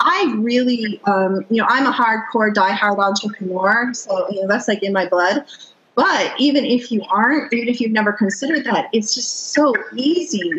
I 0.00 0.34
really, 0.38 1.00
um, 1.04 1.44
you 1.50 1.58
know, 1.58 1.66
I'm 1.68 1.86
a 1.86 1.92
hardcore, 1.92 2.52
die-hard 2.52 2.98
entrepreneur, 2.98 3.92
so 3.92 4.28
you 4.30 4.42
know 4.42 4.48
that's 4.48 4.66
like 4.66 4.82
in 4.82 4.92
my 4.92 5.06
blood. 5.06 5.44
But 5.94 6.32
even 6.38 6.64
if 6.64 6.90
you 6.90 7.04
aren't, 7.10 7.52
even 7.52 7.68
if 7.68 7.80
you've 7.80 7.92
never 7.92 8.12
considered 8.12 8.64
that, 8.64 8.88
it's 8.92 9.14
just 9.14 9.52
so 9.52 9.74
easy 9.94 10.50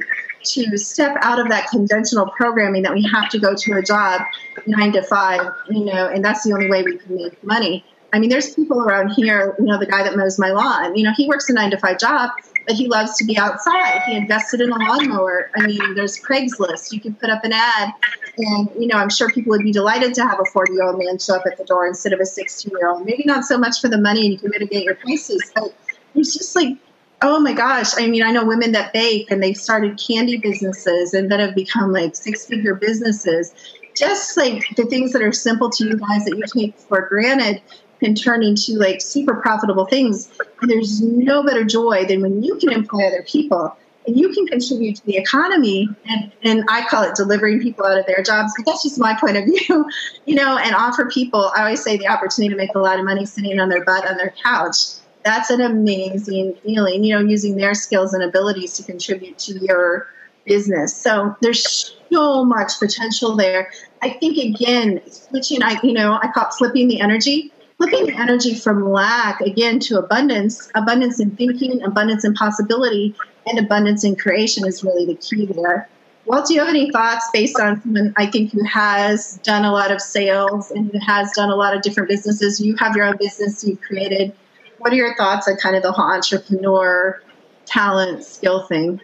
to 0.43 0.77
step 0.77 1.15
out 1.21 1.39
of 1.39 1.49
that 1.49 1.67
conventional 1.69 2.27
programming 2.27 2.83
that 2.83 2.93
we 2.93 3.03
have 3.03 3.29
to 3.29 3.39
go 3.39 3.55
to 3.55 3.73
a 3.73 3.81
job 3.81 4.21
nine 4.65 4.91
to 4.91 5.01
five, 5.03 5.51
you 5.69 5.85
know, 5.85 6.07
and 6.07 6.23
that's 6.23 6.43
the 6.43 6.53
only 6.53 6.69
way 6.69 6.83
we 6.83 6.97
can 6.97 7.15
make 7.15 7.43
money. 7.43 7.83
I 8.13 8.19
mean, 8.19 8.29
there's 8.29 8.53
people 8.53 8.81
around 8.81 9.11
here, 9.11 9.55
you 9.57 9.65
know, 9.65 9.79
the 9.79 9.85
guy 9.85 10.03
that 10.03 10.17
mows 10.17 10.37
my 10.37 10.49
lawn, 10.49 10.95
you 10.95 11.03
know, 11.03 11.13
he 11.15 11.27
works 11.27 11.49
a 11.49 11.53
nine 11.53 11.71
to 11.71 11.77
five 11.77 11.97
job, 11.97 12.31
but 12.67 12.75
he 12.75 12.87
loves 12.87 13.15
to 13.17 13.23
be 13.23 13.37
outside. 13.37 14.01
He 14.05 14.15
invested 14.15 14.59
in 14.59 14.69
a 14.69 14.77
lawnmower. 14.77 15.49
I 15.55 15.65
mean, 15.65 15.95
there's 15.95 16.19
Craigslist. 16.19 16.91
You 16.91 16.99
can 16.99 17.15
put 17.15 17.29
up 17.29 17.43
an 17.45 17.53
ad, 17.53 17.93
and 18.37 18.69
you 18.77 18.87
know, 18.87 18.97
I'm 18.97 19.09
sure 19.09 19.29
people 19.29 19.51
would 19.51 19.63
be 19.63 19.71
delighted 19.71 20.13
to 20.15 20.23
have 20.23 20.39
a 20.39 20.45
40 20.45 20.73
year 20.73 20.83
old 20.83 20.99
man 20.99 21.19
show 21.19 21.35
up 21.35 21.43
at 21.45 21.57
the 21.57 21.63
door 21.63 21.87
instead 21.87 22.11
of 22.11 22.19
a 22.19 22.25
16 22.25 22.71
year 22.77 22.89
old. 22.89 23.05
Maybe 23.05 23.23
not 23.25 23.45
so 23.45 23.57
much 23.57 23.79
for 23.79 23.87
the 23.87 23.97
money, 23.97 24.21
and 24.25 24.33
you 24.33 24.39
can 24.39 24.49
mitigate 24.49 24.83
your 24.83 24.95
prices, 24.95 25.51
but 25.55 25.73
it's 26.13 26.33
just 26.33 26.55
like, 26.55 26.77
oh 27.21 27.39
my 27.39 27.53
gosh. 27.53 27.91
I 27.97 28.07
mean, 28.07 28.23
I 28.23 28.31
know 28.31 28.45
women 28.45 28.71
that 28.73 28.93
bake 28.93 29.31
and 29.31 29.41
they've 29.41 29.55
started 29.55 29.99
candy 29.99 30.37
businesses 30.37 31.13
and 31.13 31.31
that 31.31 31.39
have 31.39 31.55
become 31.55 31.93
like 31.93 32.15
six 32.15 32.45
figure 32.45 32.75
businesses. 32.75 33.53
Just 33.95 34.37
like 34.37 34.63
the 34.75 34.85
things 34.85 35.11
that 35.13 35.21
are 35.21 35.31
simple 35.31 35.69
to 35.69 35.85
you 35.85 35.97
guys 35.97 36.25
that 36.25 36.35
you 36.37 36.43
take 36.53 36.77
for 36.79 37.01
granted 37.01 37.61
can 38.01 38.15
turn 38.15 38.43
into 38.43 38.73
like 38.73 38.99
super 38.99 39.35
profitable 39.35 39.85
things. 39.85 40.29
And 40.61 40.69
there's 40.69 41.01
no 41.01 41.43
better 41.43 41.63
joy 41.63 42.05
than 42.05 42.21
when 42.21 42.43
you 42.43 42.55
can 42.57 42.71
employ 42.71 43.05
other 43.05 43.23
people 43.23 43.75
and 44.07 44.17
you 44.17 44.33
can 44.33 44.47
contribute 44.47 44.95
to 44.95 45.05
the 45.05 45.17
economy. 45.17 45.87
And, 46.05 46.31
and 46.43 46.63
I 46.67 46.87
call 46.87 47.03
it 47.03 47.15
delivering 47.15 47.61
people 47.61 47.85
out 47.85 47.99
of 47.99 48.05
their 48.07 48.23
jobs, 48.23 48.53
but 48.57 48.65
that's 48.65 48.83
just 48.83 48.99
my 48.99 49.15
point 49.19 49.37
of 49.37 49.45
view, 49.45 49.85
you 50.25 50.35
know, 50.35 50.57
and 50.57 50.75
offer 50.75 51.05
people, 51.05 51.51
I 51.55 51.61
always 51.61 51.83
say 51.83 51.97
the 51.97 52.07
opportunity 52.07 52.53
to 52.53 52.57
make 52.57 52.73
a 52.73 52.79
lot 52.79 52.99
of 52.99 53.05
money 53.05 53.25
sitting 53.25 53.59
on 53.59 53.69
their 53.69 53.85
butt 53.85 54.09
on 54.09 54.17
their 54.17 54.33
couch. 54.43 54.77
That's 55.23 55.51
an 55.51 55.61
amazing 55.61 56.55
feeling, 56.63 57.03
you 57.03 57.13
know, 57.13 57.21
using 57.21 57.55
their 57.55 57.75
skills 57.75 58.15
and 58.15 58.23
abilities 58.23 58.73
to 58.77 58.83
contribute 58.83 59.37
to 59.39 59.59
your 59.59 60.07
business. 60.45 60.97
So 60.97 61.35
there's 61.41 61.95
so 62.11 62.43
much 62.43 62.79
potential 62.79 63.35
there. 63.35 63.71
I 64.01 64.09
think 64.09 64.37
again, 64.39 64.99
switching, 65.07 65.61
I 65.61 65.79
you 65.83 65.93
know, 65.93 66.17
I 66.19 66.31
call 66.33 66.47
it 66.47 66.53
flipping 66.57 66.87
the 66.87 66.99
energy 66.99 67.53
flipping 67.81 68.15
energy 68.15 68.53
from 68.53 68.91
lack 68.91 69.41
again 69.41 69.79
to 69.79 69.97
abundance, 69.97 70.69
abundance 70.75 71.19
in 71.19 71.35
thinking, 71.35 71.81
abundance 71.83 72.23
in 72.23 72.33
possibility, 72.35 73.15
and 73.47 73.57
abundance 73.57 74.03
in 74.03 74.15
creation 74.15 74.67
is 74.67 74.83
really 74.83 75.05
the 75.05 75.15
key 75.15 75.47
there. 75.47 75.89
Walt, 76.25 76.47
do 76.47 76.53
you 76.53 76.59
have 76.59 76.69
any 76.69 76.91
thoughts 76.91 77.27
based 77.33 77.59
on 77.59 77.81
someone 77.81 78.13
I 78.17 78.27
think 78.27 78.51
who 78.51 78.63
has 78.65 79.39
done 79.43 79.65
a 79.65 79.71
lot 79.71 79.91
of 79.91 79.99
sales 79.99 80.69
and 80.69 80.91
who 80.91 80.99
has 80.99 81.31
done 81.31 81.49
a 81.49 81.55
lot 81.55 81.75
of 81.75 81.81
different 81.81 82.07
businesses? 82.07 82.61
You 82.61 82.75
have 82.75 82.95
your 82.95 83.05
own 83.05 83.17
business 83.17 83.63
you've 83.63 83.81
created. 83.81 84.31
What 84.77 84.93
are 84.93 84.95
your 84.95 85.15
thoughts 85.15 85.47
on 85.47 85.57
kind 85.57 85.75
of 85.75 85.81
the 85.81 85.91
whole 85.91 86.05
entrepreneur 86.05 87.19
talent 87.65 88.23
skill 88.23 88.67
thing? 88.67 89.01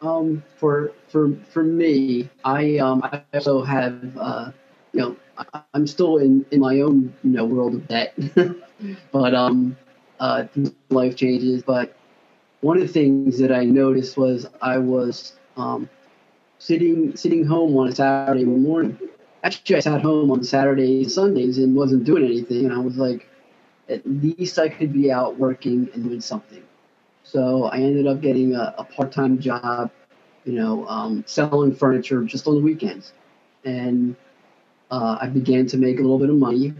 Um, 0.00 0.44
for 0.56 0.92
for 1.08 1.32
for 1.50 1.64
me, 1.64 2.28
I 2.44 2.78
um 2.78 3.02
I 3.02 3.22
also 3.34 3.62
have 3.62 4.16
uh, 4.16 4.52
you 4.92 5.00
know 5.00 5.16
I'm 5.74 5.86
still 5.86 6.18
in, 6.18 6.44
in 6.50 6.60
my 6.60 6.80
own 6.80 7.14
you 7.22 7.30
know 7.30 7.44
world 7.44 7.74
of 7.74 7.88
debt, 7.88 8.14
but 9.12 9.34
um, 9.34 9.76
uh, 10.20 10.44
life 10.90 11.16
changes. 11.16 11.62
But 11.62 11.96
one 12.60 12.76
of 12.76 12.82
the 12.82 12.92
things 12.92 13.38
that 13.38 13.52
I 13.52 13.64
noticed 13.64 14.16
was 14.16 14.46
I 14.60 14.78
was 14.78 15.34
um, 15.56 15.88
sitting 16.58 17.16
sitting 17.16 17.44
home 17.44 17.76
on 17.76 17.88
a 17.88 17.94
Saturday 17.94 18.44
morning. 18.44 18.98
Actually, 19.44 19.76
I 19.76 19.80
sat 19.80 20.02
home 20.02 20.30
on 20.30 20.44
Saturdays 20.44 21.04
and 21.04 21.12
Sundays 21.12 21.58
and 21.58 21.74
wasn't 21.74 22.04
doing 22.04 22.24
anything, 22.24 22.64
and 22.64 22.72
I 22.72 22.78
was 22.78 22.96
like, 22.96 23.28
at 23.88 24.06
least 24.06 24.58
I 24.58 24.68
could 24.68 24.92
be 24.92 25.10
out 25.10 25.38
working 25.38 25.88
and 25.94 26.04
doing 26.04 26.20
something. 26.20 26.62
So 27.24 27.64
I 27.64 27.78
ended 27.78 28.06
up 28.06 28.20
getting 28.20 28.54
a, 28.54 28.74
a 28.78 28.84
part 28.84 29.12
time 29.12 29.38
job, 29.40 29.90
you 30.44 30.52
know, 30.52 30.86
um, 30.86 31.24
selling 31.26 31.74
furniture 31.74 32.22
just 32.24 32.46
on 32.46 32.56
the 32.56 32.60
weekends, 32.60 33.12
and 33.64 34.14
uh, 34.92 35.16
I 35.20 35.26
began 35.26 35.66
to 35.68 35.78
make 35.78 35.98
a 35.98 36.02
little 36.02 36.18
bit 36.18 36.28
of 36.28 36.36
money, 36.36 36.74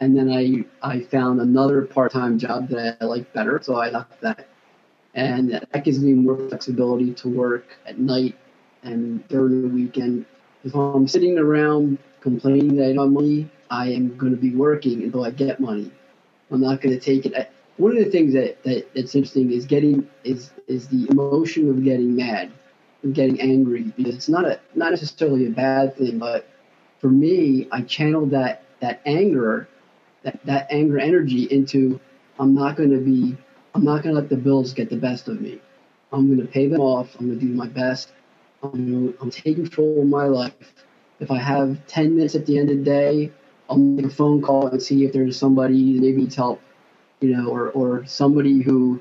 and 0.00 0.16
then 0.16 0.30
I 0.30 0.64
I 0.86 1.00
found 1.00 1.40
another 1.40 1.82
part 1.82 2.12
time 2.12 2.38
job 2.38 2.68
that 2.68 2.98
I 3.00 3.04
liked 3.06 3.32
better, 3.32 3.58
so 3.62 3.76
I 3.76 3.88
left 3.88 4.20
that, 4.20 4.46
and 5.14 5.52
that 5.52 5.84
gives 5.84 5.98
me 5.98 6.12
more 6.12 6.36
flexibility 6.48 7.14
to 7.14 7.28
work 7.28 7.64
at 7.86 7.98
night 7.98 8.36
and 8.82 9.26
during 9.28 9.62
the 9.62 9.68
weekend. 9.68 10.26
If 10.62 10.74
I'm 10.74 11.08
sitting 11.08 11.38
around 11.38 11.98
complaining 12.20 12.76
that 12.76 12.90
I 12.90 12.92
don't 12.92 13.06
have 13.06 13.12
money, 13.12 13.50
I 13.70 13.92
am 13.92 14.16
going 14.18 14.32
to 14.32 14.38
be 14.38 14.54
working 14.54 15.02
until 15.02 15.24
I 15.24 15.30
get 15.30 15.58
money. 15.58 15.90
I'm 16.50 16.60
not 16.60 16.82
going 16.82 16.98
to 16.98 17.00
take 17.00 17.24
it. 17.24 17.50
One 17.78 17.96
of 17.96 18.04
the 18.04 18.10
things 18.10 18.34
that, 18.34 18.62
that 18.64 18.92
that's 18.94 19.14
interesting 19.14 19.52
is 19.52 19.64
getting 19.64 20.06
is 20.22 20.50
is 20.66 20.86
the 20.88 21.08
emotion 21.08 21.70
of 21.70 21.82
getting 21.82 22.14
mad, 22.14 22.52
of 23.04 23.14
getting 23.14 23.40
angry 23.40 23.84
because 23.96 24.14
it's 24.16 24.28
not 24.28 24.44
a 24.44 24.60
not 24.74 24.90
necessarily 24.90 25.46
a 25.46 25.50
bad 25.50 25.96
thing, 25.96 26.18
but 26.18 26.46
for 27.00 27.08
me, 27.08 27.68
I 27.70 27.82
channeled 27.82 28.30
that 28.30 28.64
that 28.80 29.00
anger, 29.06 29.68
that 30.22 30.44
that 30.44 30.68
anger 30.70 30.98
energy 30.98 31.44
into 31.44 32.00
I'm 32.38 32.54
not 32.54 32.76
going 32.76 32.90
to 32.90 32.98
be 32.98 33.36
I'm 33.74 33.84
not 33.84 34.02
going 34.02 34.14
to 34.14 34.20
let 34.20 34.28
the 34.28 34.36
bills 34.36 34.72
get 34.72 34.90
the 34.90 34.96
best 34.96 35.28
of 35.28 35.40
me. 35.40 35.60
I'm 36.12 36.26
going 36.26 36.44
to 36.44 36.52
pay 36.52 36.66
them 36.66 36.80
off. 36.80 37.14
I'm 37.18 37.28
going 37.28 37.38
to 37.38 37.46
do 37.46 37.52
my 37.52 37.66
best. 37.66 38.12
I'm 38.62 38.70
going 38.70 39.30
to, 39.30 39.30
taking 39.30 39.64
control 39.64 40.00
of 40.02 40.08
my 40.08 40.24
life. 40.24 40.74
If 41.20 41.30
I 41.30 41.38
have 41.38 41.86
10 41.86 42.16
minutes 42.16 42.34
at 42.34 42.46
the 42.46 42.58
end 42.58 42.70
of 42.70 42.78
the 42.78 42.84
day, 42.84 43.30
I'll 43.68 43.76
make 43.76 44.06
a 44.06 44.10
phone 44.10 44.40
call 44.40 44.68
and 44.68 44.82
see 44.82 45.04
if 45.04 45.12
there's 45.12 45.36
somebody 45.36 45.94
that 45.94 46.00
maybe 46.00 46.22
needs 46.22 46.34
help, 46.34 46.60
you 47.20 47.36
know, 47.36 47.48
or, 47.48 47.70
or 47.70 48.06
somebody 48.06 48.62
who 48.62 49.00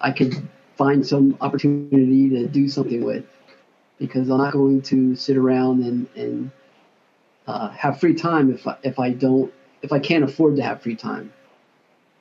I 0.00 0.10
could 0.12 0.48
find 0.76 1.06
some 1.06 1.36
opportunity 1.40 2.30
to 2.30 2.46
do 2.46 2.68
something 2.68 3.04
with 3.04 3.24
because 3.98 4.28
I'm 4.30 4.38
not 4.38 4.52
going 4.52 4.82
to 4.82 5.14
sit 5.14 5.36
around 5.36 5.82
and, 5.82 6.06
and 6.16 6.50
uh, 7.46 7.68
have 7.70 8.00
free 8.00 8.14
time 8.14 8.52
if 8.52 8.66
I, 8.66 8.76
if 8.82 8.98
I 8.98 9.10
don't 9.10 9.52
if 9.82 9.92
I 9.92 9.98
can't 9.98 10.24
afford 10.24 10.56
to 10.56 10.62
have 10.62 10.82
free 10.82 10.96
time. 10.96 11.32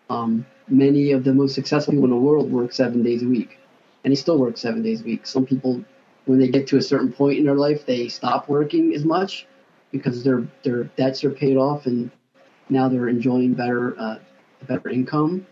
Um, 0.10 0.46
many 0.68 1.12
of 1.12 1.24
the 1.24 1.34
most 1.34 1.56
successful 1.56 1.94
people 1.94 2.06
in 2.06 2.12
the 2.12 2.18
world 2.18 2.52
work 2.52 2.74
seven 2.74 3.02
days 3.02 3.24
a 3.24 3.28
week, 3.28 3.58
and 4.04 4.12
they 4.12 4.16
still 4.16 4.38
work 4.38 4.58
seven 4.58 4.84
days 4.84 5.02
a 5.02 5.04
week. 5.04 5.26
Some 5.26 5.46
people, 5.46 5.84
when 6.26 6.40
they 6.40 6.48
get 6.48 6.68
to 6.68 6.78
a 6.78 6.82
certain 6.82 7.12
point 7.12 7.40
in 7.40 7.46
their 7.46 7.56
life, 7.56 7.86
they 7.86 8.08
stop 8.08 8.48
working 8.48 8.94
as 8.94 9.04
much 9.04 9.48
because 9.92 10.24
their 10.24 10.48
their 10.64 10.84
debts 10.84 11.24
are 11.24 11.32
paid 11.32 11.58
off, 11.58 11.86
and 11.86 12.12
now 12.70 12.88
they're 12.88 13.10
enjoying 13.10 13.54
better 13.54 14.00
uh, 14.00 14.20
better 14.68 14.90
income. 14.90 15.46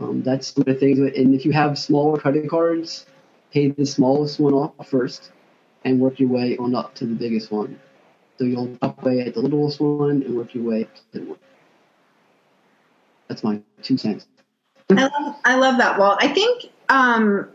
Um, 0.00 0.22
that's 0.22 0.52
the 0.52 0.74
things. 0.74 0.98
And 0.98 1.34
if 1.34 1.44
you 1.44 1.52
have 1.52 1.78
smaller 1.78 2.18
credit 2.18 2.48
cards, 2.48 3.06
pay 3.52 3.70
the 3.70 3.84
smallest 3.84 4.40
one 4.40 4.54
off 4.54 4.88
first, 4.88 5.30
and 5.84 6.00
work 6.00 6.18
your 6.18 6.30
way 6.30 6.56
on 6.56 6.74
up 6.74 6.94
to 6.96 7.06
the 7.06 7.14
biggest 7.14 7.50
one. 7.50 7.78
So 8.42 8.46
you'll 8.46 8.76
chop 8.78 9.00
away 9.04 9.20
at 9.20 9.34
the 9.34 9.40
littlest 9.40 9.80
one 9.80 10.20
and 10.24 10.36
work 10.36 10.52
your 10.52 10.64
way 10.64 10.82
up 10.82 10.92
to 10.96 11.02
the 11.12 11.20
one. 11.20 11.38
That's 13.28 13.44
my 13.44 13.60
two 13.84 13.96
cents. 13.96 14.26
I 14.90 15.04
love, 15.04 15.36
I 15.44 15.54
love 15.54 15.78
that, 15.78 15.96
Walt. 15.96 16.18
I 16.20 16.26
think, 16.26 16.64
um, 16.88 17.48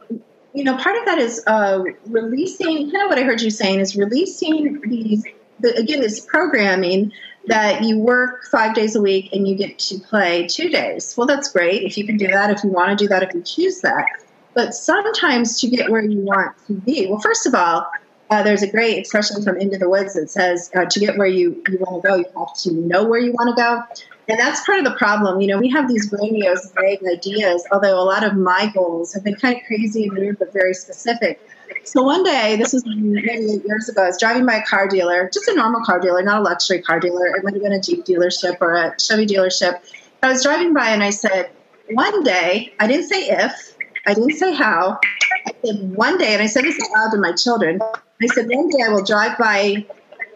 you 0.54 0.64
know, 0.64 0.78
part 0.78 0.98
of 0.98 1.04
that 1.04 1.18
is 1.18 1.44
uh, 1.46 1.84
releasing. 2.06 2.90
Kind 2.90 3.04
of 3.04 3.10
what 3.10 3.20
I 3.20 3.24
heard 3.24 3.42
you 3.42 3.50
saying 3.50 3.82
is 3.82 3.98
releasing 3.98 4.80
these. 4.80 5.26
The, 5.60 5.76
again, 5.76 6.00
this 6.00 6.22
programming 6.22 7.12
that 7.48 7.84
you 7.84 8.00
work 8.00 8.46
five 8.50 8.74
days 8.74 8.96
a 8.96 9.02
week 9.02 9.34
and 9.34 9.46
you 9.46 9.56
get 9.56 9.78
to 9.80 10.00
play 10.00 10.48
two 10.48 10.70
days. 10.70 11.16
Well, 11.18 11.28
that's 11.28 11.52
great 11.52 11.84
if 11.84 11.98
you 11.98 12.06
can 12.06 12.16
do 12.16 12.28
that. 12.28 12.50
If 12.50 12.64
you 12.64 12.70
want 12.70 12.98
to 12.98 13.04
do 13.04 13.10
that, 13.10 13.24
if 13.24 13.34
you 13.34 13.42
choose 13.42 13.82
that. 13.82 14.06
But 14.54 14.74
sometimes 14.74 15.60
to 15.60 15.68
get 15.68 15.92
where 15.92 16.02
you 16.02 16.20
want 16.20 16.56
to 16.68 16.74
be, 16.76 17.08
well, 17.08 17.20
first 17.20 17.46
of 17.46 17.54
all, 17.54 17.92
uh, 18.30 18.44
there's 18.44 18.62
a 18.62 18.70
great 18.70 18.98
expression 18.98 19.42
from 19.44 19.58
Into 19.58 19.78
the 19.78 19.90
Woods 19.90 20.14
that 20.16 20.30
says 20.30 20.70
uh, 20.76 20.86
to 20.86 21.00
get 21.00 21.18
where 21.18 21.28
you, 21.28 21.64
you 21.70 21.78
want 21.80 22.04
to 22.04 22.08
go, 22.08 22.16
you 22.16 22.26
have 22.38 22.54
to 22.56 22.74
know 22.74 23.06
where 23.06 23.20
you 23.20 23.32
want 23.32 23.56
to 23.56 23.62
go. 23.62 23.82
And 24.30 24.38
that's 24.38 24.66
part 24.66 24.80
of 24.80 24.86
the 24.86 24.96
problem. 24.96 25.40
You 25.40 25.48
know, 25.48 25.58
we 25.58 25.70
have 25.70 25.88
these 25.88 26.10
grandiose, 26.10 26.70
vague 26.72 27.00
ideas, 27.10 27.66
although 27.72 27.98
a 27.98 28.04
lot 28.04 28.26
of 28.26 28.36
my 28.36 28.70
goals 28.74 29.14
have 29.14 29.24
been 29.24 29.36
kind 29.36 29.56
of 29.56 29.64
crazy 29.66 30.04
and 30.04 30.18
weird, 30.18 30.40
but 30.40 30.52
very 30.52 30.74
specific. 30.74 31.40
So 31.86 32.04
one 32.04 32.24
day, 32.24 32.58
this 32.58 32.74
was 32.74 32.86
maybe 32.86 33.54
eight 33.54 33.66
years 33.66 33.88
ago, 33.88 34.04
I 34.04 34.08
was 34.08 34.20
driving 34.20 34.46
by 34.46 34.56
a 34.56 34.66
car 34.66 34.90
dealer, 34.90 35.30
just 35.34 35.48
a 35.48 35.56
normal 35.56 35.84
car 35.86 36.02
dealer, 36.02 36.22
not 36.22 36.42
a 36.42 36.44
luxury 36.44 36.82
car 36.82 37.00
dealer. 37.00 37.28
It 37.28 37.44
might 37.46 37.54
have 37.54 37.64
been 37.64 37.72
a 37.72 37.82
Jeep 37.82 38.04
dealership 38.04 38.58
or 38.60 38.74
a 38.74 39.00
Chevy 39.00 39.26
dealership. 39.26 39.80
I 40.22 40.28
was 40.28 40.44
driving 40.44 40.74
by 40.74 40.90
and 40.90 41.02
I 41.02 41.12
said, 41.12 41.50
one 41.92 42.24
day, 42.24 42.74
I 42.82 42.88
didn't 42.88 43.08
say 43.08 43.30
if, 43.30 43.78
I 44.06 44.14
didn't 44.14 44.34
say 44.34 44.54
how. 44.54 45.00
I 45.46 45.54
said 45.64 45.96
one 45.96 46.18
day, 46.18 46.34
and 46.34 46.42
I 46.42 46.48
said 46.48 46.66
this 46.66 46.78
out 46.84 46.92
loud 46.92 47.12
to 47.12 47.18
my 47.18 47.32
children. 47.32 47.80
I 48.22 48.28
said 48.28 48.48
one 48.50 48.70
day 48.70 48.84
I 48.84 48.90
will 48.90 49.04
drive 49.04 49.38
by 49.38 49.86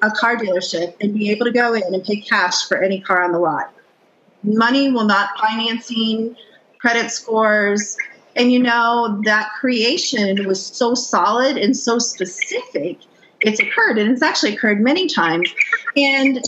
a 0.02 0.12
car 0.12 0.38
dealership 0.38 0.96
and 1.02 1.14
be 1.14 1.32
able 1.32 1.46
to 1.46 1.52
go 1.52 1.74
in 1.74 1.84
and 1.84 2.04
pay 2.04 2.22
cash 2.22 2.68
for 2.68 2.82
any 2.82 3.00
car 3.00 3.24
on 3.24 3.32
the 3.32 3.40
lot. 3.40 3.74
Money 4.44 4.92
will 4.92 5.06
not 5.06 5.30
financing, 5.40 6.36
credit 6.80 7.12
scores, 7.12 7.96
and 8.36 8.52
you 8.52 8.60
know 8.60 9.22
that 9.26 9.52
creation 9.60 10.48
was 10.48 10.64
so 10.66 10.94
solid 10.94 11.58
and 11.58 11.76
so 11.76 12.00
specific. 12.00 12.98
It's 13.42 13.60
occurred, 13.60 13.98
and 13.98 14.12
it's 14.12 14.22
actually 14.22 14.56
occurred 14.56 14.82
many 14.82 15.08
times. 15.08 15.54
And 15.96 16.44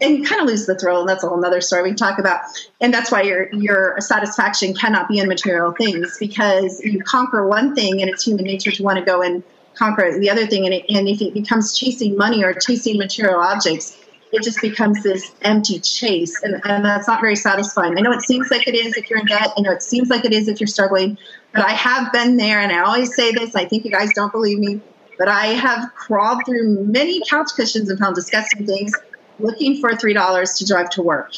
and 0.00 0.26
kind 0.26 0.42
of 0.42 0.46
lose 0.46 0.66
the 0.66 0.74
thrill, 0.74 1.00
and 1.00 1.08
that's 1.08 1.24
a 1.24 1.28
whole 1.28 1.42
other 1.44 1.62
story 1.62 1.82
we 1.82 1.88
can 1.90 1.96
talk 1.96 2.18
about. 2.18 2.40
And 2.82 2.92
that's 2.92 3.10
why 3.10 3.22
your 3.22 3.52
your 3.52 3.96
satisfaction 4.00 4.74
cannot 4.74 5.08
be 5.08 5.18
in 5.18 5.28
material 5.28 5.72
things 5.72 6.16
because 6.18 6.80
you 6.84 7.02
conquer 7.02 7.46
one 7.46 7.74
thing, 7.74 8.02
and 8.02 8.10
it's 8.10 8.24
human 8.24 8.44
nature 8.44 8.70
to 8.70 8.82
want 8.82 8.98
to 8.98 9.04
go 9.04 9.22
and 9.22 9.42
conquer 9.76 10.18
the 10.18 10.30
other 10.30 10.46
thing. 10.46 10.64
And, 10.64 10.74
it, 10.74 10.84
and 10.88 11.08
if 11.08 11.20
it 11.20 11.34
becomes 11.34 11.76
chasing 11.76 12.16
money 12.16 12.42
or 12.44 12.54
chasing 12.54 12.98
material 12.98 13.40
objects, 13.40 13.96
it 14.32 14.42
just 14.42 14.60
becomes 14.60 15.02
this 15.02 15.32
empty 15.42 15.78
chase, 15.78 16.42
and, 16.42 16.60
and 16.64 16.84
that's 16.84 17.06
not 17.06 17.20
very 17.20 17.36
satisfying. 17.36 17.96
I 17.96 18.00
know 18.00 18.12
it 18.12 18.22
seems 18.22 18.50
like 18.50 18.66
it 18.66 18.74
is 18.74 18.96
if 18.96 19.08
you're 19.08 19.20
in 19.20 19.26
debt. 19.26 19.52
I 19.56 19.60
know 19.60 19.70
it 19.70 19.82
seems 19.82 20.10
like 20.10 20.24
it 20.24 20.32
is 20.32 20.48
if 20.48 20.60
you're 20.60 20.66
struggling, 20.66 21.16
but 21.52 21.62
I 21.62 21.70
have 21.70 22.12
been 22.12 22.36
there, 22.36 22.60
and 22.60 22.72
I 22.72 22.80
always 22.80 23.14
say 23.14 23.32
this. 23.32 23.54
I 23.54 23.64
think 23.66 23.84
you 23.84 23.90
guys 23.90 24.10
don't 24.14 24.32
believe 24.32 24.58
me, 24.58 24.80
but 25.16 25.28
I 25.28 25.46
have 25.46 25.94
crawled 25.94 26.42
through 26.44 26.84
many 26.84 27.22
couch 27.30 27.50
cushions 27.54 27.88
and 27.88 27.98
found 27.98 28.16
disgusting 28.16 28.66
things 28.66 28.92
looking 29.38 29.80
for 29.80 29.90
$3 29.90 30.58
to 30.58 30.66
drive 30.66 30.90
to 30.90 31.02
work 31.02 31.32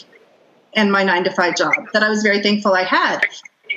and 0.74 0.92
my 0.92 1.02
nine 1.02 1.24
to 1.24 1.32
five 1.32 1.56
job 1.56 1.74
that 1.92 2.02
I 2.02 2.08
was 2.08 2.22
very 2.22 2.42
thankful 2.42 2.72
I 2.72 2.84
had. 2.84 3.20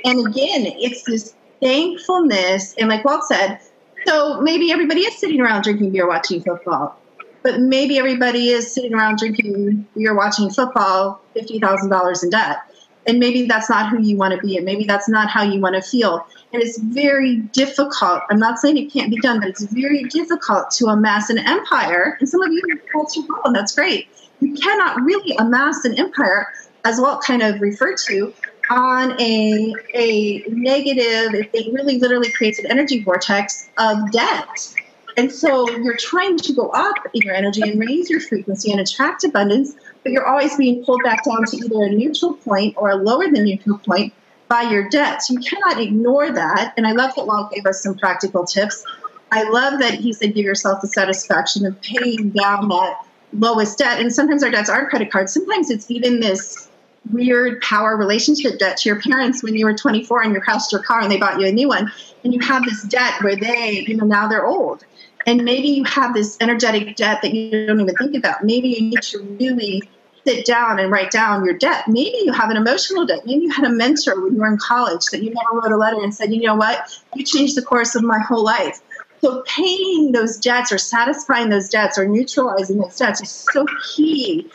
And 0.04 0.26
again, 0.26 0.66
it's 0.78 1.04
this 1.04 1.34
thankfulness. 1.60 2.74
And 2.78 2.88
like 2.88 3.04
Walt 3.04 3.24
said, 3.24 3.60
so 4.06 4.40
maybe 4.40 4.72
everybody 4.72 5.00
is 5.00 5.18
sitting 5.18 5.40
around 5.40 5.62
drinking 5.62 5.90
beer 5.90 6.06
watching 6.08 6.42
football, 6.42 6.98
but 7.42 7.60
maybe 7.60 7.98
everybody 7.98 8.48
is 8.48 8.72
sitting 8.72 8.94
around 8.94 9.18
drinking 9.18 9.86
beer 9.96 10.14
watching 10.14 10.50
football, 10.50 11.20
$50,000 11.36 12.22
in 12.22 12.30
debt. 12.30 12.58
And 13.04 13.18
maybe 13.18 13.46
that's 13.46 13.68
not 13.68 13.90
who 13.90 14.00
you 14.00 14.16
want 14.16 14.32
to 14.32 14.46
be, 14.46 14.56
and 14.56 14.64
maybe 14.64 14.84
that's 14.84 15.08
not 15.08 15.28
how 15.28 15.42
you 15.42 15.60
want 15.60 15.74
to 15.74 15.82
feel. 15.82 16.24
And 16.52 16.62
it's 16.62 16.78
very 16.78 17.36
difficult. 17.36 18.20
I'm 18.30 18.38
not 18.38 18.60
saying 18.60 18.78
it 18.78 18.92
can't 18.92 19.10
be 19.10 19.18
done, 19.18 19.40
but 19.40 19.48
it's 19.48 19.64
very 19.64 20.04
difficult 20.04 20.70
to 20.72 20.86
amass 20.86 21.28
an 21.28 21.38
empire. 21.38 22.16
And 22.20 22.28
some 22.28 22.40
of 22.42 22.52
you, 22.52 22.62
that's 22.94 23.16
your 23.16 23.26
problem. 23.26 23.54
That's 23.54 23.74
great. 23.74 24.06
You 24.38 24.54
cannot 24.54 25.00
really 25.02 25.34
amass 25.36 25.84
an 25.84 25.98
empire, 25.98 26.46
as 26.84 27.00
Walt 27.00 27.24
kind 27.24 27.42
of 27.42 27.60
referred 27.60 27.96
to, 28.06 28.32
on 28.70 29.20
a, 29.20 29.74
a 29.94 30.44
negative, 30.48 31.48
it 31.52 31.72
really 31.72 31.98
literally 31.98 32.30
creates 32.32 32.58
an 32.58 32.66
energy 32.70 33.02
vortex 33.02 33.68
of 33.78 34.10
debt. 34.12 34.74
And 35.16 35.30
so 35.30 35.68
you're 35.70 35.96
trying 35.96 36.38
to 36.38 36.52
go 36.54 36.70
up 36.70 36.96
in 37.12 37.22
your 37.22 37.34
energy 37.34 37.62
and 37.62 37.78
raise 37.78 38.08
your 38.08 38.20
frequency 38.20 38.70
and 38.70 38.80
attract 38.80 39.24
abundance, 39.24 39.74
but 40.02 40.12
you're 40.12 40.26
always 40.26 40.56
being 40.56 40.84
pulled 40.84 41.02
back 41.04 41.24
down 41.24 41.44
to 41.44 41.56
either 41.56 41.84
a 41.84 41.90
neutral 41.90 42.34
point 42.34 42.74
or 42.78 42.90
a 42.90 42.96
lower 42.96 43.24
than 43.24 43.44
neutral 43.44 43.78
point 43.78 44.14
by 44.48 44.62
your 44.62 44.88
debt. 44.88 45.22
So 45.22 45.34
you 45.34 45.40
cannot 45.40 45.80
ignore 45.80 46.30
that. 46.30 46.74
And 46.76 46.86
I 46.86 46.92
love 46.92 47.14
that 47.16 47.26
Walt 47.26 47.52
gave 47.52 47.66
us 47.66 47.82
some 47.82 47.94
practical 47.96 48.46
tips. 48.46 48.84
I 49.30 49.48
love 49.48 49.80
that 49.80 49.94
he 49.94 50.12
said 50.12 50.34
give 50.34 50.44
yourself 50.44 50.80
the 50.80 50.88
satisfaction 50.88 51.66
of 51.66 51.80
paying 51.80 52.30
down 52.30 52.68
that 52.68 53.06
lowest 53.32 53.78
debt. 53.78 54.00
And 54.00 54.12
sometimes 54.12 54.42
our 54.42 54.50
debts 54.50 54.68
aren't 54.68 54.90
credit 54.90 55.10
cards. 55.10 55.32
Sometimes 55.32 55.70
it's 55.70 55.90
even 55.90 56.20
this 56.20 56.68
weird 57.10 57.60
power 57.60 57.96
relationship 57.96 58.58
debt 58.58 58.76
to 58.78 58.88
your 58.88 59.00
parents 59.00 59.42
when 59.42 59.54
you 59.56 59.66
were 59.66 59.74
24 59.74 60.22
and 60.22 60.34
you 60.34 60.40
crashed 60.40 60.72
your 60.72 60.82
car 60.82 61.00
and 61.00 61.10
they 61.10 61.18
bought 61.18 61.40
you 61.40 61.46
a 61.46 61.52
new 61.52 61.68
one. 61.68 61.90
And 62.24 62.32
you 62.32 62.40
have 62.40 62.64
this 62.64 62.82
debt 62.84 63.22
where 63.22 63.36
they, 63.36 63.84
you 63.86 63.96
know, 63.96 64.06
now 64.06 64.28
they're 64.28 64.46
old. 64.46 64.84
And 65.26 65.44
maybe 65.44 65.68
you 65.68 65.84
have 65.84 66.14
this 66.14 66.36
energetic 66.40 66.96
debt 66.96 67.22
that 67.22 67.32
you 67.32 67.66
don't 67.66 67.80
even 67.80 67.94
think 67.94 68.16
about. 68.16 68.44
Maybe 68.44 68.68
you 68.68 68.90
need 68.90 69.02
to 69.02 69.20
really 69.40 69.82
sit 70.24 70.44
down 70.44 70.78
and 70.78 70.90
write 70.90 71.10
down 71.10 71.44
your 71.44 71.54
debt. 71.54 71.84
Maybe 71.88 72.22
you 72.24 72.32
have 72.32 72.50
an 72.50 72.56
emotional 72.56 73.06
debt. 73.06 73.26
Maybe 73.26 73.44
you 73.44 73.50
had 73.50 73.64
a 73.64 73.70
mentor 73.70 74.20
when 74.20 74.34
you 74.34 74.40
were 74.40 74.46
in 74.46 74.58
college 74.58 75.04
that 75.06 75.22
you 75.22 75.30
never 75.30 75.60
wrote 75.60 75.72
a 75.72 75.76
letter 75.76 76.02
and 76.02 76.14
said, 76.14 76.32
you 76.32 76.42
know 76.42 76.54
what, 76.54 77.00
you 77.14 77.24
changed 77.24 77.56
the 77.56 77.62
course 77.62 77.94
of 77.94 78.02
my 78.02 78.18
whole 78.20 78.44
life. 78.44 78.80
So 79.20 79.42
paying 79.46 80.12
those 80.12 80.36
debts 80.38 80.72
or 80.72 80.78
satisfying 80.78 81.48
those 81.48 81.68
debts 81.68 81.96
or 81.96 82.06
neutralizing 82.06 82.78
those 82.78 82.96
debts 82.96 83.20
is 83.22 83.30
so 83.30 83.64
key 83.94 84.50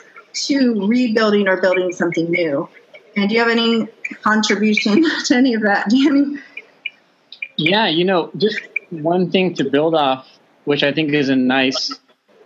to 0.45 0.88
rebuilding 0.88 1.47
or 1.47 1.59
building 1.59 1.91
something 1.91 2.29
new. 2.29 2.69
And 3.15 3.29
do 3.29 3.35
you 3.35 3.41
have 3.41 3.49
any 3.49 3.88
contribution 4.21 5.03
to 5.25 5.35
any 5.35 5.53
of 5.55 5.63
that, 5.63 5.89
Danny? 5.89 6.38
Yeah, 7.55 7.88
you 7.88 8.05
know, 8.05 8.29
just 8.38 8.59
one 8.91 9.31
thing 9.31 9.55
to 9.55 9.63
build 9.63 9.95
off, 9.95 10.27
which 10.65 10.83
I 10.83 10.93
think 10.93 11.11
is 11.11 11.29
a 11.29 11.35
nice 11.35 11.91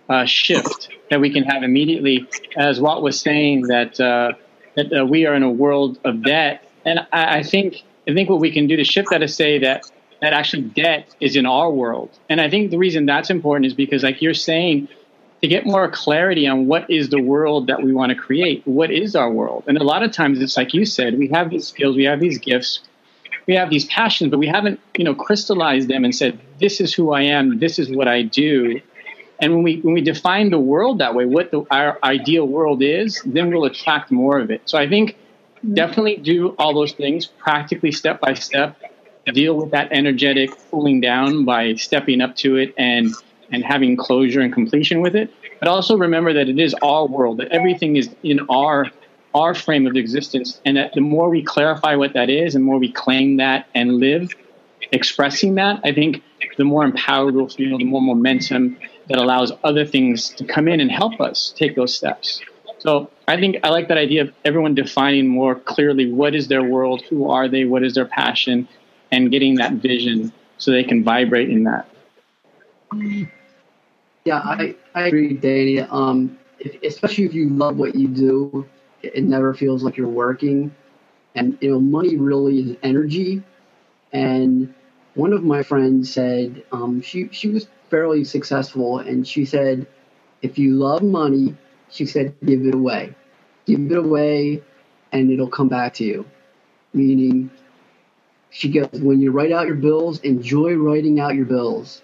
uh, 0.09 0.25
shift 0.25 0.89
that 1.09 1.19
we 1.19 1.29
can 1.29 1.43
have 1.43 1.63
immediately, 1.63 2.27
as 2.57 2.79
Walt 2.79 3.03
was 3.03 3.19
saying 3.19 3.63
that 3.63 3.99
uh, 3.99 4.33
that 4.75 4.91
uh, 4.93 5.05
we 5.05 5.25
are 5.25 5.35
in 5.35 5.43
a 5.43 5.51
world 5.51 5.99
of 6.05 6.23
debt, 6.23 6.69
and 6.85 6.99
I, 7.11 7.39
I, 7.39 7.43
think 7.43 7.83
I 8.07 8.13
think 8.13 8.29
what 8.29 8.39
we 8.39 8.51
can 8.51 8.67
do 8.67 8.77
to 8.77 8.83
shift 8.83 9.09
that 9.11 9.21
is 9.21 9.35
say 9.35 9.59
that 9.59 9.83
that 10.21 10.33
actually 10.33 10.63
debt 10.63 11.13
is 11.19 11.35
in 11.35 11.45
our 11.45 11.69
world, 11.69 12.09
and 12.29 12.39
I 12.39 12.49
think 12.49 12.71
the 12.71 12.77
reason 12.77 13.05
that's 13.05 13.29
important 13.29 13.65
is 13.65 13.73
because, 13.73 14.03
like 14.03 14.21
you're 14.21 14.33
saying, 14.33 14.87
to 15.41 15.47
get 15.47 15.65
more 15.65 15.89
clarity 15.89 16.47
on 16.47 16.67
what 16.67 16.89
is 16.89 17.09
the 17.09 17.21
world 17.21 17.67
that 17.67 17.81
we 17.81 17.93
want 17.93 18.11
to 18.11 18.15
create, 18.15 18.61
what 18.65 18.91
is 18.91 19.15
our 19.15 19.31
world, 19.31 19.63
and 19.67 19.77
a 19.77 19.83
lot 19.83 20.03
of 20.03 20.11
times 20.11 20.39
it's 20.39 20.55
like 20.55 20.73
you 20.73 20.85
said, 20.85 21.17
we 21.17 21.27
have 21.29 21.49
these 21.49 21.67
skills, 21.67 21.95
we 21.95 22.03
have 22.03 22.19
these 22.19 22.37
gifts, 22.37 22.81
we 23.47 23.55
have 23.55 23.69
these 23.69 23.85
passions, 23.85 24.29
but 24.29 24.37
we 24.37 24.47
haven't, 24.47 24.79
you 24.97 25.03
know, 25.03 25.15
crystallized 25.15 25.87
them 25.87 26.05
and 26.05 26.15
said, 26.15 26.39
this 26.59 26.79
is 26.79 26.93
who 26.93 27.11
I 27.11 27.23
am, 27.23 27.59
this 27.59 27.79
is 27.79 27.91
what 27.91 28.07
I 28.07 28.21
do. 28.21 28.79
And 29.39 29.55
when 29.55 29.63
we 29.63 29.79
when 29.81 29.95
we 29.95 30.01
define 30.01 30.51
the 30.51 30.59
world 30.59 30.99
that 30.99 31.15
way, 31.15 31.25
what 31.25 31.49
the, 31.49 31.65
our 31.71 31.97
ideal 32.03 32.47
world 32.47 32.83
is, 32.83 33.19
then 33.25 33.49
we'll 33.49 33.65
attract 33.65 34.11
more 34.11 34.39
of 34.39 34.51
it. 34.51 34.61
So 34.65 34.77
I 34.77 34.87
think 34.87 35.13
mm-hmm. 35.13 35.73
definitely 35.73 36.17
do 36.17 36.49
all 36.59 36.75
those 36.75 36.91
things 36.91 37.25
practically, 37.25 37.91
step 37.91 38.21
by 38.21 38.35
step. 38.35 38.79
Deal 39.33 39.55
with 39.55 39.71
that 39.71 39.91
energetic 39.91 40.51
cooling 40.69 40.99
down 40.99 41.45
by 41.45 41.75
stepping 41.75 42.21
up 42.21 42.35
to 42.37 42.57
it 42.57 42.73
and 42.77 43.13
and 43.51 43.63
having 43.63 43.97
closure 43.97 44.41
and 44.41 44.53
completion 44.53 45.01
with 45.01 45.15
it. 45.15 45.33
But 45.59 45.67
also 45.67 45.97
remember 45.97 46.33
that 46.33 46.49
it 46.49 46.59
is 46.59 46.73
our 46.81 47.05
world, 47.05 47.37
that 47.37 47.49
everything 47.49 47.95
is 47.95 48.09
in 48.23 48.39
our 48.49 48.87
our 49.33 49.55
frame 49.55 49.87
of 49.87 49.95
existence, 49.95 50.59
and 50.65 50.75
that 50.75 50.91
the 50.93 50.99
more 50.99 51.29
we 51.29 51.41
clarify 51.41 51.95
what 51.95 52.11
that 52.13 52.29
is, 52.29 52.53
and 52.53 52.65
more 52.65 52.77
we 52.77 52.91
claim 52.91 53.37
that 53.37 53.65
and 53.73 53.93
live 53.93 54.35
expressing 54.91 55.55
that, 55.55 55.79
I 55.83 55.93
think 55.93 56.21
the 56.57 56.63
more 56.63 56.83
empowered 56.83 57.35
we'll 57.35 57.47
feel, 57.47 57.77
the 57.77 57.85
more 57.85 58.01
momentum 58.01 58.77
that 59.07 59.17
allows 59.17 59.51
other 59.63 59.85
things 59.85 60.29
to 60.31 60.45
come 60.45 60.67
in 60.67 60.79
and 60.79 60.91
help 60.91 61.19
us 61.21 61.53
take 61.55 61.75
those 61.75 61.93
steps. 61.95 62.41
So 62.79 63.09
I 63.27 63.37
think 63.39 63.57
I 63.63 63.69
like 63.69 63.87
that 63.89 63.97
idea 63.97 64.23
of 64.23 64.33
everyone 64.43 64.73
defining 64.73 65.27
more 65.27 65.55
clearly 65.55 66.11
what 66.11 66.33
is 66.35 66.47
their 66.47 66.63
world, 66.63 67.03
who 67.09 67.29
are 67.29 67.47
they, 67.47 67.65
what 67.65 67.83
is 67.83 67.93
their 67.93 68.05
passion, 68.05 68.67
and 69.11 69.29
getting 69.29 69.55
that 69.55 69.73
vision 69.73 70.33
so 70.57 70.71
they 70.71 70.83
can 70.83 71.03
vibrate 71.03 71.49
in 71.49 71.63
that. 71.63 71.87
Yeah, 74.25 74.39
I, 74.39 74.75
I 74.93 75.07
agree, 75.07 75.33
Danny. 75.33 75.79
Um, 75.79 76.37
if, 76.59 76.81
especially 76.83 77.25
if 77.25 77.33
you 77.33 77.49
love 77.49 77.77
what 77.77 77.95
you 77.95 78.07
do, 78.07 78.67
it 79.01 79.23
never 79.23 79.53
feels 79.53 79.83
like 79.83 79.97
you're 79.97 80.07
working. 80.07 80.73
And 81.35 81.57
you 81.61 81.71
know, 81.71 81.79
money 81.79 82.17
really 82.17 82.59
is 82.59 82.77
energy. 82.83 83.43
And 84.13 84.73
one 85.15 85.33
of 85.33 85.43
my 85.43 85.63
friends 85.63 86.13
said 86.13 86.63
um, 86.71 87.01
she 87.01 87.29
she 87.31 87.49
was 87.49 87.67
fairly 87.89 88.23
successful, 88.25 88.99
and 88.99 89.27
she 89.27 89.45
said, 89.45 89.87
if 90.41 90.57
you 90.59 90.75
love 90.75 91.03
money, 91.03 91.55
she 91.91 92.05
said, 92.05 92.35
give 92.45 92.65
it 92.65 92.75
away, 92.75 93.15
give 93.65 93.91
it 93.91 93.97
away, 93.97 94.63
and 95.11 95.31
it'll 95.31 95.49
come 95.49 95.69
back 95.69 95.93
to 95.95 96.03
you. 96.05 96.25
Meaning, 96.93 97.51
she 98.49 98.69
goes, 98.69 98.89
when 99.01 99.19
you 99.21 99.31
write 99.31 99.51
out 99.51 99.67
your 99.67 99.75
bills, 99.75 100.19
enjoy 100.21 100.75
writing 100.75 101.19
out 101.19 101.35
your 101.35 101.45
bills. 101.45 102.01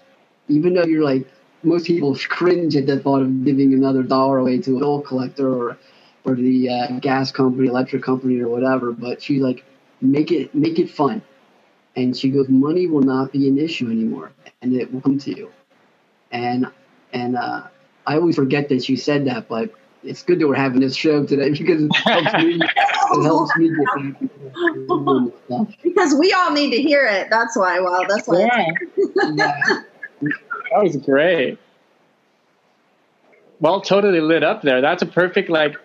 Even 0.48 0.74
though 0.74 0.84
you're 0.84 1.04
like, 1.04 1.26
most 1.62 1.86
people 1.86 2.16
cringe 2.28 2.76
at 2.76 2.86
the 2.86 2.98
thought 2.98 3.22
of 3.22 3.44
giving 3.44 3.74
another 3.74 4.02
dollar 4.02 4.38
away 4.38 4.58
to 4.58 4.76
a 4.76 4.78
bill 4.78 5.00
collector 5.00 5.52
or, 5.52 5.78
or 6.24 6.34
the 6.34 6.68
uh, 6.68 6.98
gas 7.00 7.32
company, 7.32 7.68
electric 7.68 8.02
company, 8.02 8.40
or 8.40 8.48
whatever. 8.48 8.92
But 8.92 9.22
she's 9.22 9.42
like, 9.42 9.64
make 10.00 10.30
it, 10.30 10.54
make 10.54 10.78
it 10.78 10.90
fun. 10.90 11.22
And 11.96 12.16
she 12.16 12.30
goes, 12.30 12.48
money 12.48 12.86
will 12.86 13.02
not 13.02 13.32
be 13.32 13.48
an 13.48 13.58
issue 13.58 13.86
anymore, 13.86 14.30
and 14.62 14.74
it 14.74 14.92
will 14.92 15.00
come 15.00 15.18
to 15.18 15.36
you. 15.36 15.50
And 16.30 16.66
and 17.12 17.36
uh, 17.36 17.66
I 18.06 18.16
always 18.16 18.36
forget 18.36 18.68
that 18.68 18.84
she 18.84 18.96
said 18.96 19.26
that, 19.26 19.48
but 19.48 19.72
it's 20.04 20.22
good 20.22 20.38
that 20.38 20.46
we're 20.46 20.54
having 20.54 20.80
this 20.80 20.94
show 20.94 21.24
today 21.24 21.50
because 21.50 21.82
it 21.82 21.96
helps 21.96 22.32
me. 22.34 22.60
it 22.62 23.22
helps 23.22 23.56
me 23.56 23.68
get 23.68 23.76
Because 25.82 26.14
we 26.14 26.32
all 26.32 26.52
need 26.52 26.70
to 26.70 26.80
hear 26.80 27.04
it. 27.06 27.28
That's 27.30 27.56
why. 27.56 27.80
Well, 27.80 28.04
that's 28.08 28.28
why. 28.28 28.48
Yeah. 29.34 29.82
That 30.70 30.82
was 30.82 30.96
great. 30.96 31.58
Well, 33.60 33.80
totally 33.80 34.20
lit 34.20 34.44
up 34.44 34.62
there. 34.62 34.80
That's 34.80 35.02
a 35.02 35.06
perfect, 35.06 35.50
like, 35.50 35.76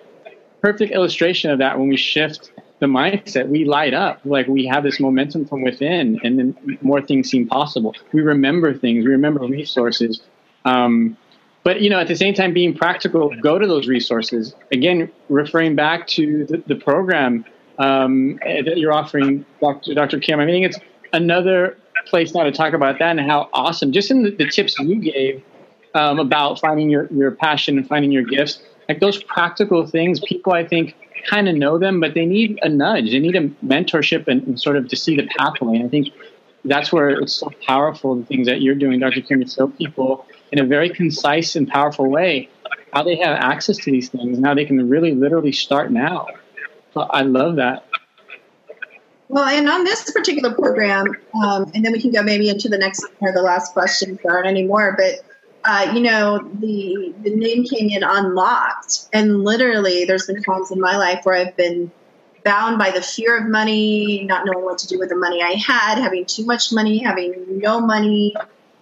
perfect 0.61 0.91
illustration 0.93 1.51
of 1.51 1.59
that. 1.59 1.79
When 1.79 1.87
we 1.87 1.97
shift 1.97 2.51
the 2.79 2.85
mindset, 2.87 3.47
we 3.47 3.65
light 3.65 3.93
up. 3.93 4.19
Like 4.25 4.47
we 4.47 4.65
have 4.67 4.83
this 4.83 4.99
momentum 4.99 5.45
from 5.45 5.61
within, 5.61 6.19
and 6.23 6.37
then 6.37 6.77
more 6.81 7.01
things 7.01 7.29
seem 7.29 7.47
possible. 7.47 7.95
We 8.11 8.21
remember 8.21 8.73
things. 8.73 9.05
We 9.05 9.11
remember 9.11 9.41
resources. 9.45 10.21
Um, 10.65 11.17
but 11.63 11.81
you 11.81 11.89
know 11.89 11.99
at 11.99 12.07
the 12.07 12.15
same 12.15 12.33
time 12.33 12.53
being 12.53 12.73
practical 12.73 13.33
go 13.41 13.57
to 13.57 13.65
those 13.67 13.87
resources 13.87 14.53
again 14.71 15.09
referring 15.29 15.75
back 15.75 16.07
to 16.07 16.45
the, 16.45 16.57
the 16.67 16.75
program 16.75 17.45
um, 17.79 18.37
that 18.43 18.77
you're 18.77 18.93
offering 18.93 19.45
dr 19.61 19.93
dr 19.93 20.19
kim 20.19 20.39
i 20.39 20.45
think 20.45 20.65
it's 20.65 20.77
another 21.13 21.77
place 22.05 22.33
now 22.33 22.43
to 22.43 22.51
talk 22.51 22.73
about 22.73 22.99
that 22.99 23.17
and 23.17 23.21
how 23.21 23.49
awesome 23.53 23.91
just 23.91 24.11
in 24.11 24.23
the, 24.23 24.31
the 24.31 24.47
tips 24.47 24.77
you 24.79 24.95
gave 24.95 25.41
um, 25.93 26.19
about 26.19 26.59
finding 26.59 26.89
your, 26.89 27.07
your 27.13 27.31
passion 27.31 27.77
and 27.77 27.87
finding 27.87 28.11
your 28.11 28.23
gifts 28.23 28.61
like 28.89 28.99
those 28.99 29.23
practical 29.23 29.87
things 29.87 30.19
people 30.21 30.51
i 30.51 30.65
think 30.65 30.95
kind 31.29 31.47
of 31.47 31.55
know 31.55 31.77
them 31.77 32.01
but 32.01 32.13
they 32.13 32.25
need 32.25 32.59
a 32.63 32.69
nudge 32.69 33.11
they 33.11 33.19
need 33.19 33.35
a 33.35 33.47
mentorship 33.65 34.27
and, 34.27 34.43
and 34.43 34.59
sort 34.59 34.75
of 34.75 34.89
to 34.89 34.95
see 34.95 35.15
the 35.15 35.27
pathway 35.37 35.75
and 35.75 35.85
i 35.85 35.87
think 35.87 36.09
that's 36.65 36.91
where 36.91 37.09
it's 37.09 37.33
so 37.33 37.49
powerful 37.65 38.15
the 38.15 38.25
things 38.25 38.47
that 38.47 38.61
you're 38.61 38.75
doing 38.75 38.99
dr 38.99 39.21
kim 39.21 39.41
to 39.41 39.49
show 39.49 39.67
people 39.67 40.25
in 40.51 40.59
a 40.59 40.65
very 40.65 40.89
concise 40.89 41.55
and 41.55 41.69
powerful 41.69 42.09
way 42.09 42.49
how 42.93 43.03
they 43.03 43.15
have 43.15 43.35
access 43.37 43.77
to 43.77 43.91
these 43.91 44.09
things 44.09 44.37
and 44.37 44.45
how 44.45 44.53
they 44.53 44.65
can 44.65 44.87
really 44.87 45.13
literally 45.13 45.51
start 45.51 45.91
now. 45.91 46.27
So 46.93 47.01
I 47.01 47.23
love 47.23 47.55
that. 47.55 47.85
Well, 49.33 49.45
and 49.45 49.67
on 49.67 49.83
this 49.83 50.11
particular 50.11 50.53
program, 50.53 51.07
um, 51.43 51.71
and 51.73 51.83
then 51.83 51.91
we 51.91 51.99
can 51.99 52.11
go 52.11 52.21
maybe 52.21 52.49
into 52.49 52.69
the 52.69 52.77
next 52.77 53.03
or 53.19 53.31
the 53.31 53.41
last 53.41 53.73
question 53.73 54.13
if 54.13 54.21
there 54.21 54.31
aren't 54.31 54.45
any 54.45 54.67
more, 54.67 54.95
but 54.95 55.25
uh, 55.65 55.91
you 55.91 56.01
know, 56.01 56.47
the 56.59 57.11
the 57.23 57.35
name 57.35 57.63
came 57.63 57.89
in 57.89 58.03
unlocked, 58.03 59.09
and 59.11 59.43
literally, 59.43 60.05
there's 60.05 60.27
been 60.27 60.43
times 60.43 60.69
in 60.69 60.79
my 60.79 60.97
life 60.97 61.21
where 61.23 61.33
I've 61.33 61.57
been 61.57 61.91
bound 62.43 62.77
by 62.77 62.91
the 62.91 63.01
fear 63.01 63.35
of 63.35 63.49
money, 63.49 64.23
not 64.25 64.45
knowing 64.45 64.65
what 64.65 64.77
to 64.77 64.87
do 64.87 64.99
with 64.99 65.09
the 65.09 65.15
money 65.15 65.41
I 65.41 65.53
had, 65.53 65.97
having 65.97 66.25
too 66.25 66.45
much 66.45 66.71
money, 66.71 66.99
having 66.99 67.57
no 67.57 67.81
money, 67.81 68.35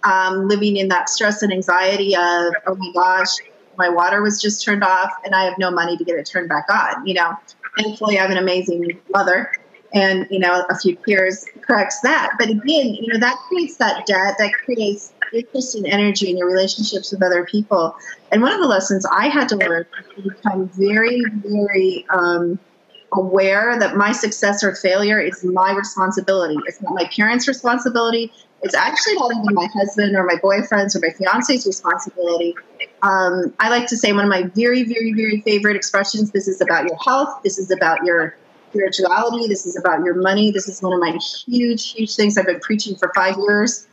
um, 0.04 0.48
living 0.48 0.76
in 0.76 0.88
that 0.88 1.08
stress 1.08 1.42
and 1.42 1.50
anxiety 1.50 2.14
of, 2.14 2.52
oh 2.66 2.74
my 2.74 2.92
gosh, 2.92 3.30
my 3.78 3.88
water 3.88 4.20
was 4.20 4.38
just 4.38 4.62
turned 4.62 4.84
off 4.84 5.12
and 5.24 5.34
I 5.34 5.44
have 5.44 5.56
no 5.58 5.70
money 5.70 5.96
to 5.96 6.04
get 6.04 6.16
it 6.16 6.26
turned 6.26 6.50
back 6.50 6.66
on. 6.68 7.06
You 7.06 7.14
know, 7.14 7.38
thankfully 7.78 8.18
I 8.18 8.22
have 8.22 8.30
an 8.30 8.36
amazing 8.36 9.00
mother 9.10 9.50
and, 9.94 10.26
you 10.30 10.38
know, 10.38 10.64
a 10.70 10.78
few 10.78 10.96
peers 10.96 11.44
corrects 11.60 12.00
that. 12.00 12.32
But 12.38 12.48
again, 12.48 12.94
you 12.94 13.12
know, 13.12 13.18
that 13.18 13.36
creates 13.48 13.76
that 13.76 14.06
debt, 14.06 14.36
that 14.38 14.52
creates 14.64 15.12
interesting 15.32 15.86
energy 15.86 16.30
in 16.30 16.36
your 16.36 16.46
relationships 16.46 17.12
with 17.12 17.22
other 17.22 17.44
people. 17.44 17.94
And 18.30 18.42
one 18.42 18.52
of 18.52 18.60
the 18.60 18.66
lessons 18.66 19.06
I 19.06 19.28
had 19.28 19.48
to 19.50 19.56
learn 19.56 19.86
to 20.16 20.22
become 20.22 20.68
very, 20.68 21.22
very 21.44 22.06
um, 22.10 22.58
aware 23.12 23.78
that 23.78 23.96
my 23.96 24.12
success 24.12 24.64
or 24.64 24.74
failure 24.74 25.20
is 25.20 25.44
my 25.44 25.72
responsibility. 25.72 26.56
It's 26.66 26.80
not 26.80 26.94
my 26.94 27.08
parents' 27.14 27.46
responsibility. 27.46 28.32
It's 28.62 28.74
actually 28.74 29.14
not 29.14 29.32
even 29.32 29.54
my 29.54 29.68
husband 29.74 30.16
or 30.16 30.24
my 30.24 30.36
boyfriend's 30.40 30.94
or 30.94 31.00
my 31.00 31.10
fiance's 31.10 31.66
responsibility. 31.66 32.54
Um, 33.02 33.52
I 33.58 33.68
like 33.68 33.88
to 33.88 33.96
say 33.96 34.12
one 34.12 34.24
of 34.24 34.30
my 34.30 34.44
very, 34.54 34.84
very, 34.84 35.12
very 35.12 35.40
favorite 35.40 35.76
expressions 35.76 36.30
this 36.30 36.46
is 36.46 36.60
about 36.60 36.84
your 36.86 36.96
health, 37.04 37.42
this 37.42 37.58
is 37.58 37.70
about 37.70 38.04
your 38.04 38.36
spirituality, 38.72 39.46
this 39.46 39.66
is 39.66 39.76
about 39.76 40.04
your 40.04 40.14
money. 40.14 40.50
This 40.50 40.68
is 40.68 40.80
one 40.82 40.92
of 40.92 41.00
my 41.00 41.18
huge, 41.46 41.92
huge 41.92 42.16
things 42.16 42.38
I've 42.38 42.46
been 42.46 42.60
preaching 42.60 42.96
for 42.96 43.12
five 43.14 43.36
years. 43.36 43.86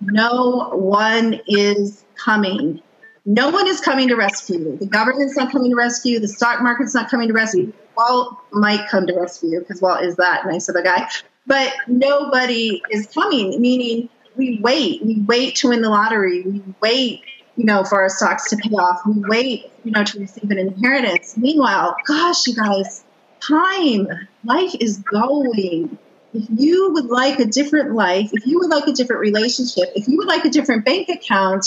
No 0.00 0.70
one 0.74 1.40
is 1.46 2.04
coming. 2.22 2.82
No 3.24 3.50
one 3.50 3.66
is 3.66 3.80
coming 3.80 4.08
to 4.08 4.14
rescue 4.14 4.58
you. 4.58 4.76
The 4.76 4.86
government's 4.86 5.36
not 5.36 5.50
coming 5.50 5.70
to 5.70 5.76
rescue 5.76 6.14
you. 6.14 6.20
The 6.20 6.28
stock 6.28 6.62
market's 6.62 6.94
not 6.94 7.10
coming 7.10 7.28
to 7.28 7.34
rescue 7.34 7.64
you. 7.64 7.74
Walt 7.96 8.36
might 8.52 8.86
come 8.88 9.06
to 9.06 9.18
rescue 9.18 9.50
you 9.50 9.60
because 9.60 9.80
Walt 9.80 10.02
is 10.02 10.16
that 10.16 10.46
nice 10.46 10.68
of 10.68 10.76
a 10.76 10.82
guy. 10.82 11.08
But 11.46 11.72
nobody 11.88 12.82
is 12.90 13.06
coming, 13.06 13.60
meaning 13.60 14.08
we 14.36 14.60
wait. 14.62 15.04
We 15.04 15.22
wait 15.22 15.56
to 15.56 15.70
win 15.70 15.80
the 15.80 15.88
lottery. 15.88 16.42
We 16.42 16.62
wait, 16.80 17.22
you 17.56 17.64
know, 17.64 17.84
for 17.84 18.02
our 18.02 18.10
stocks 18.10 18.50
to 18.50 18.56
pay 18.56 18.70
off. 18.70 19.00
We 19.06 19.22
wait, 19.28 19.72
you 19.84 19.92
know, 19.92 20.04
to 20.04 20.20
receive 20.20 20.50
an 20.50 20.58
inheritance. 20.58 21.36
Meanwhile, 21.38 21.96
gosh, 22.06 22.46
you 22.46 22.54
guys, 22.54 23.02
time, 23.48 24.08
life 24.44 24.74
is 24.80 24.98
going. 24.98 25.98
If 26.34 26.44
you 26.50 26.92
would 26.92 27.06
like 27.06 27.38
a 27.38 27.46
different 27.46 27.94
life, 27.94 28.30
if 28.32 28.46
you 28.46 28.58
would 28.58 28.70
like 28.70 28.86
a 28.86 28.92
different 28.92 29.20
relationship, 29.20 29.90
if 29.94 30.06
you 30.06 30.18
would 30.18 30.26
like 30.26 30.44
a 30.44 30.50
different 30.50 30.84
bank 30.84 31.08
account, 31.08 31.66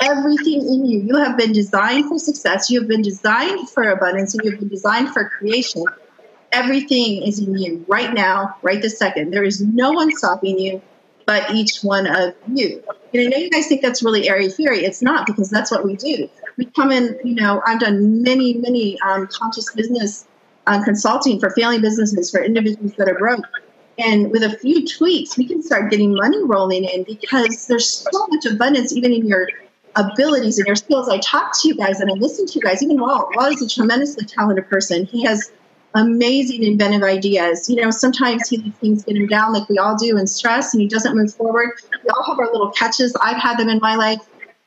everything 0.00 0.60
in 0.60 0.86
you, 0.86 1.00
you 1.00 1.16
have 1.16 1.36
been 1.36 1.52
designed 1.52 2.08
for 2.08 2.18
success. 2.18 2.70
You 2.70 2.80
have 2.80 2.88
been 2.88 3.02
designed 3.02 3.70
for 3.70 3.84
abundance, 3.90 4.34
and 4.34 4.44
you 4.44 4.50
have 4.50 4.60
been 4.60 4.68
designed 4.68 5.10
for 5.10 5.28
creation. 5.28 5.84
Everything 6.50 7.22
is 7.22 7.38
in 7.38 7.56
you 7.56 7.84
right 7.88 8.12
now, 8.12 8.56
right 8.62 8.82
this 8.82 8.98
second. 8.98 9.30
There 9.30 9.44
is 9.44 9.60
no 9.60 9.92
one 9.92 10.10
stopping 10.16 10.58
you 10.58 10.82
but 11.26 11.50
each 11.52 11.80
one 11.82 12.06
of 12.06 12.34
you. 12.52 12.82
And 13.12 13.22
I 13.22 13.26
know 13.26 13.36
you 13.36 13.50
guys 13.50 13.66
think 13.66 13.82
that's 13.82 14.02
really 14.02 14.28
airy 14.28 14.48
fairy. 14.48 14.84
It's 14.84 15.02
not 15.02 15.26
because 15.26 15.50
that's 15.50 15.70
what 15.70 15.84
we 15.84 15.96
do. 15.96 16.28
We 16.56 16.66
come 16.66 16.92
in, 16.92 17.18
you 17.24 17.34
know, 17.34 17.62
I've 17.66 17.80
done 17.80 18.22
many, 18.22 18.54
many 18.54 18.98
um, 19.00 19.28
conscious 19.28 19.72
business 19.72 20.26
um, 20.66 20.82
consulting 20.84 21.40
for 21.40 21.50
family 21.50 21.80
businesses, 21.80 22.30
for 22.30 22.42
individuals 22.42 22.92
that 22.96 23.08
are 23.08 23.18
broke. 23.18 23.44
And 23.98 24.30
with 24.30 24.42
a 24.42 24.56
few 24.58 24.86
tweaks, 24.86 25.36
we 25.36 25.46
can 25.46 25.62
start 25.62 25.90
getting 25.90 26.14
money 26.14 26.42
rolling 26.42 26.84
in 26.84 27.04
because 27.04 27.66
there's 27.66 27.88
so 27.88 28.26
much 28.28 28.46
abundance, 28.46 28.92
even 28.92 29.12
in 29.12 29.26
your 29.26 29.48
abilities 29.96 30.58
and 30.58 30.66
your 30.66 30.76
skills. 30.76 31.08
I 31.08 31.18
talk 31.18 31.52
to 31.60 31.68
you 31.68 31.76
guys 31.76 32.00
and 32.00 32.10
I 32.10 32.14
listen 32.14 32.46
to 32.46 32.54
you 32.54 32.60
guys. 32.62 32.82
Even 32.82 33.00
Walt, 33.00 33.30
Walt 33.36 33.52
is 33.52 33.62
a 33.62 33.68
tremendously 33.68 34.24
talented 34.24 34.68
person. 34.68 35.04
He 35.04 35.22
has 35.24 35.52
amazing 35.94 36.62
inventive 36.62 37.02
ideas. 37.02 37.68
You 37.68 37.76
know, 37.76 37.90
sometimes 37.90 38.48
he 38.48 38.70
things 38.80 39.04
get 39.04 39.16
him 39.16 39.26
down 39.26 39.52
like 39.52 39.68
we 39.68 39.78
all 39.78 39.96
do 39.96 40.16
in 40.16 40.26
stress 40.26 40.72
and 40.72 40.80
he 40.80 40.88
doesn't 40.88 41.14
move 41.14 41.34
forward. 41.34 41.70
We 42.02 42.08
all 42.10 42.24
have 42.24 42.38
our 42.38 42.50
little 42.50 42.70
catches. 42.70 43.14
I've 43.20 43.36
had 43.36 43.58
them 43.58 43.68
in 43.68 43.78
my 43.80 43.96
life. 43.96 44.20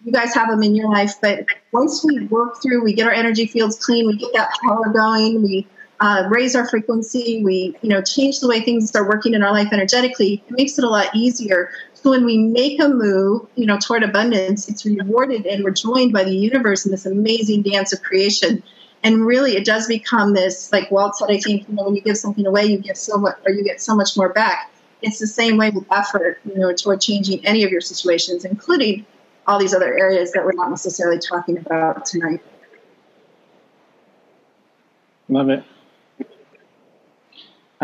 You 0.03 0.11
guys 0.11 0.35
have 0.35 0.49
them 0.49 0.61
in 0.61 0.75
your 0.75 0.89
life. 0.89 1.13
But 1.19 1.45
once 1.71 2.05
we 2.05 2.27
work 2.27 2.61
through, 2.61 2.83
we 2.83 2.93
get 2.93 3.07
our 3.07 3.13
energy 3.13 3.47
fields 3.47 3.83
clean, 3.83 4.05
we 4.05 4.17
get 4.17 4.33
that 4.33 4.51
power 4.63 4.89
going, 4.89 5.41
we 5.41 5.67
uh, 5.99 6.27
raise 6.29 6.55
our 6.55 6.67
frequency, 6.67 7.41
we, 7.43 7.75
you 7.81 7.89
know, 7.89 8.01
change 8.01 8.39
the 8.39 8.47
way 8.47 8.61
things 8.61 8.93
are 8.95 9.07
working 9.07 9.33
in 9.33 9.43
our 9.43 9.51
life 9.51 9.69
energetically, 9.71 10.43
it 10.47 10.51
makes 10.51 10.77
it 10.77 10.83
a 10.83 10.89
lot 10.89 11.15
easier. 11.15 11.71
So 11.93 12.09
when 12.09 12.25
we 12.25 12.37
make 12.37 12.81
a 12.81 12.89
move, 12.89 13.47
you 13.55 13.65
know, 13.65 13.77
toward 13.79 14.03
abundance, 14.03 14.67
it's 14.67 14.85
rewarded 14.85 15.45
and 15.45 15.63
we're 15.63 15.71
joined 15.71 16.11
by 16.11 16.23
the 16.23 16.35
universe 16.35 16.85
in 16.85 16.91
this 16.91 17.05
amazing 17.05 17.61
dance 17.61 17.93
of 17.93 18.01
creation. 18.01 18.61
And 19.03 19.25
really 19.25 19.55
it 19.55 19.65
does 19.65 19.87
become 19.87 20.33
this 20.33 20.71
like 20.71 20.89
walt 20.89 21.15
said 21.15 21.29
i 21.29 21.37
think 21.37 21.69
you 21.69 21.75
know 21.75 21.83
when 21.83 21.95
you 21.95 22.01
give 22.01 22.17
something 22.17 22.47
away 22.47 22.65
you 22.65 22.79
give 22.79 22.97
so 22.97 23.17
much 23.17 23.37
or 23.45 23.51
you 23.51 23.63
get 23.63 23.79
so 23.79 23.95
much 23.95 24.17
more 24.17 24.29
back. 24.33 24.71
It's 25.03 25.19
the 25.19 25.27
same 25.27 25.57
way 25.57 25.69
with 25.69 25.85
effort 25.91 26.39
you 26.43 26.57
know 26.57 26.73
toward 26.73 27.01
changing 27.01 27.45
any 27.45 27.63
of 27.63 27.69
your 27.69 27.81
situations 27.81 28.45
including 28.45 29.05
all 29.45 29.59
these 29.59 29.75
other 29.75 29.95
areas 29.95 30.31
that 30.31 30.43
we're 30.43 30.53
not 30.53 30.71
necessarily 30.71 31.19
talking 31.19 31.59
about 31.59 32.07
tonight. 32.07 32.41
Love 35.29 35.51
it 35.51 35.63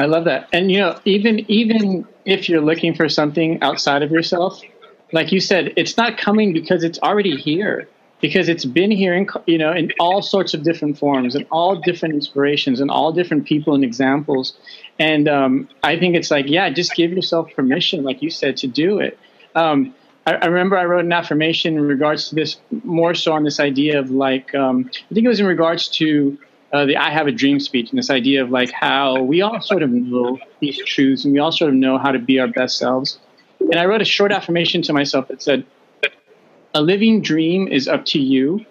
i 0.01 0.05
love 0.05 0.25
that. 0.25 0.47
And 0.51 0.71
you 0.71 0.79
know 0.79 0.99
even 1.05 1.39
even 1.49 2.07
if 2.25 2.49
you're 2.49 2.61
looking 2.61 2.93
for 2.93 3.07
something 3.09 3.61
outside 3.61 4.03
of 4.03 4.11
yourself 4.11 4.61
like 5.11 5.31
you 5.31 5.39
said 5.39 5.73
it's 5.75 5.97
not 5.97 6.17
coming 6.17 6.53
because 6.53 6.83
it's 6.83 6.99
already 6.99 7.35
here 7.35 7.87
because 8.21 8.47
it's 8.47 8.65
been 8.65 8.91
here 8.91 9.13
in 9.13 9.27
you 9.47 9.57
know 9.57 9.73
in 9.73 9.91
all 9.99 10.21
sorts 10.21 10.53
of 10.53 10.63
different 10.63 10.97
forms 10.97 11.35
and 11.35 11.45
all 11.51 11.75
different 11.75 12.15
inspirations 12.15 12.79
and 12.79 12.89
all 12.89 13.11
different 13.11 13.45
people 13.45 13.73
and 13.73 13.83
examples. 13.83 14.53
And 14.99 15.27
um, 15.27 15.67
i 15.83 15.97
think 15.97 16.15
it's 16.15 16.31
like 16.31 16.45
yeah 16.47 16.69
just 16.69 16.93
give 16.95 17.11
yourself 17.11 17.49
permission 17.55 18.03
like 18.03 18.21
you 18.21 18.29
said 18.29 18.57
to 18.57 18.67
do 18.67 18.99
it. 18.99 19.17
Um, 19.55 19.93
I, 20.25 20.33
I, 20.35 20.45
remember 20.45 20.77
i 20.77 20.85
wrote 20.85 21.03
an 21.03 21.11
affirmation 21.11 21.75
in 21.75 21.81
regards 21.81 22.29
to 22.29 22.35
this 22.35 22.57
more 22.83 23.15
so 23.15 23.33
on 23.33 23.43
this 23.43 23.59
idea 23.59 23.99
of 23.99 24.11
like 24.11 24.53
um, 24.53 24.89
i 24.93 25.13
think 25.13 25.25
it 25.25 25.27
was 25.27 25.39
in 25.39 25.47
regards 25.47 25.87
to 25.99 26.37
uh, 26.73 26.85
the 26.85 26.97
I 26.97 27.09
Have 27.09 27.27
a 27.27 27.31
Dream 27.31 27.59
speech 27.59 27.89
and 27.89 27.99
this 27.99 28.09
idea 28.09 28.43
of 28.43 28.49
like 28.49 28.71
how 28.71 29.21
we 29.21 29.41
all 29.41 29.59
sort 29.61 29.83
of 29.83 29.89
know 29.89 30.39
these 30.59 30.77
truths 30.85 31.25
and 31.25 31.33
we 31.33 31.39
all 31.39 31.51
sort 31.51 31.69
of 31.69 31.75
know 31.75 31.97
how 31.97 32.11
to 32.11 32.19
be 32.19 32.39
our 32.39 32.47
best 32.47 32.77
selves. 32.77 33.19
And 33.59 33.75
I 33.75 33.85
wrote 33.85 34.01
a 34.01 34.05
short 34.05 34.31
affirmation 34.31 34.81
to 34.83 34.93
myself 34.93 35.27
that 35.27 35.41
said, 35.41 35.65
A 36.73 36.81
living 36.81 37.21
dream 37.21 37.67
is 37.67 37.87
up 37.87 38.05
to 38.07 38.19
you. 38.19 38.65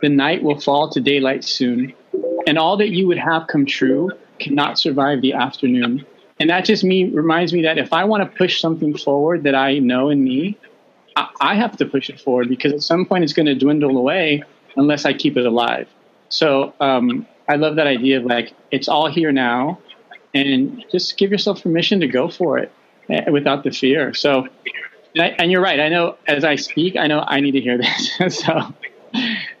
The 0.00 0.08
night 0.08 0.42
will 0.42 0.58
fall 0.60 0.88
to 0.90 1.00
daylight 1.00 1.44
soon. 1.44 1.92
And 2.46 2.58
all 2.58 2.76
that 2.78 2.90
you 2.90 3.06
would 3.06 3.18
have 3.18 3.48
come 3.48 3.66
true 3.66 4.10
cannot 4.38 4.78
survive 4.78 5.20
the 5.20 5.34
afternoon. 5.34 6.06
And 6.38 6.48
that 6.48 6.64
just 6.64 6.82
me 6.82 7.04
reminds 7.04 7.52
me 7.52 7.62
that 7.62 7.76
if 7.76 7.92
I 7.92 8.04
want 8.04 8.22
to 8.22 8.38
push 8.38 8.60
something 8.60 8.96
forward 8.96 9.42
that 9.42 9.54
I 9.54 9.78
know 9.78 10.08
in 10.08 10.24
me, 10.24 10.56
I, 11.16 11.28
I 11.40 11.54
have 11.54 11.76
to 11.78 11.84
push 11.84 12.08
it 12.08 12.18
forward 12.18 12.48
because 12.48 12.72
at 12.72 12.82
some 12.82 13.04
point 13.04 13.24
it's 13.24 13.34
going 13.34 13.46
to 13.46 13.54
dwindle 13.54 13.96
away 13.98 14.42
unless 14.76 15.04
I 15.04 15.12
keep 15.12 15.36
it 15.36 15.44
alive. 15.44 15.88
So 16.30 16.72
um, 16.80 17.26
I 17.50 17.56
love 17.56 17.74
that 17.76 17.88
idea 17.88 18.18
of 18.18 18.24
like 18.24 18.52
it's 18.70 18.88
all 18.88 19.10
here 19.10 19.32
now, 19.32 19.80
and 20.32 20.84
just 20.92 21.16
give 21.16 21.32
yourself 21.32 21.64
permission 21.64 21.98
to 21.98 22.06
go 22.06 22.28
for 22.28 22.58
it 22.58 22.70
eh, 23.08 23.28
without 23.28 23.64
the 23.64 23.72
fear. 23.72 24.14
So, 24.14 24.46
and, 25.16 25.22
I, 25.24 25.26
and 25.40 25.50
you're 25.50 25.60
right. 25.60 25.80
I 25.80 25.88
know 25.88 26.16
as 26.28 26.44
I 26.44 26.54
speak, 26.54 26.94
I 26.94 27.08
know 27.08 27.24
I 27.26 27.40
need 27.40 27.52
to 27.52 27.60
hear 27.60 27.76
this. 28.18 28.38
so 28.38 28.72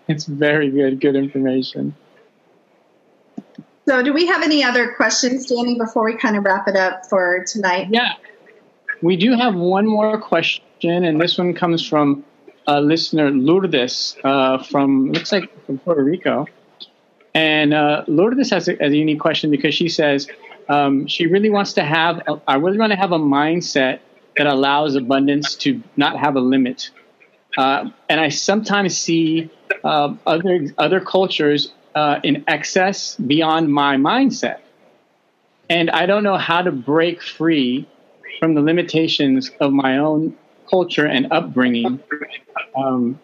it's 0.06 0.24
very 0.24 0.70
good, 0.70 1.00
good 1.00 1.16
information. 1.16 1.96
So, 3.88 4.04
do 4.04 4.12
we 4.12 4.26
have 4.26 4.44
any 4.44 4.62
other 4.62 4.92
questions, 4.92 5.46
Danny, 5.46 5.76
before 5.76 6.04
we 6.04 6.16
kind 6.16 6.36
of 6.36 6.44
wrap 6.44 6.68
it 6.68 6.76
up 6.76 7.06
for 7.06 7.44
tonight? 7.44 7.88
Yeah, 7.90 8.12
we 9.02 9.16
do 9.16 9.34
have 9.34 9.56
one 9.56 9.88
more 9.88 10.16
question, 10.20 11.04
and 11.04 11.20
this 11.20 11.36
one 11.36 11.54
comes 11.54 11.84
from 11.84 12.24
a 12.68 12.80
listener, 12.80 13.32
Lourdes, 13.32 14.16
uh, 14.22 14.62
from 14.62 15.10
looks 15.10 15.32
like 15.32 15.66
from 15.66 15.78
Puerto 15.78 16.04
Rico. 16.04 16.46
And 17.34 17.72
uh, 17.72 18.04
Lourdes 18.08 18.50
has 18.50 18.68
a, 18.68 18.84
a 18.84 18.88
unique 18.88 19.20
question 19.20 19.50
because 19.50 19.74
she 19.74 19.88
says 19.88 20.28
um, 20.68 21.06
she 21.06 21.26
really 21.26 21.50
wants 21.50 21.72
to 21.74 21.82
have, 21.82 22.22
a, 22.26 22.40
I 22.48 22.56
really 22.56 22.78
want 22.78 22.92
to 22.92 22.96
have 22.98 23.12
a 23.12 23.18
mindset 23.18 24.00
that 24.36 24.46
allows 24.46 24.94
abundance 24.94 25.54
to 25.56 25.82
not 25.96 26.18
have 26.18 26.36
a 26.36 26.40
limit. 26.40 26.90
Uh, 27.56 27.90
and 28.08 28.20
I 28.20 28.28
sometimes 28.28 28.96
see 28.96 29.50
uh, 29.82 30.14
other 30.26 30.72
other 30.78 31.00
cultures 31.00 31.72
uh, 31.94 32.20
in 32.22 32.44
excess 32.46 33.16
beyond 33.16 33.72
my 33.72 33.96
mindset, 33.96 34.60
and 35.68 35.90
I 35.90 36.06
don't 36.06 36.22
know 36.22 36.36
how 36.36 36.62
to 36.62 36.70
break 36.70 37.20
free 37.20 37.88
from 38.38 38.54
the 38.54 38.60
limitations 38.60 39.50
of 39.60 39.72
my 39.72 39.98
own 39.98 40.36
culture 40.70 41.06
and 41.06 41.32
upbringing. 41.32 42.00
Um, 42.76 43.18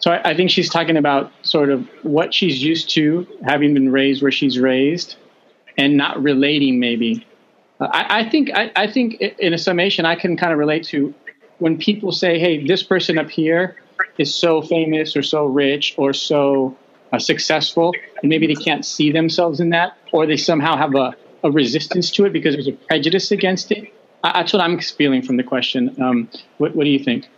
so 0.00 0.12
I, 0.12 0.30
I, 0.30 0.34
think 0.36 0.50
she's 0.50 0.70
talking 0.70 0.96
about 0.96 1.32
sort 1.42 1.70
of 1.70 1.88
what 2.02 2.32
she's 2.32 2.62
used 2.62 2.90
to, 2.90 3.26
having 3.44 3.74
been 3.74 3.90
raised 3.90 4.22
where 4.22 4.30
she's 4.30 4.58
raised, 4.58 5.16
and 5.76 5.96
not 5.96 6.22
relating 6.22 6.78
maybe. 6.78 7.26
Uh, 7.80 7.88
I, 7.90 8.20
I, 8.20 8.28
think 8.28 8.50
I, 8.54 8.70
I, 8.76 8.86
think 8.86 9.20
in 9.20 9.52
a 9.52 9.58
summation, 9.58 10.04
I 10.04 10.14
can 10.14 10.36
kind 10.36 10.52
of 10.52 10.58
relate 10.58 10.84
to 10.86 11.14
when 11.58 11.78
people 11.78 12.12
say, 12.12 12.38
"Hey, 12.38 12.66
this 12.66 12.82
person 12.82 13.18
up 13.18 13.30
here 13.30 13.76
is 14.18 14.34
so 14.34 14.62
famous 14.62 15.16
or 15.16 15.22
so 15.22 15.46
rich 15.46 15.94
or 15.96 16.12
so 16.12 16.76
uh, 17.12 17.18
successful," 17.18 17.92
and 18.22 18.28
maybe 18.28 18.46
they 18.46 18.54
can't 18.54 18.86
see 18.86 19.10
themselves 19.10 19.58
in 19.58 19.70
that, 19.70 19.96
or 20.12 20.26
they 20.26 20.36
somehow 20.36 20.76
have 20.76 20.94
a, 20.94 21.14
a 21.42 21.50
resistance 21.50 22.10
to 22.12 22.24
it 22.24 22.32
because 22.32 22.54
there's 22.54 22.68
a 22.68 22.72
prejudice 22.72 23.32
against 23.32 23.72
it. 23.72 23.92
That's 24.22 24.52
what 24.52 24.62
I'm 24.62 24.80
feeling 24.80 25.22
from 25.22 25.36
the 25.36 25.44
question. 25.44 26.00
Um, 26.02 26.28
what, 26.58 26.74
what 26.74 26.84
do 26.84 26.90
you 26.90 26.98
think? 26.98 27.28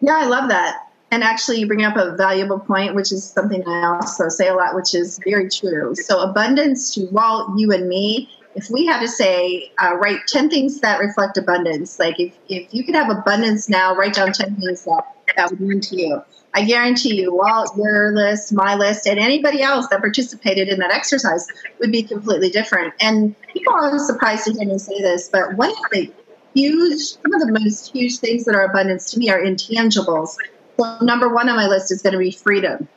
Yeah, 0.00 0.16
I 0.16 0.26
love 0.26 0.50
that. 0.50 0.83
And 1.14 1.22
actually, 1.22 1.60
you 1.60 1.68
bring 1.68 1.84
up 1.84 1.96
a 1.96 2.16
valuable 2.16 2.58
point, 2.58 2.96
which 2.96 3.12
is 3.12 3.22
something 3.22 3.62
I 3.68 3.86
also 3.86 4.28
say 4.28 4.48
a 4.48 4.54
lot, 4.54 4.74
which 4.74 4.96
is 4.96 5.20
very 5.22 5.48
true. 5.48 5.94
So, 5.94 6.18
abundance 6.18 6.92
to 6.96 7.06
Walt, 7.12 7.56
you 7.56 7.70
and 7.70 7.88
me, 7.88 8.28
if 8.56 8.68
we 8.68 8.84
had 8.84 8.98
to 8.98 9.06
say, 9.06 9.70
uh, 9.80 9.94
write 9.94 10.26
10 10.26 10.50
things 10.50 10.80
that 10.80 10.98
reflect 10.98 11.38
abundance, 11.38 12.00
like 12.00 12.18
if, 12.18 12.36
if 12.48 12.74
you 12.74 12.82
could 12.82 12.96
have 12.96 13.16
abundance 13.16 13.68
now, 13.68 13.94
write 13.94 14.14
down 14.14 14.32
10 14.32 14.56
things 14.56 14.82
that, 14.86 15.04
that 15.36 15.50
would 15.50 15.60
mean 15.60 15.80
to 15.82 15.96
you. 15.96 16.20
I 16.52 16.64
guarantee 16.64 17.14
you, 17.20 17.32
Walt, 17.32 17.76
your 17.76 18.10
list, 18.12 18.52
my 18.52 18.74
list, 18.74 19.06
and 19.06 19.20
anybody 19.20 19.62
else 19.62 19.86
that 19.90 20.00
participated 20.00 20.66
in 20.66 20.80
that 20.80 20.90
exercise 20.90 21.46
would 21.78 21.92
be 21.92 22.02
completely 22.02 22.50
different. 22.50 22.92
And 23.00 23.40
people 23.52 23.72
are 23.72 23.96
surprised 24.00 24.46
to 24.46 24.52
hear 24.52 24.66
me 24.66 24.78
say 24.78 25.00
this, 25.00 25.28
but 25.28 25.54
one 25.54 25.70
of 25.70 25.76
the 25.92 26.12
huge, 26.54 27.00
some 27.00 27.34
of 27.34 27.40
the 27.40 27.52
most 27.52 27.92
huge 27.92 28.18
things 28.18 28.44
that 28.44 28.54
are 28.54 28.64
abundance 28.64 29.10
to 29.12 29.18
me 29.18 29.30
are 29.30 29.40
intangibles. 29.40 30.36
So 30.78 30.98
number 31.00 31.28
one 31.28 31.48
on 31.48 31.56
my 31.56 31.66
list 31.66 31.92
is 31.92 32.02
going 32.02 32.12
to 32.12 32.18
be 32.18 32.30
freedom. 32.30 32.88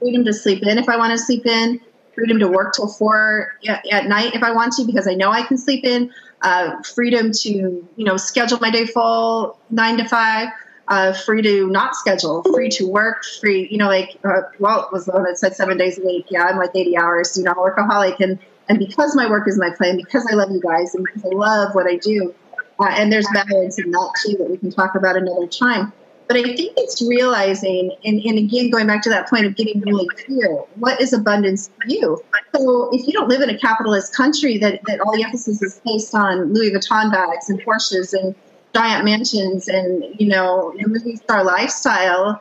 Freedom 0.00 0.24
to 0.24 0.32
sleep 0.32 0.62
in 0.64 0.78
if 0.78 0.88
I 0.88 0.96
want 0.96 1.12
to 1.12 1.18
sleep 1.18 1.46
in. 1.46 1.80
Freedom 2.14 2.38
to 2.40 2.48
work 2.48 2.74
till 2.74 2.88
four 2.88 3.54
at 3.66 4.06
night 4.06 4.34
if 4.34 4.42
I 4.42 4.52
want 4.52 4.74
to 4.74 4.84
because 4.84 5.08
I 5.08 5.14
know 5.14 5.30
I 5.30 5.42
can 5.42 5.56
sleep 5.56 5.84
in. 5.84 6.12
Uh, 6.42 6.82
freedom 6.82 7.30
to 7.30 7.48
you 7.48 8.04
know 8.04 8.16
schedule 8.16 8.58
my 8.60 8.70
day 8.70 8.86
full 8.86 9.58
nine 9.70 9.96
to 9.98 10.08
five. 10.08 10.48
Uh, 10.88 11.12
free 11.12 11.40
to 11.40 11.68
not 11.70 11.94
schedule, 11.94 12.42
free 12.52 12.68
to 12.68 12.86
work, 12.86 13.24
free, 13.40 13.68
you 13.70 13.78
know, 13.78 13.86
like, 13.86 14.18
uh, 14.24 14.42
Walt, 14.58 14.92
was 14.92 15.06
the 15.06 15.12
one 15.12 15.22
that 15.22 15.38
said 15.38 15.54
seven 15.54 15.78
days 15.78 15.96
a 15.96 16.04
week. 16.04 16.26
Yeah, 16.28 16.42
I'm 16.42 16.58
like 16.58 16.72
80 16.74 16.98
hours, 16.98 17.38
you 17.38 17.44
know, 17.44 17.54
workaholic. 17.54 18.18
And, 18.18 18.38
and 18.68 18.80
because 18.80 19.14
my 19.14 19.30
work 19.30 19.46
is 19.46 19.56
my 19.56 19.70
plan, 19.70 19.96
because 19.96 20.26
I 20.30 20.34
love 20.34 20.50
you 20.50 20.60
guys 20.60 20.92
and 20.94 21.06
because 21.06 21.24
I 21.24 21.34
love 21.34 21.76
what 21.76 21.86
I 21.86 21.96
do, 21.96 22.34
uh, 22.80 22.88
and 22.88 23.12
there's 23.12 23.28
balance 23.32 23.78
in 23.78 23.92
that 23.92 24.12
too 24.22 24.36
that 24.38 24.50
we 24.50 24.56
can 24.56 24.72
talk 24.72 24.96
about 24.96 25.16
another 25.16 25.46
time. 25.46 25.92
But 26.32 26.46
I 26.48 26.56
think 26.56 26.72
it's 26.78 27.02
realizing, 27.02 27.94
and, 28.06 28.18
and 28.18 28.38
again, 28.38 28.70
going 28.70 28.86
back 28.86 29.02
to 29.02 29.10
that 29.10 29.28
point 29.28 29.44
of 29.44 29.54
getting 29.54 29.82
really 29.82 30.06
clear, 30.06 30.48
what 30.76 30.98
is 30.98 31.12
abundance 31.12 31.68
for 31.68 31.86
you? 31.86 32.24
So 32.56 32.88
if 32.90 33.06
you 33.06 33.12
don't 33.12 33.28
live 33.28 33.42
in 33.42 33.50
a 33.50 33.58
capitalist 33.58 34.16
country 34.16 34.56
that, 34.56 34.80
that 34.86 35.00
all 35.00 35.14
the 35.14 35.24
emphasis 35.24 35.60
is 35.60 35.78
placed 35.80 36.14
on 36.14 36.54
Louis 36.54 36.70
Vuitton 36.70 37.12
bags 37.12 37.50
and 37.50 37.60
Porsches 37.62 38.14
and 38.14 38.34
giant 38.74 39.04
mansions 39.04 39.68
and, 39.68 40.04
you 40.18 40.26
know, 40.26 40.72
the 40.78 40.88
movie 40.88 41.16
star 41.16 41.44
lifestyle, 41.44 42.40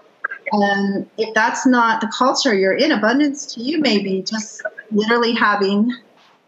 um, 0.53 1.05
if 1.17 1.33
that's 1.33 1.65
not 1.65 1.99
the 1.99 2.09
culture 2.17 2.53
you're 2.53 2.77
in, 2.77 2.93
abundance 2.93 3.55
to 3.55 3.61
you 3.61 3.81
may 3.81 4.01
be 4.01 4.21
just 4.21 4.61
literally 4.91 5.33
having 5.33 5.93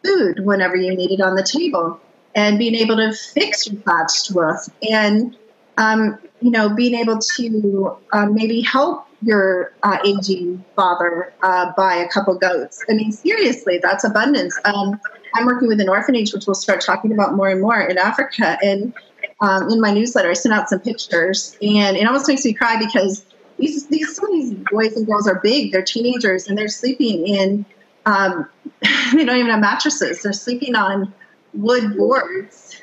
food 0.01 0.39
whenever 0.45 0.77
you 0.77 0.95
need 0.95 1.11
it 1.11 1.19
on 1.19 1.35
the 1.35 1.43
table 1.43 1.99
and 2.35 2.57
being 2.57 2.75
able 2.75 2.95
to 2.95 3.11
fix 3.11 3.67
your 3.67 3.81
patchwork 3.81 4.61
and 4.89 5.35
um, 5.77 6.19
you 6.43 6.51
know, 6.51 6.67
being 6.67 6.93
able 6.93 7.17
to 7.19 7.97
um, 8.11 8.35
maybe 8.35 8.59
help 8.61 9.07
your 9.21 9.71
uh, 9.83 9.97
aging 10.05 10.63
father 10.75 11.33
uh, 11.41 11.71
buy 11.77 11.95
a 11.95 12.09
couple 12.09 12.35
goats. 12.35 12.83
I 12.89 12.93
mean, 12.93 13.13
seriously, 13.13 13.79
that's 13.81 14.03
abundance. 14.03 14.59
Um, 14.65 14.99
I'm 15.35 15.45
working 15.45 15.69
with 15.69 15.79
an 15.79 15.87
orphanage, 15.87 16.33
which 16.33 16.45
we'll 16.45 16.55
start 16.55 16.81
talking 16.81 17.13
about 17.13 17.33
more 17.33 17.47
and 17.47 17.61
more 17.61 17.79
in 17.79 17.97
Africa. 17.97 18.57
And 18.61 18.93
um, 19.39 19.69
in 19.69 19.79
my 19.79 19.93
newsletter, 19.93 20.29
I 20.29 20.33
sent 20.33 20.53
out 20.53 20.67
some 20.67 20.81
pictures, 20.81 21.57
and 21.61 21.95
it 21.95 22.05
almost 22.05 22.27
makes 22.27 22.43
me 22.43 22.51
cry 22.53 22.77
because 22.77 23.25
these, 23.57 23.87
these 23.87 24.13
some 24.13 24.25
of 24.25 24.31
these 24.33 24.53
boys 24.69 24.97
and 24.97 25.07
girls 25.07 25.29
are 25.29 25.39
big. 25.41 25.71
They're 25.71 25.81
teenagers, 25.81 26.49
and 26.49 26.57
they're 26.57 26.67
sleeping 26.67 27.25
in. 27.25 27.65
Um, 28.05 28.49
they 29.13 29.23
don't 29.23 29.37
even 29.37 29.49
have 29.49 29.61
mattresses. 29.61 30.21
They're 30.21 30.33
sleeping 30.33 30.75
on 30.75 31.13
wood 31.53 31.95
boards, 31.95 32.81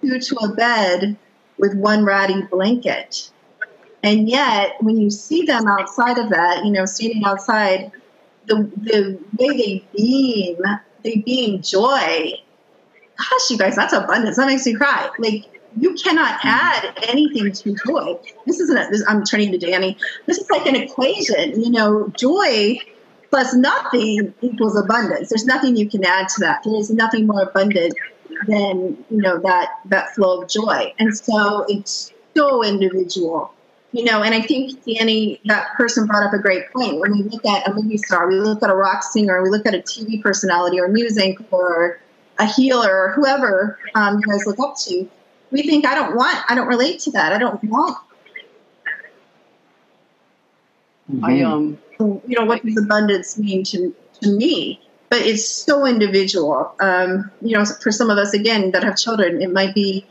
two 0.00 0.18
to 0.18 0.36
a 0.36 0.54
bed 0.54 1.18
with 1.58 1.74
one 1.74 2.04
ratty 2.04 2.42
blanket. 2.42 3.30
And 4.02 4.28
yet, 4.28 4.76
when 4.80 4.98
you 4.98 5.10
see 5.10 5.42
them 5.42 5.66
outside 5.66 6.18
of 6.18 6.30
that, 6.30 6.64
you 6.64 6.70
know, 6.70 6.84
standing 6.84 7.24
outside, 7.24 7.90
the, 8.46 8.70
the 8.76 9.18
way 9.38 9.48
they 9.48 9.84
beam, 9.96 10.58
they 11.02 11.16
beam 11.16 11.62
joy. 11.62 12.32
Gosh, 13.18 13.50
you 13.50 13.58
guys, 13.58 13.74
that's 13.74 13.92
abundance. 13.92 14.36
That 14.36 14.46
makes 14.46 14.66
me 14.66 14.74
cry. 14.74 15.10
Like, 15.18 15.46
you 15.78 15.94
cannot 15.94 16.38
add 16.44 16.94
anything 17.08 17.52
to 17.52 17.76
joy. 17.86 18.18
This 18.46 18.60
isn't, 18.60 18.76
a, 18.76 18.88
this, 18.90 19.04
I'm 19.08 19.24
turning 19.24 19.52
to 19.52 19.58
Danny. 19.58 19.96
This 20.26 20.38
is 20.38 20.48
like 20.50 20.66
an 20.66 20.76
equation. 20.76 21.60
You 21.60 21.70
know, 21.70 22.08
joy 22.16 22.78
plus 23.30 23.54
nothing 23.54 24.32
equals 24.40 24.76
abundance. 24.76 25.30
There's 25.30 25.46
nothing 25.46 25.76
you 25.76 25.88
can 25.88 26.04
add 26.04 26.28
to 26.28 26.40
that. 26.40 26.62
There 26.64 26.76
is 26.76 26.90
nothing 26.90 27.26
more 27.26 27.42
abundant 27.42 27.94
than 28.46 29.04
you 29.10 29.22
know 29.22 29.38
that 29.38 29.80
that 29.86 30.14
flow 30.14 30.42
of 30.42 30.48
joy. 30.48 30.92
And 30.98 31.16
so 31.16 31.64
it's 31.68 32.12
so 32.34 32.62
individual 32.62 33.52
you 33.96 34.04
know 34.04 34.22
and 34.22 34.34
i 34.34 34.40
think 34.40 34.84
danny 34.84 35.40
that 35.46 35.72
person 35.76 36.06
brought 36.06 36.22
up 36.22 36.32
a 36.32 36.38
great 36.38 36.70
point. 36.72 37.00
When 37.00 37.12
we 37.12 37.22
look 37.22 37.44
at 37.46 37.66
a 37.68 37.74
movie 37.74 37.96
star 37.96 38.28
we 38.28 38.36
look 38.36 38.62
at 38.62 38.70
a 38.70 38.74
rock 38.74 39.02
singer 39.02 39.42
we 39.42 39.50
look 39.50 39.66
at 39.66 39.74
a 39.74 39.78
tv 39.78 40.22
personality 40.22 40.78
or 40.78 40.88
music 40.88 41.38
or 41.50 41.98
a 42.38 42.46
healer 42.46 42.90
or 42.90 43.12
whoever 43.12 43.78
um, 43.94 44.20
you 44.20 44.26
guys 44.26 44.44
look 44.46 44.60
up 44.60 44.76
to 44.80 45.08
we 45.50 45.62
think 45.62 45.86
i 45.86 45.94
don't 45.94 46.14
want 46.14 46.38
i 46.48 46.54
don't 46.54 46.68
relate 46.68 47.00
to 47.00 47.10
that. 47.12 47.32
I 47.32 47.38
don't 47.38 47.62
want 47.64 47.96
mm-hmm. 51.10 51.24
i 51.24 51.42
um 51.42 51.78
you 51.98 52.38
know 52.38 52.44
what 52.44 52.64
does 52.64 52.76
abundance 52.76 53.38
mean 53.38 53.64
to 53.64 53.94
to 54.20 54.30
me 54.30 54.80
but 55.08 55.20
it's 55.20 55.46
so 55.46 55.86
individual. 55.86 56.74
Um, 56.80 57.30
you 57.40 57.56
know, 57.56 57.64
for 57.64 57.92
some 57.92 58.10
of 58.10 58.18
us, 58.18 58.34
again, 58.34 58.72
that 58.72 58.82
have 58.82 58.96
children, 58.96 59.40
it 59.40 59.52
might 59.52 59.74
be 59.74 60.06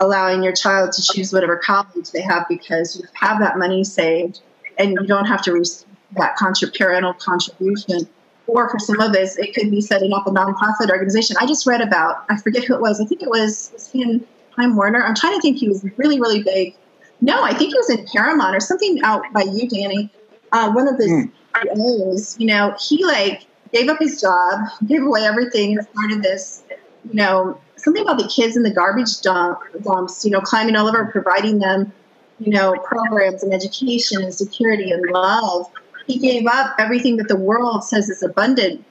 allowing 0.00 0.42
your 0.42 0.52
child 0.52 0.92
to 0.92 1.02
choose 1.02 1.32
whatever 1.32 1.56
college 1.56 2.10
they 2.12 2.20
have 2.20 2.46
because 2.48 2.96
you 2.98 3.04
have 3.14 3.38
that 3.40 3.58
money 3.58 3.84
saved 3.84 4.40
and 4.78 4.92
you 4.92 5.06
don't 5.06 5.26
have 5.26 5.42
to 5.42 5.52
receive 5.52 5.88
that 6.16 6.36
contra- 6.36 6.70
parental 6.70 7.14
contribution. 7.14 8.08
or 8.46 8.68
for 8.68 8.78
some 8.78 9.00
of 9.00 9.14
us, 9.14 9.38
it 9.38 9.54
could 9.54 9.70
be 9.70 9.80
setting 9.80 10.12
up 10.12 10.26
a 10.26 10.30
nonprofit 10.30 10.90
organization. 10.90 11.34
I 11.40 11.46
just 11.46 11.66
read 11.66 11.80
about, 11.80 12.24
I 12.28 12.36
forget 12.36 12.64
who 12.64 12.74
it 12.74 12.80
was. 12.80 13.00
I 13.00 13.06
think 13.06 13.22
it 13.22 13.28
was, 13.28 13.70
was 13.72 13.90
he 13.90 14.02
in 14.02 14.26
Time 14.54 14.76
Warner? 14.76 15.02
I'm 15.02 15.14
trying 15.14 15.34
to 15.34 15.40
think 15.40 15.56
he 15.56 15.68
was 15.68 15.82
really, 15.96 16.20
really 16.20 16.42
big. 16.42 16.76
No, 17.22 17.42
I 17.42 17.54
think 17.54 17.72
he 17.72 17.78
was 17.78 17.88
in 17.88 18.04
Paramount 18.12 18.54
or 18.54 18.60
something 18.60 19.00
out 19.02 19.24
by 19.32 19.42
you, 19.42 19.66
Danny. 19.66 20.10
Uh, 20.52 20.70
one 20.72 20.86
of 20.86 20.98
the 20.98 21.04
mm. 21.04 22.38
you 22.38 22.46
know, 22.46 22.76
he 22.78 23.04
like 23.04 23.46
gave 23.74 23.88
up 23.88 23.98
his 23.98 24.20
job, 24.20 24.60
gave 24.86 25.02
away 25.02 25.24
everything 25.24 25.78
of 25.78 26.22
this, 26.22 26.62
you 27.04 27.14
know, 27.14 27.60
something 27.76 28.02
about 28.02 28.18
the 28.18 28.28
kids 28.28 28.56
in 28.56 28.62
the 28.62 28.72
garbage 28.72 29.20
dump, 29.20 29.58
dumps, 29.82 30.24
you 30.24 30.30
know, 30.30 30.40
climbing 30.40 30.76
all 30.76 30.88
over, 30.88 31.04
providing 31.06 31.58
them, 31.58 31.92
you 32.38 32.52
know, 32.52 32.74
programs 32.84 33.42
and 33.42 33.52
education 33.52 34.22
and 34.22 34.32
security 34.32 34.90
and 34.90 35.04
love 35.10 35.66
he 36.06 36.18
gave 36.18 36.46
up 36.46 36.74
everything 36.78 37.16
that 37.16 37.28
the 37.28 37.36
world 37.36 37.84
says 37.84 38.08
is 38.08 38.22
abundant. 38.22 38.84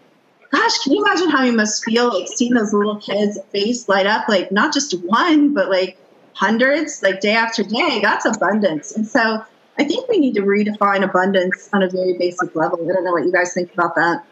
Gosh, 0.51 0.77
can 0.79 0.93
you 0.93 1.03
imagine 1.03 1.29
how 1.29 1.43
he 1.43 1.51
must 1.51 1.83
feel 1.83 2.07
like 2.07 2.27
seeing 2.27 2.53
those 2.53 2.73
little 2.73 2.97
kids' 2.97 3.39
face 3.51 3.87
light 3.89 4.05
up, 4.05 4.29
like 4.29 4.51
not 4.51 4.73
just 4.73 4.93
one, 5.03 5.53
but 5.53 5.69
like 5.69 5.97
hundreds, 6.33 7.01
like 7.01 7.21
day 7.21 7.33
after 7.33 7.63
day? 7.63 7.99
That's 8.01 8.25
abundance. 8.25 8.91
And 8.95 9.07
so 9.07 9.43
I 9.77 9.83
think 9.83 10.07
we 10.09 10.19
need 10.19 10.35
to 10.35 10.41
redefine 10.41 11.03
abundance 11.03 11.69
on 11.73 11.81
a 11.81 11.89
very 11.89 12.17
basic 12.17 12.55
level. 12.55 12.79
I 12.87 12.93
don't 12.93 13.03
know 13.03 13.11
what 13.11 13.25
you 13.25 13.31
guys 13.31 13.53
think 13.53 13.73
about 13.73 13.95
that. 13.95 14.23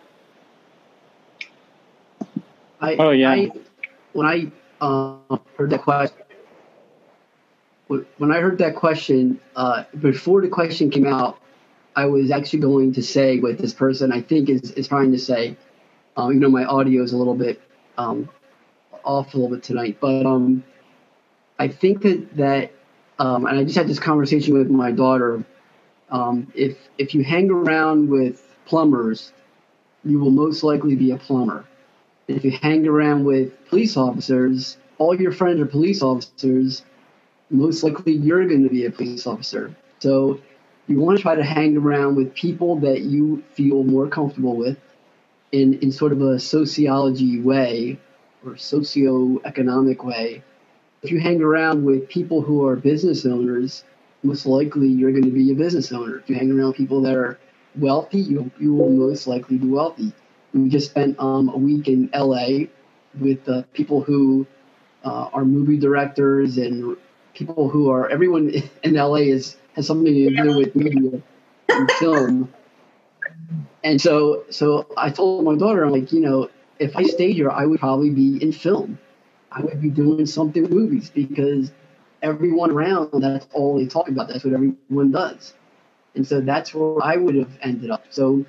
I, 2.82 2.96
oh 2.96 3.12
yeah. 3.12 3.32
I, 3.32 3.52
when 4.14 4.28
I 4.28 4.52
uh, 4.82 5.38
heard 5.58 5.70
that 5.70 5.84
question, 5.84 6.18
when 8.18 8.32
I 8.32 8.40
heard 8.40 8.58
that 8.60 8.76
question, 8.76 9.40
uh, 9.56 9.84
before 10.00 10.42
the 10.42 10.48
question 10.48 10.90
came 10.90 11.06
out, 11.06 11.40
I 11.96 12.06
was 12.06 12.32
actually 12.32 12.60
going 12.60 12.94
to 12.94 13.04
say 13.04 13.40
what 13.40 13.58
this 13.58 13.74
person 13.74 14.12
I 14.12 14.22
think 14.22 14.50
is, 14.50 14.72
is 14.72 14.88
trying 14.88 15.12
to 15.12 15.20
say. 15.20 15.58
Um, 16.16 16.34
you 16.34 16.40
know, 16.40 16.50
my 16.50 16.66
audio 16.66 17.04
is 17.04 17.14
a 17.14 17.18
little 17.18 17.36
bit 17.36 17.62
um, 17.98 18.30
off 19.04 19.34
a 19.34 19.38
little 19.38 19.56
bit 19.56 19.64
tonight, 19.64 19.98
but 20.00 20.26
um, 20.26 20.64
I 21.60 21.68
think 21.68 22.02
that 22.02 22.36
that, 22.38 22.72
um, 23.20 23.46
and 23.46 23.60
I 23.60 23.64
just 23.64 23.76
had 23.78 23.88
this 23.88 24.00
conversation 24.00 24.54
with 24.54 24.70
my 24.70 24.92
daughter. 24.92 25.44
Um, 26.10 26.52
if 26.56 26.78
if 26.98 27.14
you 27.14 27.24
hang 27.24 27.50
around 27.50 28.10
with 28.10 28.44
plumbers, 28.66 29.32
you 30.04 30.20
will 30.20 30.32
most 30.32 30.64
likely 30.64 30.96
be 30.96 31.12
a 31.12 31.18
plumber. 31.18 31.66
If 32.36 32.46
you 32.46 32.52
hang 32.52 32.88
around 32.88 33.26
with 33.26 33.68
police 33.68 33.98
officers, 33.98 34.78
all 34.98 35.20
your 35.20 35.32
friends 35.32 35.60
are 35.60 35.66
police 35.66 36.02
officers. 36.02 36.84
Most 37.50 37.84
likely, 37.84 38.14
you're 38.14 38.48
going 38.48 38.64
to 38.64 38.70
be 38.70 38.86
a 38.86 38.92
police 38.92 39.28
officer. 39.28 39.76
So 40.00 40.40
you 40.88 41.00
want 41.00 41.18
to 41.18 41.22
try 41.22 41.36
to 41.36 41.44
hang 41.44 41.78
around 41.78 42.16
with 42.16 42.34
people 42.34 42.78
that 42.78 43.02
you 43.02 43.44
feel 43.54 43.84
more 43.84 44.08
comfortable 44.08 44.56
with 44.56 44.78
in, 45.52 45.76
in 45.80 45.92
sort 45.92 46.12
of 46.12 46.22
a 46.22 46.40
sociology 46.40 47.42
way 47.42 48.00
or 48.46 48.58
socio-economic 48.58 50.04
way. 50.04 50.44
If 51.04 51.12
you 51.12 51.20
hang 51.20 51.42
around 51.42 51.84
with 51.84 52.08
people 52.08 52.42
who 52.42 52.66
are 52.66 52.76
business 52.76 53.26
owners, 53.26 53.84
most 54.24 54.46
likely 54.46 54.88
you're 54.88 55.12
going 55.12 55.26
to 55.26 55.32
be 55.32 55.52
a 55.52 55.56
business 55.56 55.92
owner. 55.92 56.20
If 56.20 56.30
you 56.30 56.36
hang 56.36 56.52
around 56.52 56.74
people 56.74 57.02
that 57.02 57.16
are 57.16 57.40
wealthy, 57.76 58.20
you, 58.20 58.52
you 58.60 58.74
will 58.74 58.90
most 58.90 59.28
likely 59.28 59.58
be 59.58 59.68
wealthy. 59.68 60.14
We 60.54 60.70
just 60.70 60.89
spent 60.89 61.20
um, 61.20 61.49
a 61.49 61.58
week 61.58 61.88
in 61.88 62.10
LA 62.14 62.68
with 63.20 63.47
uh, 63.47 63.64
people 63.74 64.02
who 64.02 64.45
uh, 65.04 65.30
are 65.34 65.45
movie 65.45 65.78
directors 65.78 66.58
and 66.58 66.97
people 67.34 67.70
who 67.70 67.89
are 67.89 68.10
everyone 68.10 68.54
in 68.84 68.93
LA 68.93 69.16
is 69.16 69.58
has 69.76 69.88
something 69.88 70.14
to 70.14 70.36
do 70.36 70.58
with 70.58 70.76
media 70.76 71.22
and 71.70 71.91
film. 71.93 72.54
And 73.84 73.99
so, 73.99 74.43
so 74.49 74.88
I 74.97 75.10
told 75.10 75.43
my 75.45 75.56
daughter, 75.56 75.84
I'm 75.84 75.91
like, 75.91 76.12
you 76.12 76.20
know, 76.20 76.49
if 76.80 76.95
I 76.95 77.04
stayed 77.04 77.36
here, 77.36 77.49
I 77.49 77.66
would 77.66 77.80
probably 77.80 78.10
be 78.10 78.41
in 78.41 78.52
film. 78.52 78.99
I 79.52 79.62
would 79.62 79.82
be 79.82 79.89
doing 79.89 80.26
something 80.26 80.64
with 80.64 80.72
movies 80.72 81.10
because 81.10 81.72
everyone 82.22 82.72
around, 82.72 83.10
that's 83.14 83.47
all 83.54 83.78
they 83.78 83.86
talk 83.88 84.10
about. 84.10 84.28
That's 84.28 84.43
what 84.43 84.54
everyone 84.54 85.12
does. 85.12 85.54
And 86.16 86.28
so 86.28 86.41
that's 86.41 86.74
where 86.74 87.04
I 87.04 87.16
would 87.16 87.36
have 87.36 87.52
ended 87.62 87.89
up. 87.89 88.06
So, 88.10 88.45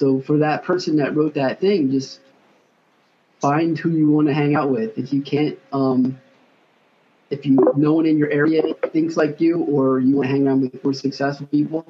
so 0.00 0.18
for 0.18 0.38
that 0.38 0.64
person 0.64 0.96
that 0.96 1.14
wrote 1.14 1.34
that 1.34 1.60
thing, 1.60 1.90
just 1.90 2.20
find 3.38 3.78
who 3.78 3.90
you 3.90 4.08
want 4.08 4.28
to 4.28 4.32
hang 4.32 4.54
out 4.54 4.70
with. 4.70 4.96
If 4.96 5.12
you 5.12 5.20
can't, 5.20 5.58
um, 5.74 6.18
if 7.28 7.44
you 7.44 7.58
no 7.76 7.92
one 7.92 8.06
in 8.06 8.16
your 8.16 8.30
area 8.30 8.62
thinks 8.94 9.18
like 9.18 9.42
you 9.42 9.58
or 9.58 10.00
you 10.00 10.16
want 10.16 10.28
to 10.28 10.32
hang 10.32 10.46
around 10.46 10.62
with 10.62 10.82
more 10.82 10.94
successful 10.94 11.46
people 11.48 11.84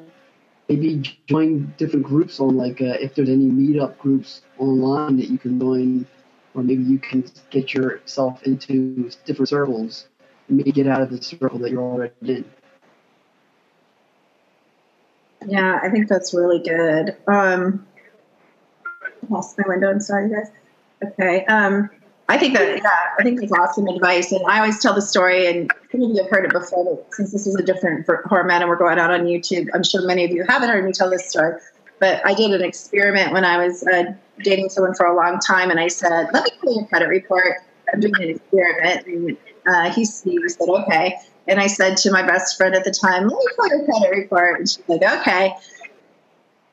maybe 0.68 1.00
join 1.28 1.72
different 1.78 2.04
groups 2.04 2.40
on 2.40 2.56
like 2.56 2.80
uh, 2.80 2.96
if 3.00 3.14
there's 3.14 3.28
any 3.28 3.46
meetup 3.46 3.96
groups 3.98 4.42
online 4.58 5.16
that 5.16 5.30
you 5.30 5.38
can 5.38 5.60
join 5.60 6.04
or 6.54 6.64
maybe 6.64 6.82
you 6.82 6.98
can 6.98 7.24
get 7.50 7.72
yourself 7.72 8.42
into 8.42 9.08
different 9.24 9.48
circles 9.48 10.08
and 10.48 10.56
maybe 10.56 10.72
get 10.72 10.88
out 10.88 11.00
of 11.00 11.10
the 11.10 11.22
circle 11.22 11.60
that 11.60 11.70
you're 11.70 11.80
already 11.80 12.12
in 12.22 12.44
yeah 15.46 15.78
i 15.82 15.88
think 15.88 16.08
that's 16.08 16.34
really 16.34 16.58
good 16.58 17.16
um 17.28 17.86
Lost 19.30 19.56
my 19.58 19.64
window 19.66 19.90
i'm 19.90 20.00
sorry 20.00 20.28
guys 20.28 20.50
okay 21.02 21.44
um 21.46 21.88
I 22.30 22.38
think 22.38 22.54
that 22.54 22.76
yeah, 22.76 22.90
I 23.18 23.24
think 23.24 23.40
that's 23.40 23.50
awesome 23.50 23.88
advice. 23.88 24.30
And 24.30 24.40
I 24.46 24.60
always 24.60 24.78
tell 24.78 24.94
the 24.94 25.02
story, 25.02 25.48
and 25.48 25.68
some 25.90 26.00
of 26.00 26.10
you 26.10 26.22
have 26.22 26.30
heard 26.30 26.44
it 26.44 26.52
before, 26.52 26.84
but 26.84 27.12
since 27.12 27.32
this 27.32 27.44
is 27.44 27.56
a 27.56 27.62
different 27.62 28.06
format 28.06 28.62
and 28.62 28.70
we're 28.70 28.76
going 28.76 29.00
out 29.00 29.10
on 29.10 29.22
YouTube, 29.22 29.68
I'm 29.74 29.82
sure 29.82 30.06
many 30.06 30.24
of 30.24 30.30
you 30.30 30.44
haven't 30.48 30.68
heard 30.68 30.84
me 30.84 30.92
tell 30.92 31.10
this 31.10 31.28
story. 31.28 31.58
But 31.98 32.24
I 32.24 32.34
did 32.34 32.52
an 32.52 32.62
experiment 32.62 33.32
when 33.32 33.44
I 33.44 33.66
was 33.66 33.84
uh, 33.84 34.14
dating 34.44 34.68
someone 34.68 34.94
for 34.94 35.06
a 35.06 35.16
long 35.16 35.40
time, 35.40 35.70
and 35.70 35.80
I 35.80 35.88
said, 35.88 36.28
"Let 36.32 36.44
me 36.44 36.50
pull 36.62 36.76
your 36.76 36.86
credit 36.86 37.08
report. 37.08 37.56
I'm 37.92 37.98
doing 37.98 38.14
an 38.14 38.30
experiment." 38.30 39.06
And 39.08 39.36
uh, 39.66 39.90
he, 39.90 40.02
he 40.02 40.48
said, 40.48 40.68
"Okay." 40.68 41.16
And 41.48 41.58
I 41.58 41.66
said 41.66 41.96
to 41.96 42.12
my 42.12 42.24
best 42.24 42.56
friend 42.56 42.76
at 42.76 42.84
the 42.84 42.92
time, 42.92 43.26
"Let 43.26 43.38
me 43.38 43.46
pull 43.56 43.68
your 43.70 43.84
credit 43.86 44.10
report," 44.16 44.60
and 44.60 44.68
she's 44.68 44.82
like, 44.86 45.02
"Okay." 45.02 45.52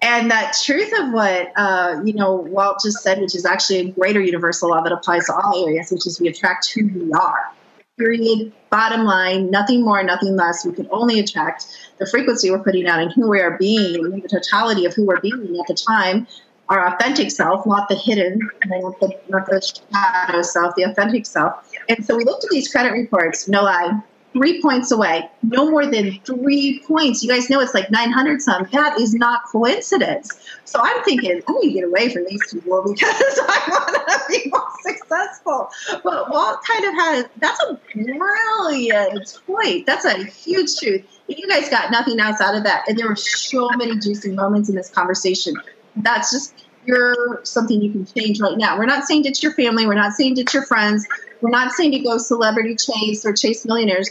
And 0.02 0.30
that 0.30 0.56
truth 0.64 0.92
of 1.00 1.12
what 1.12 1.52
uh, 1.56 2.00
you 2.04 2.14
know 2.14 2.36
Walt 2.36 2.80
just 2.84 3.00
said, 3.00 3.20
which 3.20 3.36
is 3.36 3.46
actually 3.46 3.80
a 3.80 3.92
greater 3.92 4.22
universal 4.22 4.70
law 4.70 4.82
that 4.82 4.92
applies 4.92 5.26
to 5.26 5.34
all 5.34 5.66
areas, 5.68 5.92
which 5.92 6.06
is 6.06 6.20
we 6.20 6.28
attract 6.28 6.72
who 6.72 6.88
we 6.88 7.12
are. 7.14 7.52
Period. 7.98 8.54
Bottom 8.70 9.06
line, 9.06 9.50
nothing 9.50 9.84
more, 9.84 10.04
nothing 10.04 10.36
less. 10.36 10.64
We 10.64 10.74
can 10.74 10.88
only 10.92 11.20
attract 11.20 11.66
the 11.98 12.06
frequency 12.06 12.52
we're 12.52 12.64
putting 12.64 12.86
out 12.86 13.00
and 13.00 13.12
who 13.12 13.28
we 13.28 13.40
are 13.40 13.58
being, 13.58 14.20
the 14.20 14.30
totality 14.30 14.86
of 14.86 14.94
who 14.94 15.06
we're 15.06 15.20
being 15.20 15.58
at 15.60 15.66
the 15.68 15.74
time, 15.74 16.28
our 16.70 16.94
authentic 16.94 17.32
self, 17.32 17.66
not 17.66 17.90
the 17.90 17.96
hidden, 17.96 18.40
not 18.68 19.00
the, 19.00 19.20
not 19.30 19.48
the 19.48 19.62
shadow 19.92 20.42
self, 20.44 20.76
the 20.76 20.84
authentic 20.84 21.26
self. 21.26 21.72
And 21.90 22.06
so 22.06 22.16
we 22.16 22.24
looked 22.24 22.44
at 22.44 22.52
these 22.52 22.72
credit 22.72 22.92
reports, 22.92 23.48
no 23.48 23.64
lie, 23.64 24.00
three 24.38 24.62
points 24.62 24.92
away, 24.92 25.30
no 25.44 25.70
more 25.70 25.86
than 25.86 26.20
three 26.22 26.82
points. 26.88 27.24
You 27.24 27.30
guys 27.30 27.50
know 27.50 27.60
it's 27.60 27.74
like 27.74 27.90
900 27.92 28.42
some. 28.42 28.68
That 28.72 29.00
is 29.00 29.14
not 29.14 29.42
coincidence. 29.52 30.40
So 30.66 30.80
I'm 30.82 31.04
thinking, 31.04 31.42
I 31.48 31.52
need 31.54 31.70
to 31.70 31.74
get 31.74 31.84
away 31.84 32.10
from 32.14 32.26
these 32.26 32.42
people 32.52 32.84
because 32.84 33.06
I 33.48 33.64
want 33.70 34.10
to 34.10 34.22
be 34.30 34.50
more 34.50 34.68
successful. 34.84 35.70
But 36.04 36.30
Walt 36.30 36.60
kind 36.64 36.86
of 36.86 36.94
has, 36.94 37.26
that's 37.38 37.64
a 37.64 37.80
brilliant 37.94 39.40
point. 39.48 39.86
That's 39.86 40.06
a 40.06 40.24
huge 40.24 40.78
truth. 40.78 41.06
You 41.28 41.48
guys 41.48 41.70
got 41.70 41.92
nothing 41.92 42.20
else 42.20 42.40
out 42.40 42.56
of 42.56 42.64
that. 42.64 42.86
And 42.88 42.98
there 42.98 43.08
were 43.08 43.16
so 43.16 43.70
many 43.76 43.98
juicy 43.98 44.32
moments 44.32 44.70
in 44.70 44.76
this 44.76 44.90
conversation. 44.90 45.56
That's 45.98 46.32
just 46.32 46.54
you're 46.86 47.42
something 47.44 47.82
you 47.82 47.92
can 47.92 48.06
change 48.06 48.40
right 48.40 48.58
now. 48.58 48.78
We're 48.78 48.86
not 48.86 49.04
saying 49.04 49.24
ditch 49.24 49.44
your 49.44 49.54
family. 49.54 49.86
We're 49.86 49.96
not 49.96 50.14
saying 50.14 50.36
ditch 50.36 50.54
your 50.54 50.66
friends. 50.66 51.06
We're 51.42 51.50
not 51.50 51.74
saying 51.74 51.92
to 51.92 52.00
go 52.00 52.18
celebrity 52.18 52.76
chase 52.76 53.26
or 53.26 53.34
chase 53.34 53.66
millionaires. 53.66 54.10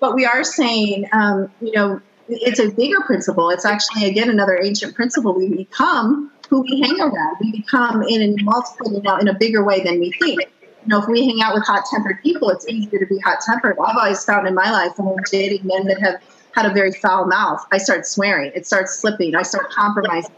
But 0.00 0.14
we 0.14 0.24
are 0.24 0.44
saying, 0.44 1.06
um, 1.12 1.50
you 1.60 1.72
know, 1.72 2.00
it's 2.28 2.58
a 2.58 2.70
bigger 2.70 3.00
principle. 3.02 3.50
It's 3.50 3.64
actually, 3.64 4.06
again, 4.06 4.30
another 4.30 4.60
ancient 4.62 4.94
principle. 4.94 5.32
We 5.34 5.48
become 5.48 6.32
who 6.48 6.62
we 6.62 6.80
hang 6.80 7.00
around. 7.00 7.36
We 7.40 7.52
become 7.52 8.02
in 8.02 8.22
a 8.22 8.42
multiple, 8.42 9.00
now 9.02 9.18
in 9.18 9.28
a 9.28 9.34
bigger 9.34 9.64
way 9.64 9.82
than 9.82 10.00
we 10.00 10.12
think. 10.12 10.40
You 10.60 10.88
know, 10.88 11.00
if 11.00 11.08
we 11.08 11.26
hang 11.26 11.40
out 11.42 11.54
with 11.54 11.64
hot 11.64 11.84
tempered 11.90 12.22
people, 12.22 12.50
it's 12.50 12.66
easier 12.68 12.98
to 12.98 13.06
be 13.06 13.18
hot 13.20 13.38
tempered. 13.44 13.76
I've 13.78 13.96
always 13.96 14.24
found 14.24 14.46
in 14.46 14.54
my 14.54 14.70
life 14.70 14.92
when 14.96 15.08
I'm 15.08 15.24
dating 15.30 15.66
men 15.66 15.86
that 15.86 16.00
have 16.00 16.20
had 16.56 16.66
a 16.66 16.72
very 16.72 16.90
foul 16.90 17.26
mouth, 17.26 17.64
I 17.70 17.78
start 17.78 18.06
swearing. 18.06 18.50
It 18.54 18.66
starts 18.66 18.98
slipping. 18.98 19.34
I 19.34 19.42
start 19.42 19.70
compromising. 19.70 20.34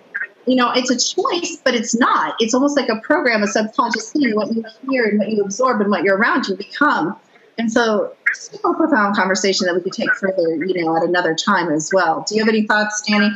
You 0.47 0.57
know, 0.57 0.73
it's 0.73 0.91
a 0.91 0.97
choice, 0.97 1.59
but 1.63 1.75
it's 1.75 1.95
not. 1.95 2.35
It's 2.41 2.55
almost 2.55 2.77
like 2.77 2.89
a 2.89 2.97
program, 3.03 3.43
a 3.43 3.47
subconscious 3.47 4.13
thing. 4.13 4.35
What 4.35 4.53
you 4.53 4.65
hear 4.91 5.05
and 5.05 5.19
what 5.19 5.29
you 5.29 5.43
absorb 5.43 5.81
and 5.81 5.91
what 5.91 6.03
you're 6.03 6.17
around, 6.17 6.49
you 6.49 6.57
become. 6.57 7.17
And 7.59 7.71
so, 7.71 8.17
super 8.35 8.74
profound 8.74 9.16
conversation 9.16 9.66
that 9.66 9.74
we 9.74 9.81
could 9.81 9.93
take 9.93 10.14
further, 10.14 10.64
you 10.64 10.85
know, 10.85 10.97
at 10.97 11.03
another 11.03 11.35
time 11.35 11.70
as 11.70 11.91
well. 11.93 12.24
Do 12.26 12.35
you 12.35 12.43
have 12.43 12.49
any 12.49 12.66
thoughts, 12.66 13.03
Danny? 13.03 13.31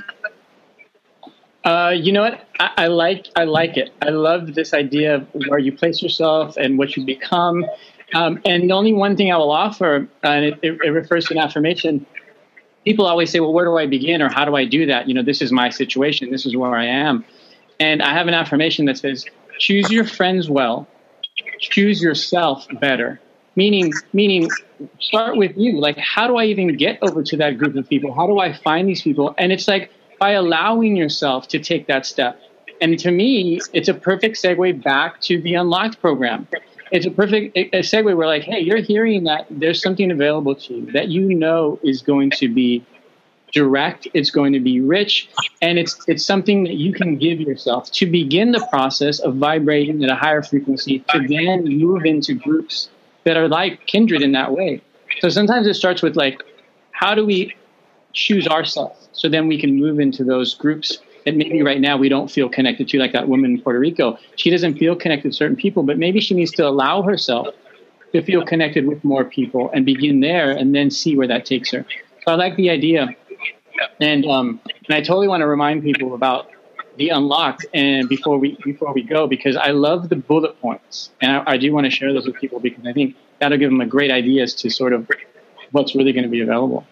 Uh, 1.64 1.92
you 1.94 2.12
know 2.12 2.22
what? 2.22 2.46
I, 2.58 2.70
I, 2.76 2.86
like 2.88 3.28
I 3.36 3.44
like 3.44 3.76
it. 3.76 3.92
I 4.02 4.10
love 4.10 4.54
this 4.54 4.74
idea 4.74 5.16
of 5.16 5.28
where 5.48 5.58
you 5.58 5.72
place 5.72 6.02
yourself 6.02 6.56
and 6.56 6.76
what 6.76 6.96
you 6.96 7.04
become. 7.04 7.64
Um, 8.14 8.40
and 8.44 8.68
the 8.68 8.74
only 8.74 8.92
one 8.92 9.16
thing 9.16 9.32
I 9.32 9.36
will 9.36 9.52
offer, 9.52 10.08
and 10.22 10.44
it, 10.44 10.58
it, 10.62 10.78
it, 10.84 10.90
refers 10.90 11.26
to 11.26 11.34
an 11.34 11.38
affirmation. 11.38 12.04
People 12.84 13.06
always 13.06 13.30
say, 13.30 13.40
"Well, 13.40 13.52
where 13.52 13.64
do 13.64 13.78
I 13.78 13.86
begin, 13.86 14.20
or 14.20 14.28
how 14.28 14.44
do 14.44 14.56
I 14.56 14.64
do 14.64 14.86
that?" 14.86 15.08
You 15.08 15.14
know, 15.14 15.22
this 15.22 15.40
is 15.40 15.52
my 15.52 15.70
situation. 15.70 16.30
This 16.30 16.44
is 16.44 16.56
where 16.56 16.74
I 16.74 16.84
am. 16.84 17.24
And 17.82 18.00
I 18.00 18.12
have 18.12 18.28
an 18.28 18.34
affirmation 18.34 18.84
that 18.84 18.98
says, 18.98 19.24
choose 19.58 19.90
your 19.90 20.04
friends 20.04 20.48
well, 20.48 20.86
choose 21.58 22.00
yourself 22.00 22.66
better. 22.80 23.20
Meaning, 23.54 23.92
meaning, 24.12 24.50
start 24.98 25.36
with 25.36 25.56
you. 25.56 25.78
Like, 25.78 25.98
how 25.98 26.26
do 26.26 26.36
I 26.36 26.44
even 26.46 26.76
get 26.76 26.98
over 27.02 27.22
to 27.22 27.36
that 27.36 27.58
group 27.58 27.76
of 27.76 27.88
people? 27.88 28.14
How 28.14 28.26
do 28.26 28.38
I 28.38 28.52
find 28.52 28.88
these 28.88 29.02
people? 29.02 29.34
And 29.38 29.52
it's 29.52 29.68
like 29.68 29.90
by 30.18 30.30
allowing 30.30 30.96
yourself 30.96 31.48
to 31.48 31.58
take 31.58 31.86
that 31.88 32.06
step. 32.06 32.40
And 32.80 32.98
to 32.98 33.10
me, 33.10 33.60
it's 33.72 33.88
a 33.88 33.94
perfect 33.94 34.36
segue 34.36 34.82
back 34.82 35.20
to 35.22 35.40
the 35.40 35.54
Unlocked 35.54 36.00
program. 36.00 36.48
It's 36.90 37.06
a 37.06 37.10
perfect 37.10 37.56
a 37.56 37.80
segue 37.80 38.16
where, 38.16 38.26
like, 38.26 38.42
hey, 38.42 38.60
you're 38.60 38.82
hearing 38.82 39.24
that 39.24 39.46
there's 39.50 39.82
something 39.82 40.10
available 40.10 40.54
to 40.54 40.74
you 40.74 40.92
that 40.92 41.08
you 41.08 41.34
know 41.34 41.78
is 41.82 42.02
going 42.02 42.30
to 42.32 42.48
be 42.48 42.84
direct, 43.52 44.08
it's 44.14 44.30
going 44.30 44.52
to 44.52 44.60
be 44.60 44.80
rich, 44.80 45.28
and 45.60 45.78
it's 45.78 45.98
it's 46.08 46.24
something 46.24 46.64
that 46.64 46.74
you 46.74 46.92
can 46.92 47.16
give 47.16 47.40
yourself 47.40 47.90
to 47.92 48.06
begin 48.06 48.52
the 48.52 48.66
process 48.70 49.20
of 49.20 49.36
vibrating 49.36 50.02
at 50.02 50.10
a 50.10 50.14
higher 50.14 50.42
frequency 50.42 51.04
to 51.10 51.26
then 51.28 51.64
move 51.64 52.04
into 52.04 52.34
groups 52.34 52.88
that 53.24 53.36
are 53.36 53.48
like 53.48 53.86
kindred 53.86 54.22
in 54.22 54.32
that 54.32 54.52
way. 54.52 54.80
So 55.20 55.28
sometimes 55.28 55.66
it 55.66 55.74
starts 55.74 56.02
with 56.02 56.16
like, 56.16 56.42
how 56.92 57.14
do 57.14 57.24
we 57.24 57.54
choose 58.12 58.46
ourselves? 58.46 59.08
So 59.12 59.28
then 59.28 59.48
we 59.48 59.60
can 59.60 59.76
move 59.76 60.00
into 60.00 60.24
those 60.24 60.54
groups 60.54 60.98
that 61.24 61.36
maybe 61.36 61.62
right 61.62 61.80
now 61.80 61.96
we 61.96 62.08
don't 62.08 62.30
feel 62.30 62.48
connected 62.48 62.88
to, 62.88 62.98
like 62.98 63.12
that 63.12 63.28
woman 63.28 63.52
in 63.52 63.60
Puerto 63.60 63.78
Rico. 63.78 64.18
She 64.36 64.50
doesn't 64.50 64.78
feel 64.78 64.96
connected 64.96 65.30
to 65.30 65.36
certain 65.36 65.56
people, 65.56 65.82
but 65.82 65.98
maybe 65.98 66.20
she 66.20 66.34
needs 66.34 66.50
to 66.52 66.66
allow 66.66 67.02
herself 67.02 67.48
to 68.12 68.22
feel 68.22 68.44
connected 68.44 68.86
with 68.86 69.02
more 69.04 69.24
people 69.24 69.70
and 69.72 69.86
begin 69.86 70.20
there 70.20 70.50
and 70.50 70.74
then 70.74 70.90
see 70.90 71.16
where 71.16 71.28
that 71.28 71.46
takes 71.46 71.70
her. 71.70 71.86
So 72.24 72.32
I 72.32 72.34
like 72.34 72.56
the 72.56 72.70
idea 72.70 73.14
and 74.00 74.26
um, 74.26 74.60
and 74.88 74.96
I 74.96 75.00
totally 75.00 75.28
want 75.28 75.40
to 75.40 75.46
remind 75.46 75.82
people 75.82 76.14
about 76.14 76.48
the 76.96 77.08
unlocked 77.08 77.66
and 77.72 78.08
before 78.08 78.38
we 78.38 78.56
before 78.64 78.92
we 78.92 79.02
go 79.02 79.26
because 79.26 79.56
I 79.56 79.70
love 79.70 80.08
the 80.08 80.16
bullet 80.16 80.60
points 80.60 81.10
and 81.20 81.32
I, 81.32 81.52
I 81.52 81.56
do 81.56 81.72
want 81.72 81.86
to 81.86 81.90
share 81.90 82.12
those 82.12 82.26
with 82.26 82.36
people 82.36 82.60
because 82.60 82.86
I 82.86 82.92
think 82.92 83.16
that'll 83.38 83.58
give 83.58 83.70
them 83.70 83.80
a 83.80 83.86
great 83.86 84.10
idea 84.10 84.42
as 84.42 84.54
to 84.56 84.70
sort 84.70 84.92
of 84.92 85.10
what's 85.70 85.94
really 85.94 86.12
going 86.12 86.24
to 86.24 86.30
be 86.30 86.42
available. 86.42 86.86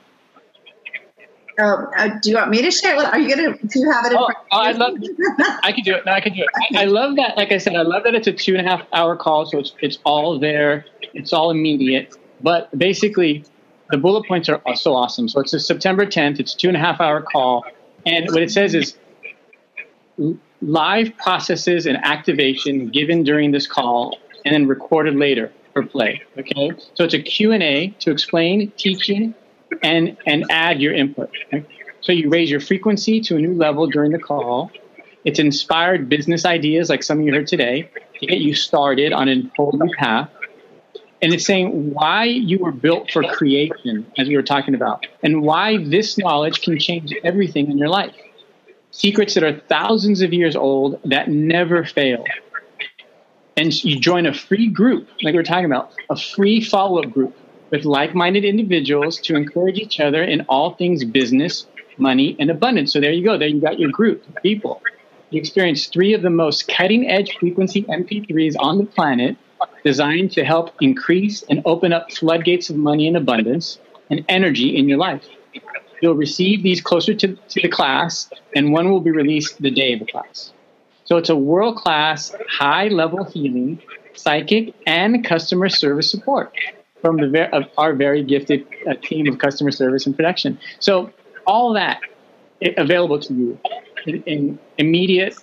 Um, 1.59 1.89
uh, 1.95 2.09
do 2.23 2.31
you 2.31 2.37
want 2.37 2.51
me 2.51 2.63
to 2.63 2.71
share 2.71 2.95
it? 2.95 3.05
Are 3.05 3.19
you 3.19 3.35
gonna? 3.35 3.59
Do 3.59 3.81
you 3.81 3.91
have 3.91 4.07
it? 4.07 4.13
oh, 4.17 4.29
oh 4.31 4.35
I 4.51 4.73
love. 4.73 4.95
I 5.63 5.73
can 5.73 5.85
do 5.85 5.95
it. 5.95 6.07
No, 6.07 6.13
I 6.13 6.21
can 6.21 6.33
do 6.33 6.43
it. 6.43 6.49
I, 6.55 6.83
I, 6.83 6.85
love 6.87 7.17
that. 7.17 7.37
Like 7.37 7.53
I 7.53 7.59
said, 7.59 7.75
I 7.75 7.83
love 7.83 8.05
that 8.05 8.15
it's 8.15 8.27
a 8.27 8.33
two 8.33 8.57
and 8.57 8.67
a 8.67 8.71
half 8.71 8.87
hour 8.95 9.15
call, 9.17 9.45
so 9.45 9.59
it's 9.59 9.75
it's 9.81 9.99
all 10.05 10.39
there. 10.39 10.87
It's 11.13 11.35
all 11.35 11.51
immediate. 11.51 12.17
But 12.43 12.77
basically, 12.79 13.45
the 13.91 13.99
bullet 13.99 14.27
points 14.27 14.49
are 14.49 14.63
so 14.75 14.95
awesome. 14.95 15.29
So 15.29 15.41
it's 15.41 15.53
a 15.53 15.61
September 15.61 16.07
10th. 16.07 16.41
It's 16.41 16.55
a 16.55 16.57
two 16.57 16.69
and 16.69 16.77
a 16.77 16.81
half 16.81 17.01
hour 17.01 17.21
call, 17.21 17.67
and 18.07 18.27
what 18.31 18.43
it 18.43 18.51
says 18.51 18.75
is 18.75 18.97
live 20.63 21.17
processes 21.17 21.87
and 21.87 21.97
activation 22.05 22.89
given 22.89 23.23
during 23.23 23.51
this 23.51 23.67
call 23.67 24.19
and 24.45 24.55
then 24.55 24.67
recorded 24.67 25.17
later 25.17 25.53
for 25.73 25.85
play. 25.85 26.23
Okay, 26.39 26.73
so 26.95 27.05
it's 27.05 27.15
a 27.15 27.23
Q 27.23 27.53
and 27.53 27.63
A 27.63 27.89
to 28.01 28.11
explain 28.11 28.71
teaching 28.77 29.35
and 29.83 30.17
and 30.27 30.45
add 30.51 30.81
your 30.81 30.95
input. 30.95 31.31
Okay? 31.47 31.65
So 32.01 32.13
you 32.13 32.29
raise 32.29 32.51
your 32.51 32.61
frequency 32.61 33.21
to 33.21 33.37
a 33.37 33.39
new 33.39 33.55
level 33.55 33.87
during 33.87 34.13
the 34.13 34.19
call. 34.19 34.71
It's 35.25 35.39
inspired 35.39 36.09
business 36.09 36.45
ideas 36.45 36.89
like 36.89 37.03
some 37.03 37.21
of 37.21 37.27
you 37.27 37.33
heard 37.33 37.47
today 37.47 37.91
to 38.21 38.27
get 38.27 38.39
you 38.39 38.55
started 38.55 39.13
on 39.13 39.29
a 39.29 39.43
whole 39.57 39.73
new 39.73 39.95
path 39.97 40.31
and 41.23 41.35
it's 41.35 41.45
saying 41.45 41.93
why 41.93 42.25
you 42.25 42.59
were 42.59 42.73
built 42.73 43.11
for 43.11 43.23
creation, 43.23 44.07
as 44.19 44.29
we 44.29 44.37
were 44.37 44.43
talking 44.43 44.75
about, 44.75 45.07
and 45.23 45.43
why 45.43 45.77
this 45.85 46.17
knowledge 46.17 46.63
can 46.63 46.79
change 46.79 47.15
everything 47.25 47.71
in 47.71 47.77
your 47.77 47.89
life. 47.89 48.15
Secrets 48.93 49.35
that 49.35 49.45
are 49.45 49.59
thousands 49.69 50.21
of 50.21 50.33
years 50.33 50.57
old 50.57 51.01
that 51.05 51.29
never 51.29 51.85
fail. 51.85 52.25
And 53.57 53.85
you 53.85 54.01
join 54.01 54.27
a 54.27 54.35
free 54.35 54.69
group, 54.69 55.09
like 55.23 55.35
we're 55.35 55.43
talking 55.43 55.65
about, 55.65 55.93
a 56.09 56.17
free 56.17 56.61
follow 56.61 57.03
up 57.03 57.11
group 57.11 57.37
with 57.71 57.85
like 57.85 58.15
minded 58.15 58.45
individuals 58.45 59.19
to 59.21 59.37
encourage 59.37 59.79
each 59.79 60.01
other 60.01 60.25
in 60.25 60.41
all 60.49 60.75
things 60.75 61.05
business, 61.05 61.67
money, 61.99 62.37
and 62.39 62.51
abundance. 62.51 62.93
So 62.93 63.01
there 63.01 63.13
you 63.13 63.25
go. 63.25 63.39
There 63.39 63.49
you 63.49 63.61
got 63.61 63.79
your 63.79 63.91
group 63.91 64.25
people. 64.43 64.83
You 65.31 65.39
experience 65.39 65.87
three 65.87 66.13
of 66.13 66.23
the 66.23 66.31
most 66.31 66.67
cutting 66.67 67.09
edge 67.09 67.37
frequency 67.39 67.83
MP3s 67.83 68.57
on 68.59 68.79
the 68.79 68.85
planet 68.85 69.37
designed 69.85 70.33
to 70.33 70.45
help 70.45 70.75
increase 70.81 71.43
and 71.49 71.63
open 71.65 71.93
up 71.93 72.11
floodgates 72.13 72.71
of 72.71 72.77
money 72.77 73.07
and 73.07 73.17
abundance 73.17 73.79
and 74.11 74.25
energy 74.29 74.77
in 74.77 74.89
your 74.89 74.99
life. 74.99 75.25
You'll 76.01 76.15
receive 76.15 76.63
these 76.63 76.81
closer 76.81 77.15
to, 77.15 77.35
to 77.35 77.61
the 77.63 77.69
class, 77.69 78.31
and 78.55 78.73
one 78.73 78.91
will 78.91 79.01
be 79.01 79.11
released 79.11 79.61
the 79.61 79.71
day 79.71 79.93
of 79.93 80.01
the 80.01 80.07
class. 80.07 80.53
So 81.05 81.17
it's 81.17 81.29
a 81.29 81.37
world 81.37 81.77
class, 81.77 82.35
high 82.49 82.89
level 82.89 83.25
healing, 83.25 83.83
psychic, 84.15 84.75
and 84.87 85.25
customer 85.25 85.69
service 85.69 86.11
support 86.11 86.53
from 87.03 87.17
the 87.17 87.29
ver- 87.29 87.51
of 87.53 87.65
our 87.79 87.95
very 87.95 88.23
gifted 88.23 88.67
uh, 88.89 88.95
team 89.03 89.27
of 89.29 89.39
customer 89.39 89.71
service 89.71 90.07
and 90.07 90.15
production. 90.15 90.59
So 90.79 91.13
all 91.47 91.73
that 91.75 92.01
available 92.77 93.19
to 93.19 93.35
you 93.35 93.59
in, 94.07 94.23
in 94.25 94.59
immediate, 94.79 95.35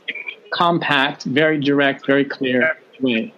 compact, 0.51 1.23
very 1.23 1.59
direct, 1.59 2.05
very 2.05 2.25
clear 2.25 2.77
way. 3.01 3.33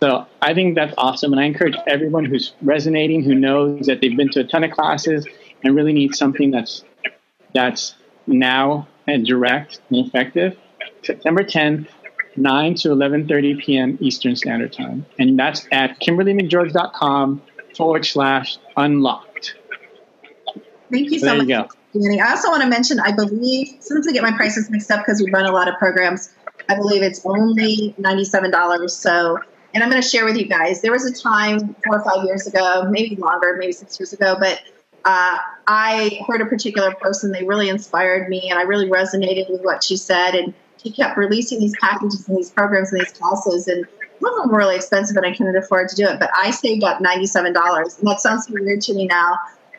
So 0.00 0.26
I 0.42 0.54
think 0.54 0.74
that's 0.74 0.94
awesome. 0.98 1.32
And 1.32 1.40
I 1.40 1.44
encourage 1.44 1.76
everyone 1.86 2.24
who's 2.24 2.52
resonating, 2.62 3.22
who 3.22 3.34
knows 3.34 3.86
that 3.86 4.00
they've 4.00 4.16
been 4.16 4.30
to 4.30 4.40
a 4.40 4.44
ton 4.44 4.64
of 4.64 4.70
classes 4.70 5.26
and 5.64 5.74
really 5.74 5.92
need 5.92 6.14
something 6.14 6.50
that's 6.50 6.84
that's 7.54 7.94
now 8.26 8.86
and 9.06 9.26
direct 9.26 9.80
and 9.90 10.06
effective. 10.06 10.56
September 11.02 11.44
10th, 11.44 11.88
9 12.36 12.74
to 12.74 12.88
11.30 12.88 13.58
p.m. 13.62 13.98
Eastern 14.00 14.34
Standard 14.34 14.72
Time. 14.72 15.04
And 15.18 15.38
that's 15.38 15.66
at 15.70 16.00
kimberlymcgeorge.com 16.00 17.42
forward 17.76 18.06
slash 18.06 18.58
unlocked. 18.76 19.56
Thank 20.90 21.10
you 21.10 21.18
so, 21.18 21.26
so 21.26 21.44
much. 21.44 21.70
You 21.92 22.20
I 22.20 22.30
also 22.30 22.48
want 22.48 22.62
to 22.62 22.68
mention, 22.68 22.98
I 22.98 23.12
believe, 23.12 23.76
sometimes 23.80 24.08
I 24.08 24.12
get 24.12 24.22
my 24.22 24.32
prices 24.32 24.68
mixed 24.70 24.90
up 24.90 25.00
because 25.00 25.22
we 25.22 25.30
run 25.30 25.46
a 25.46 25.52
lot 25.52 25.68
of 25.68 25.78
programs. 25.78 26.30
I 26.68 26.74
believe 26.74 27.02
it's 27.02 27.24
only 27.24 27.94
$97. 28.00 28.90
So 28.90 29.38
and 29.74 29.82
I'm 29.82 29.90
going 29.90 30.00
to 30.00 30.08
share 30.08 30.24
with 30.24 30.36
you 30.36 30.46
guys. 30.46 30.80
There 30.80 30.92
was 30.92 31.04
a 31.04 31.12
time 31.12 31.74
four 31.84 32.00
or 32.00 32.04
five 32.04 32.24
years 32.24 32.46
ago, 32.46 32.88
maybe 32.88 33.16
longer, 33.16 33.56
maybe 33.58 33.72
six 33.72 33.98
years 33.98 34.12
ago, 34.12 34.36
but 34.38 34.62
uh, 35.04 35.36
I 35.66 36.20
heard 36.26 36.40
a 36.40 36.46
particular 36.46 36.94
person. 36.94 37.32
They 37.32 37.44
really 37.44 37.68
inspired 37.68 38.28
me, 38.28 38.50
and 38.50 38.58
I 38.58 38.62
really 38.62 38.88
resonated 38.88 39.50
with 39.50 39.62
what 39.62 39.82
she 39.82 39.96
said. 39.96 40.34
And 40.34 40.54
she 40.82 40.90
kept 40.90 41.16
releasing 41.16 41.60
these 41.60 41.74
packages 41.80 42.28
and 42.28 42.36
these 42.36 42.50
programs 42.50 42.92
and 42.92 43.00
these 43.00 43.12
classes, 43.12 43.68
and 43.68 43.86
some 44.20 44.34
of 44.34 44.42
them 44.42 44.52
were 44.52 44.58
really 44.58 44.76
expensive, 44.76 45.16
and 45.16 45.26
I 45.26 45.32
couldn't 45.34 45.56
afford 45.56 45.88
to 45.90 45.96
do 45.96 46.06
it. 46.06 46.20
But 46.20 46.30
I 46.36 46.50
saved 46.50 46.84
up 46.84 47.00
ninety-seven 47.00 47.52
dollars, 47.52 47.98
and 47.98 48.08
that 48.08 48.20
sounds 48.20 48.46
so 48.46 48.54
weird 48.54 48.80
to 48.82 48.94
me 48.94 49.06
now. 49.06 49.38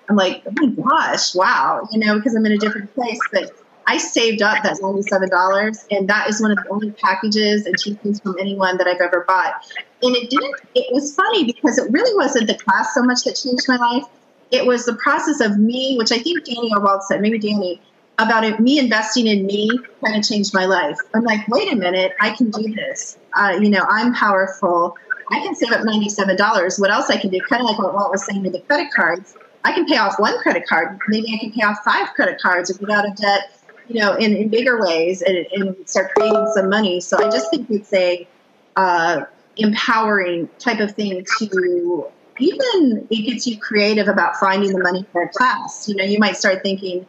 I'm 0.10 0.16
like, 0.16 0.44
oh 0.46 0.52
my 0.56 0.68
gosh, 0.68 1.34
wow, 1.34 1.88
you 1.92 2.00
know, 2.00 2.16
because 2.16 2.36
I'm 2.36 2.46
in 2.46 2.52
a 2.52 2.58
different 2.58 2.94
place, 2.94 3.20
but 3.32 3.52
I 3.88 3.98
saved 3.98 4.42
up 4.42 4.64
that 4.64 4.78
$97, 4.80 5.86
and 5.92 6.10
that 6.10 6.30
is 6.30 6.42
one 6.42 6.52
of 6.52 6.58
the 6.58 6.70
only 6.70 6.92
packages 6.92 7.66
and 7.66 7.78
teachings 7.78 8.20
from 8.20 8.36
anyone 8.40 8.78
that 8.78 8.88
I've 8.88 9.02
ever 9.02 9.26
bought. 9.28 9.66
And 10.02 10.16
it 10.16 10.30
didn't, 10.30 10.56
it 10.74 10.92
was 10.92 11.16
funny 11.16 11.46
because 11.46 11.78
it 11.78 11.92
really 11.92 12.16
wasn't 12.16 12.48
the 12.48 12.56
class 12.56 12.94
so 12.94 13.04
much 13.04 13.24
that 13.26 13.36
changed 13.36 13.66
my 13.68 13.78
life. 13.78 14.06
It 14.52 14.66
was 14.66 14.86
the 14.86 14.96
process 14.96 15.41
of 15.41 15.58
me, 15.58 15.96
which 15.98 16.12
I 16.12 16.20
think 16.20 16.46
Danny 16.46 16.72
or 16.74 16.82
Walt 16.82 17.04
said, 17.04 17.22
maybe 17.22 17.39
Danny, 17.39 17.82
about 18.18 18.43
it, 18.43 18.60
me 18.60 18.80
investing 18.80 19.28
in 19.28 19.46
me 19.46 19.78
kind 20.04 20.16
of 20.16 20.28
changed 20.28 20.54
my 20.54 20.66
life. 20.66 20.98
I'm 21.14 21.24
like, 21.24 21.46
wait 21.50 21.72
a 21.72 21.76
minute, 21.76 22.14
I 22.22 22.30
can 22.32 22.50
do 22.50 22.74
this. 22.74 23.18
Uh, 23.34 23.58
you 23.62 23.70
know, 23.70 23.86
I'm 23.89 24.14
powerful. 24.14 24.98
I 25.32 25.39
can 25.39 25.56
save 25.56 25.72
up 25.72 25.82
$97. 25.82 26.80
What 26.80 26.91
else 26.91 27.10
I 27.10 27.18
can 27.18 27.30
do? 27.30 27.41
Kind 27.50 27.62
of 27.62 27.70
like 27.70 27.80
what 27.80 27.93
Walt 27.93 28.12
was 28.12 28.26
saying 28.26 28.43
with 28.43 28.54
the 28.54 28.62
credit 28.62 28.93
cards. 28.93 29.36
I 29.66 29.74
can 29.74 29.86
pay 29.86 29.98
off 29.98 30.20
one 30.20 30.38
credit 30.39 30.66
card. 30.68 31.00
Maybe 31.08 31.34
I 31.34 31.39
can 31.39 31.52
pay 31.52 31.64
off 31.64 31.80
five 31.84 32.14
credit 32.14 32.39
cards 32.39 32.70
or 32.70 32.76
get 32.76 32.89
out 32.89 33.08
of 33.08 33.16
debt 33.16 33.56
you 33.88 34.02
know, 34.02 34.16
in, 34.16 34.36
in 34.36 34.50
bigger 34.50 34.82
ways 34.82 35.22
and, 35.22 35.46
and 35.54 35.76
start 35.88 36.14
creating 36.16 36.48
some 36.54 36.70
money. 36.70 37.00
So 37.02 37.18
I 37.18 37.30
just 37.30 37.52
think 37.52 37.70
it's 37.70 37.93
a 37.93 38.28
uh, 38.76 39.26
empowering 39.58 40.50
type 40.60 40.80
of 40.80 40.93
thing 40.96 41.24
to 41.39 42.08
even 42.40 43.08
it 43.10 43.26
gets 43.26 43.48
you 43.48 43.58
creative 43.60 44.08
about 44.08 44.36
finding 44.38 44.72
the 44.72 44.84
money 44.84 45.06
for 45.12 45.24
a 45.24 45.30
class. 45.30 45.88
You 45.88 45.96
know, 45.96 46.04
you 46.04 46.20
might 46.20 46.38
start 46.38 46.62
thinking, 46.64 47.08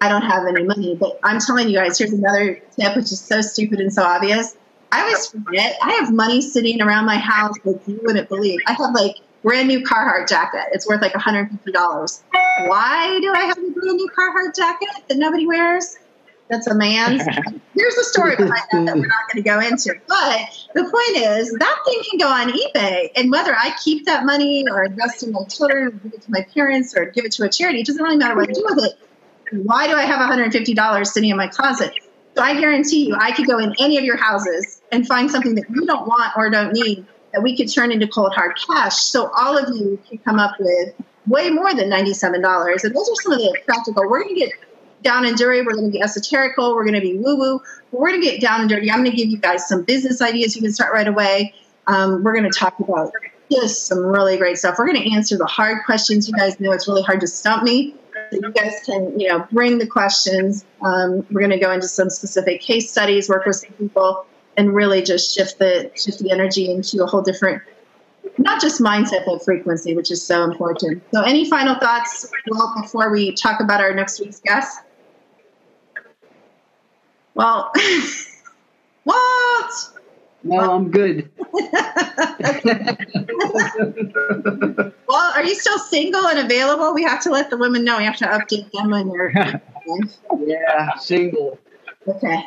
I 0.00 0.08
don't 0.08 0.22
have 0.22 0.46
any 0.46 0.64
money, 0.64 0.96
but 0.96 1.18
I'm 1.22 1.40
telling 1.40 1.68
you 1.68 1.78
guys, 1.78 1.98
here's 1.98 2.12
another 2.12 2.60
tip, 2.78 2.96
which 2.96 3.12
is 3.12 3.20
so 3.20 3.40
stupid 3.40 3.80
and 3.80 3.92
so 3.92 4.02
obvious. 4.02 4.56
I 4.92 5.02
always 5.02 5.26
forget. 5.26 5.76
I 5.82 5.92
have 5.92 6.12
money 6.12 6.40
sitting 6.40 6.80
around 6.80 7.06
my 7.06 7.16
house 7.16 7.56
that 7.64 7.80
you 7.86 8.00
wouldn't 8.02 8.28
believe. 8.28 8.60
I 8.66 8.72
have 8.74 8.94
like 8.94 9.16
brand 9.42 9.68
new 9.68 9.82
Carhartt 9.82 10.28
jacket. 10.28 10.66
It's 10.72 10.86
worth 10.86 11.02
like 11.02 11.12
$150. 11.12 12.22
Why 12.66 13.18
do 13.20 13.32
I 13.34 13.40
have 13.40 13.58
a 13.58 13.70
brand 13.70 13.96
new 13.96 14.10
Carhartt 14.16 14.54
jacket 14.54 14.88
that 15.08 15.16
nobody 15.16 15.46
wears? 15.46 15.96
That's 16.48 16.66
a 16.66 16.74
man's. 16.74 17.22
Here's 17.74 17.94
the 17.94 18.04
story 18.04 18.36
behind 18.36 18.52
that 18.70 18.86
that 18.86 18.96
we're 18.96 19.06
not 19.06 19.32
going 19.32 19.42
to 19.42 19.42
go 19.42 19.60
into. 19.60 19.94
But 20.06 20.66
the 20.74 20.82
point 20.82 21.16
is, 21.16 21.50
that 21.52 21.78
thing 21.86 22.02
can 22.10 22.18
go 22.18 22.28
on 22.28 22.52
eBay, 22.52 23.10
and 23.16 23.30
whether 23.30 23.54
I 23.54 23.74
keep 23.82 24.06
that 24.06 24.24
money 24.24 24.66
or 24.70 24.84
invest 24.84 25.22
in 25.22 25.32
my 25.32 25.44
children, 25.44 25.86
or 25.86 25.90
give 25.90 26.12
it 26.14 26.22
to 26.22 26.30
my 26.30 26.46
parents, 26.54 26.94
or 26.96 27.06
give 27.06 27.24
it 27.24 27.32
to 27.32 27.44
a 27.44 27.48
charity, 27.48 27.80
it 27.80 27.86
doesn't 27.86 28.02
really 28.02 28.16
matter 28.16 28.36
what 28.36 28.48
I 28.48 28.52
do 28.52 28.64
with 28.64 28.84
it. 28.84 28.98
Why 29.52 29.86
do 29.86 29.94
I 29.94 30.02
have 30.02 30.20
$150 30.20 31.06
sitting 31.06 31.30
in 31.30 31.36
my 31.36 31.48
closet? 31.48 31.94
So 32.34 32.42
I 32.42 32.58
guarantee 32.58 33.06
you, 33.06 33.16
I 33.18 33.32
could 33.32 33.46
go 33.46 33.58
in 33.58 33.74
any 33.78 33.96
of 33.96 34.04
your 34.04 34.16
houses 34.16 34.82
and 34.90 35.06
find 35.06 35.30
something 35.30 35.54
that 35.54 35.70
you 35.70 35.86
don't 35.86 36.06
want 36.06 36.36
or 36.36 36.50
don't 36.50 36.72
need 36.72 37.06
that 37.32 37.42
we 37.42 37.56
could 37.56 37.72
turn 37.72 37.92
into 37.92 38.06
cold 38.08 38.32
hard 38.34 38.56
cash. 38.66 38.96
So 38.96 39.30
all 39.36 39.56
of 39.58 39.76
you 39.76 40.00
can 40.08 40.18
come 40.18 40.38
up 40.38 40.56
with 40.58 40.94
way 41.26 41.50
more 41.50 41.74
than 41.74 41.90
$97. 41.90 42.84
And 42.84 42.94
those 42.94 43.08
are 43.08 43.22
some 43.22 43.32
of 43.32 43.38
the 43.38 43.58
practical. 43.64 44.08
We're 44.08 44.22
going 44.22 44.34
to 44.34 44.40
get 44.40 44.52
down 45.04 45.24
and 45.26 45.36
dirty. 45.36 45.62
We're 45.62 45.74
going 45.74 45.90
to 45.90 45.92
be 45.92 46.00
esoterical. 46.00 46.74
We're 46.74 46.84
going 46.84 46.94
to 46.94 47.00
be 47.00 47.16
woo 47.16 47.36
woo. 47.36 47.62
We're 47.92 48.08
going 48.08 48.20
to 48.20 48.26
get 48.26 48.40
down 48.40 48.60
and 48.60 48.68
dirty. 48.68 48.90
I'm 48.90 48.98
going 48.98 49.10
to 49.10 49.16
give 49.16 49.28
you 49.28 49.38
guys 49.38 49.68
some 49.68 49.82
business 49.82 50.20
ideas 50.20 50.56
you 50.56 50.62
can 50.62 50.72
start 50.72 50.92
right 50.92 51.06
away. 51.06 51.54
Um, 51.86 52.24
we're 52.24 52.32
going 52.32 52.50
to 52.50 52.58
talk 52.58 52.78
about 52.80 53.12
just 53.52 53.86
some 53.86 53.98
really 53.98 54.36
great 54.36 54.58
stuff. 54.58 54.76
We're 54.78 54.86
going 54.86 55.02
to 55.02 55.14
answer 55.14 55.36
the 55.36 55.46
hard 55.46 55.84
questions. 55.84 56.28
You 56.28 56.34
guys 56.34 56.58
know 56.58 56.72
it's 56.72 56.88
really 56.88 57.02
hard 57.02 57.20
to 57.20 57.26
stump 57.26 57.62
me. 57.62 57.94
So 58.30 58.38
you 58.42 58.52
guys 58.52 58.80
can, 58.84 59.18
you 59.18 59.28
know, 59.28 59.46
bring 59.52 59.78
the 59.78 59.86
questions. 59.86 60.64
Um, 60.82 61.26
we're 61.30 61.40
going 61.40 61.50
to 61.50 61.58
go 61.58 61.70
into 61.72 61.88
some 61.88 62.10
specific 62.10 62.60
case 62.60 62.90
studies, 62.90 63.28
work 63.28 63.44
with 63.44 63.56
some 63.56 63.72
people, 63.72 64.26
and 64.56 64.74
really 64.74 65.02
just 65.02 65.34
shift 65.34 65.58
the 65.58 65.90
shift 65.94 66.20
the 66.20 66.30
energy 66.30 66.70
into 66.70 67.02
a 67.02 67.06
whole 67.06 67.22
different, 67.22 67.62
not 68.38 68.60
just 68.60 68.80
mindset 68.80 69.26
but 69.26 69.44
frequency, 69.44 69.94
which 69.94 70.10
is 70.10 70.24
so 70.24 70.44
important. 70.44 71.02
So, 71.12 71.22
any 71.22 71.48
final 71.50 71.74
thoughts, 71.78 72.30
Walt, 72.46 72.80
before 72.80 73.10
we 73.10 73.34
talk 73.34 73.60
about 73.60 73.80
our 73.80 73.92
next 73.92 74.20
week's 74.20 74.40
guest? 74.40 74.80
Well, 77.34 77.72
what? 79.04 79.72
No, 80.44 80.58
I'm 80.58 80.90
good. 80.90 81.30
well, 85.08 85.32
are 85.34 85.42
you 85.42 85.54
still 85.54 85.78
single 85.78 86.26
and 86.26 86.38
available? 86.38 86.92
We 86.94 87.02
have 87.04 87.22
to 87.22 87.30
let 87.30 87.48
the 87.50 87.56
women 87.56 87.84
know. 87.84 87.96
We 87.96 88.04
have 88.04 88.16
to 88.18 88.26
update 88.26 88.70
them 88.72 88.92
on 88.92 89.10
your. 89.10 89.32
yeah, 90.46 90.94
single. 90.98 91.58
Okay. 92.06 92.44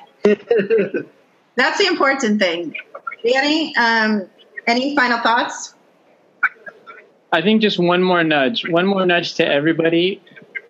That's 1.56 1.80
the 1.80 1.88
important 1.88 2.40
thing. 2.40 2.76
Danny, 3.26 3.76
um, 3.78 4.30
any 4.68 4.96
final 4.96 5.20
thoughts? 5.20 5.74
I 7.32 7.42
think 7.42 7.62
just 7.62 7.80
one 7.80 8.04
more 8.04 8.24
nudge. 8.24 8.68
One 8.70 8.86
more 8.86 9.06
nudge 9.06 9.34
to 9.36 9.46
everybody. 9.46 10.22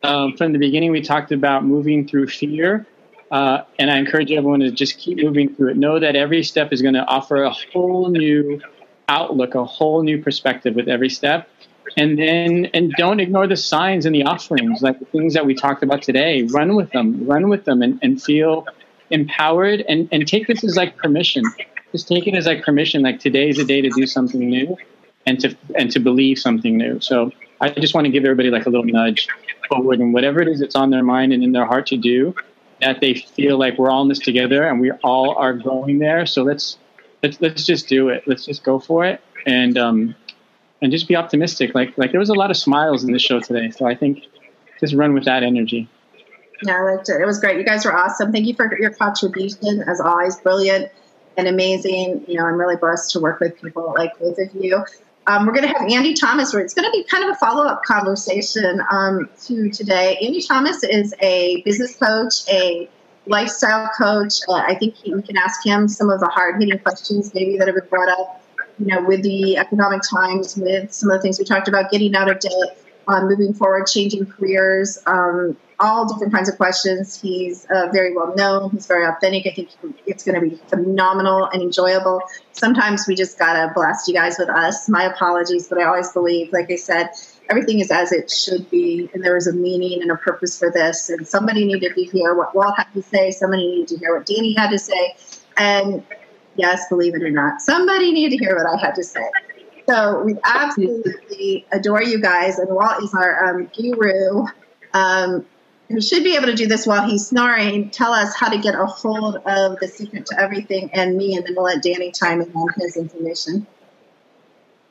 Um, 0.02 0.38
from 0.38 0.54
the 0.54 0.60
beginning, 0.60 0.92
we 0.92 1.02
talked 1.02 1.34
about 1.34 1.66
moving 1.66 2.08
through 2.08 2.28
fear. 2.28 2.86
Uh, 3.30 3.64
and 3.78 3.92
I 3.92 3.98
encourage 3.98 4.32
everyone 4.32 4.62
to 4.62 4.72
just 4.72 4.98
keep 4.98 5.18
moving 5.18 5.54
through 5.54 5.72
it. 5.72 5.78
Know 5.78 6.00
that 6.00 6.16
every 6.16 6.44
step 6.44 6.72
is 6.72 6.82
going 6.82 6.94
to 6.94 7.06
offer 7.06 7.44
a 7.44 7.52
whole 7.52 8.10
new 8.10 8.62
outlook, 9.10 9.56
a 9.56 9.66
whole 9.66 10.04
new 10.04 10.22
perspective 10.22 10.76
with 10.76 10.88
every 10.88 11.10
step. 11.10 11.50
And 11.96 12.18
then, 12.18 12.66
and 12.74 12.92
don't 12.94 13.20
ignore 13.20 13.48
the 13.48 13.56
signs 13.56 14.06
and 14.06 14.14
the 14.14 14.24
offerings, 14.24 14.82
like 14.82 15.00
the 15.00 15.06
things 15.06 15.34
that 15.34 15.46
we 15.46 15.56
talked 15.56 15.84
about 15.84 16.02
today. 16.02 16.44
Run 16.44 16.76
with 16.76 16.92
them, 16.92 17.26
run 17.26 17.50
with 17.50 17.66
them, 17.66 17.82
and, 17.82 18.00
and 18.02 18.22
feel 18.22 18.66
empowered. 19.10 19.84
And, 19.88 20.10
and 20.12 20.28
take 20.28 20.48
this 20.48 20.64
as 20.64 20.76
like 20.76 20.98
permission. 20.98 21.44
Just 21.92 22.08
take 22.08 22.28
it 22.28 22.36
as 22.36 22.46
like 22.46 22.64
permission. 22.64 23.02
Like 23.04 23.20
today 23.20 23.50
is 23.50 23.58
a 23.60 23.66
day 23.66 23.82
to 23.82 23.90
do 23.90 24.06
something 24.06 24.50
new, 24.50 24.78
and 25.26 25.40
to 25.40 25.56
and 25.76 25.90
to 25.92 26.00
believe 26.00 26.38
something 26.40 26.78
new. 26.78 27.00
So 27.00 27.32
I 27.62 27.70
just 27.70 27.94
want 27.94 28.06
to 28.06 28.12
give 28.12 28.26
everybody 28.26 28.50
like 28.50 28.66
a 28.66 28.70
little 28.70 28.86
nudge 28.86 29.30
forward, 29.70 30.00
and 30.00 30.14
whatever 30.14 30.42
it 30.42 30.50
is 30.50 30.60
that's 30.60 30.76
on 30.76 30.90
their 30.90 31.04
mind 31.04 31.32
and 31.32 31.42
in 31.44 31.54
their 31.54 31.66
heart 31.66 31.88
to 31.88 31.98
do, 31.98 32.36
that 32.82 33.02
they 33.02 33.16
feel 33.16 33.58
like 33.58 33.78
we're 33.78 33.90
all 33.90 34.02
in 34.04 34.08
this 34.08 34.20
together 34.20 34.64
and 34.64 34.80
we 34.80 34.92
all 35.04 35.36
are 35.38 35.54
going 35.54 36.00
there. 36.00 36.26
So 36.26 36.44
let's 36.44 36.78
let's 37.24 37.42
let's 37.42 37.66
just 37.66 37.88
do 37.88 38.10
it. 38.10 38.24
Let's 38.28 38.46
just 38.46 38.64
go 38.64 38.80
for 38.80 39.06
it 39.06 39.22
and 39.46 39.78
um 39.78 40.16
and 40.82 40.92
just 40.92 41.08
be 41.08 41.16
optimistic. 41.16 41.74
Like 41.74 41.98
like 41.98 42.12
there 42.12 42.20
was 42.20 42.30
a 42.30 42.36
lot 42.36 42.52
of 42.52 42.58
smiles 42.58 43.04
in 43.04 43.12
the 43.12 43.20
show 43.20 43.40
today. 43.40 43.72
So 43.72 43.86
I 43.86 43.96
think 43.96 44.24
just 44.80 44.94
run 44.94 45.14
with 45.14 45.26
that 45.26 45.44
energy. 45.44 45.90
Yeah, 46.64 46.78
I 46.78 46.96
liked 46.96 47.10
it. 47.10 47.22
It 47.22 47.26
was 47.26 47.40
great. 47.40 47.58
You 47.58 47.64
guys 47.64 47.86
were 47.86 47.96
awesome. 47.96 48.32
Thank 48.32 48.48
you 48.48 48.56
for 48.56 48.78
your 48.80 48.92
contribution 48.92 49.84
as 49.88 50.02
always. 50.02 50.38
Brilliant 50.38 50.92
and 51.38 51.48
amazing. 51.48 52.26
You 52.28 52.38
know, 52.38 52.46
I'm 52.46 52.56
really 52.56 52.76
blessed 52.76 53.12
to 53.12 53.20
work 53.20 53.40
with 53.40 53.62
people 53.62 53.94
like 53.96 54.18
both 54.20 54.38
of 54.40 54.54
you. 54.56 54.84
Um, 55.28 55.46
we're 55.46 55.52
going 55.52 55.68
to 55.68 55.78
have 55.78 55.92
Andy 55.92 56.14
Thomas, 56.14 56.54
where 56.54 56.64
it's 56.64 56.74
going 56.74 56.86
to 56.86 56.92
be 56.92 57.04
kind 57.04 57.26
of 57.26 57.32
a 57.32 57.36
follow 57.36 57.66
up 57.66 57.84
conversation 57.84 58.82
um, 58.90 59.30
to 59.44 59.70
today. 59.70 60.18
Andy 60.22 60.42
Thomas 60.42 60.86
is 60.86 61.14
a 61.22 61.62
business 61.64 61.98
coach, 61.98 62.48
a 62.50 62.90
lifestyle 63.26 63.90
coach. 63.98 64.36
Uh, 64.48 64.54
I 64.54 64.76
think 64.76 64.96
he, 64.96 65.14
we 65.14 65.22
can 65.22 65.36
ask 65.36 65.66
him 65.66 65.90
some 65.90 66.10
of 66.10 66.22
the 66.22 66.28
hard 66.28 66.62
hitting 66.62 66.80
questions 66.80 67.34
maybe 67.34 67.58
that 67.58 67.68
have 67.68 67.76
been 67.76 67.90
brought 67.90 68.08
up, 68.08 68.42
you 68.80 68.86
know, 68.86 69.04
with 69.04 69.22
the 69.22 69.58
economic 69.58 70.02
times, 70.10 70.56
with 70.56 70.94
some 70.94 71.12
of 71.12 71.18
the 71.18 71.22
things 71.22 71.40
we 71.40 71.44
talked 71.44 71.68
about, 71.68 71.92
getting 71.92 72.16
out 72.16 72.32
of 72.32 72.40
debt, 72.40 72.78
um, 73.08 73.28
moving 73.28 73.54
forward, 73.54 73.88
changing 73.88 74.26
careers, 74.26 75.00
um, 75.06 75.58
all 75.80 76.08
different 76.08 76.34
kinds 76.34 76.50
of 76.50 76.58
questions. 76.58 77.20
He's 77.22 77.66
uh, 77.70 77.90
very 77.92 78.16
well 78.16 78.34
known. 78.36 78.72
He's 78.72 78.88
very 78.88 79.06
authentic. 79.06 79.46
I 79.46 79.54
think 79.54 79.70
it's 80.06 80.24
going 80.24 80.36
to 80.36 80.50
be 80.50 80.62
phenomenal 80.68 81.46
and 81.46 81.62
enjoyable. 81.62 82.22
Sometimes 82.52 83.06
we 83.08 83.16
just 83.16 83.38
got 83.38 83.54
to 83.54 83.72
blast 83.74 84.08
you 84.08 84.14
guys 84.14 84.38
with 84.40 84.50
us. 84.50 84.90
My 84.90 85.04
apologies, 85.04 85.68
but 85.68 85.80
I 85.80 85.86
always 85.86 86.12
believe, 86.12 86.52
like 86.52 86.72
I 86.72 86.76
said, 86.76 87.10
everything 87.50 87.80
is 87.80 87.92
as 87.92 88.12
it 88.12 88.32
should 88.32 88.70
be, 88.70 89.10
and 89.14 89.24
there 89.24 89.38
is 89.38 89.48
a 89.48 89.54
meaning 89.54 90.02
and 90.02 90.12
a 90.12 90.16
purpose 90.16 90.58
for 90.58 90.72
this. 90.72 91.10
And 91.10 91.28
somebody 91.28 91.66
needed 91.66 91.94
to 91.94 92.04
hear 92.04 92.34
what 92.34 92.56
Walt 92.56 92.76
had 92.76 92.92
to 92.94 93.04
say. 93.04 93.32
Somebody 93.32 93.68
needed 93.68 93.88
to 93.90 93.98
hear 93.98 94.18
what 94.18 94.26
Danny 94.26 94.56
had 94.58 94.72
to 94.72 94.80
say. 94.80 95.16
And 95.58 96.04
yes, 96.56 96.88
believe 96.90 97.16
it 97.16 97.24
or 97.24 97.32
not, 97.32 97.62
somebody 97.62 98.12
needed 98.12 98.38
to 98.38 98.44
hear 98.44 98.56
what 98.56 98.66
I 98.66 98.84
had 98.84 98.96
to 98.96 99.04
say. 99.04 99.30
So 99.88 100.24
we 100.24 100.36
absolutely 100.44 101.66
adore 101.72 102.04
you 102.04 102.22
guys, 102.22 102.60
and 102.60 102.70
Walt 102.70 103.02
is 103.04 103.14
our 103.14 103.56
um, 103.56 103.72
guru. 103.76 104.46
Um, 104.94 105.46
who 105.90 106.00
should 106.02 106.24
be 106.24 106.36
able 106.36 106.48
to 106.48 106.56
do 106.56 106.68
this 106.68 106.86
while 106.86 107.08
he's 107.08 107.28
snoring, 107.28 107.90
tell 107.92 108.12
us 108.12 108.36
how 108.36 108.50
to 108.50 108.58
get 108.58 108.76
a 108.76 108.86
hold 108.86 109.38
of 109.38 109.80
the 109.80 109.88
secret 109.88 110.26
to 110.26 110.38
everything 110.40 110.90
and 110.94 111.16
me, 111.16 111.38
and 111.38 111.46
then 111.46 111.56
we'll 111.56 111.64
let 111.64 111.82
Danny 111.82 112.12
chime 112.12 112.42
in 112.42 112.52
on 112.52 112.68
his 112.78 112.98
information. 112.98 113.66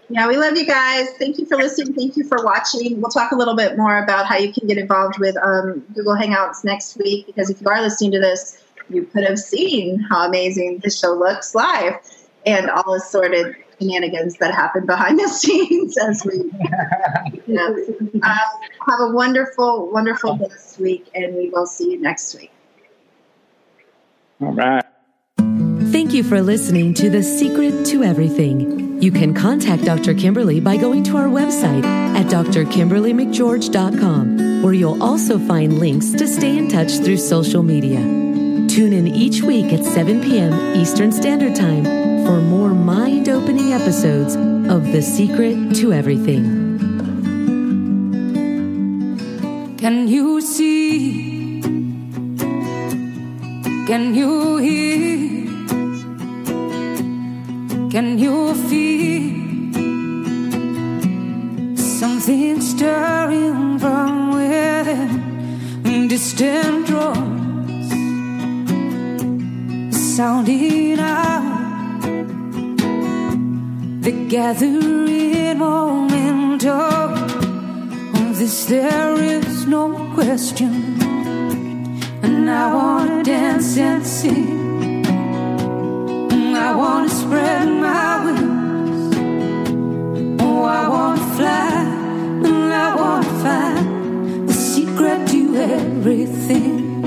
Yeah, 0.09 0.26
we 0.26 0.36
love 0.36 0.57
you 0.57 0.66
guys. 0.66 1.09
Thank 1.18 1.38
you 1.38 1.46
for 1.46 1.57
listening. 1.57 1.94
Thank 1.94 2.16
you 2.16 2.24
for 2.24 2.44
watching. 2.44 3.01
We'll 3.01 3.11
talk 3.11 3.30
a 3.30 3.36
little 3.36 3.55
bit 3.55 3.76
more 3.76 4.03
about 4.03 4.26
how 4.26 4.38
you 4.38 4.53
can 4.53 4.66
get 4.66 4.76
involved 4.76 5.18
with 5.20 5.36
um, 5.36 5.84
Google 5.94 6.16
Hangouts 6.16 6.64
next 6.64 6.96
week 6.98 7.26
because 7.26 7.48
if 7.48 7.61
you 7.61 7.68
are 7.68 7.80
listening 7.80 8.11
to 8.12 8.18
this, 8.18 8.59
you 8.88 9.05
could 9.05 9.22
have 9.22 9.38
seen 9.38 10.01
how 10.01 10.26
amazing 10.26 10.80
the 10.82 10.90
show 10.90 11.12
looks 11.12 11.55
live 11.55 11.94
and 12.44 12.68
all 12.70 12.94
is 12.94 13.09
sorted 13.09 13.55
shenanigans 13.81 14.37
that 14.37 14.55
happen 14.55 14.87
behind 14.87 15.18
the 15.18 15.28
scenes 15.28 15.99
as 15.99 16.24
we 16.24 16.37
you 17.47 17.55
know, 17.55 17.76
uh, 18.22 18.39
have 18.89 19.01
a 19.01 19.11
wonderful, 19.11 19.91
wonderful 19.91 20.37
this 20.37 20.78
week, 20.78 21.11
and 21.14 21.35
we 21.35 21.51
will 21.51 21.66
see 21.66 21.91
you 21.93 22.01
next 22.01 22.35
week. 22.35 22.51
All 24.41 24.53
right. 24.53 24.85
Thank 25.91 26.14
you 26.14 26.22
for 26.22 26.41
listening 26.41 26.95
to 26.95 27.11
The 27.11 27.22
Secret 27.22 27.85
to 27.87 28.05
Everything. 28.05 29.03
You 29.03 29.11
can 29.11 29.35
contact 29.35 29.85
Dr. 29.85 30.14
Kimberly 30.14 30.61
by 30.61 30.76
going 30.76 31.03
to 31.05 31.16
our 31.16 31.26
website 31.26 31.85
at 31.85 32.26
drkimberlymcgeorge.com 32.26 34.62
where 34.62 34.74
you'll 34.74 35.03
also 35.03 35.39
find 35.39 35.78
links 35.78 36.11
to 36.12 36.28
stay 36.28 36.59
in 36.59 36.68
touch 36.68 36.99
through 36.99 37.16
social 37.16 37.62
media. 37.62 37.97
Tune 38.68 38.93
in 38.93 39.07
each 39.09 39.43
week 39.43 39.72
at 39.72 39.83
7 39.85 40.20
p.m. 40.22 40.76
Eastern 40.76 41.12
Standard 41.12 41.57
Time 41.57 41.99
for 42.41 42.47
more 42.47 42.74
mind 42.74 43.28
opening 43.28 43.72
episodes 43.72 44.34
of 44.74 44.93
The 44.93 45.03
Secret 45.03 45.74
to 45.76 45.93
Everything. 45.93 46.45
Can 49.76 50.09
you 50.09 50.41
see? 50.41 51.61
Can 53.86 54.14
you 54.14 54.57
hear? 54.57 55.18
Can 57.91 58.18
you 58.18 58.55
feel 58.68 59.76
something 61.76 62.61
stirring 62.61 63.78
from 63.78 64.32
within? 64.36 66.09
Distant 66.09 66.86
drums 66.86 67.88
sounding 70.16 70.99
out. 70.99 71.30
The 74.11 74.26
gathering 74.26 75.58
momentum 75.58 77.12
of 78.18 78.38
this 78.40 78.64
there 78.64 79.14
is 79.14 79.68
no 79.68 79.84
question. 80.14 80.98
And 82.20 82.50
I 82.50 82.74
wanna 82.74 83.22
dance 83.22 83.78
and 83.78 84.04
sing. 84.04 85.06
And 86.34 86.56
I 86.56 86.74
wanna 86.74 87.08
spread 87.08 87.68
my 87.68 88.24
wings. 88.24 89.14
Oh, 90.42 90.64
I 90.64 90.88
wanna 90.88 91.26
fly. 91.36 91.70
And 92.48 92.72
I 92.86 92.88
wanna 93.00 93.34
find 93.44 94.48
the 94.48 94.54
secret 94.54 95.28
to 95.28 95.40
everything. 95.54 97.04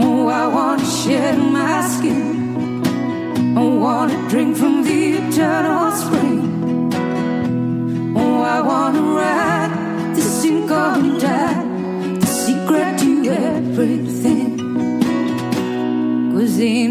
Oh, 0.00 0.26
I 0.26 0.48
wanna 0.48 0.84
shed 0.84 1.38
my 1.38 1.80
skin. 1.94 2.82
I 3.56 3.62
wanna 3.62 4.18
drink 4.28 4.56
from 4.56 4.73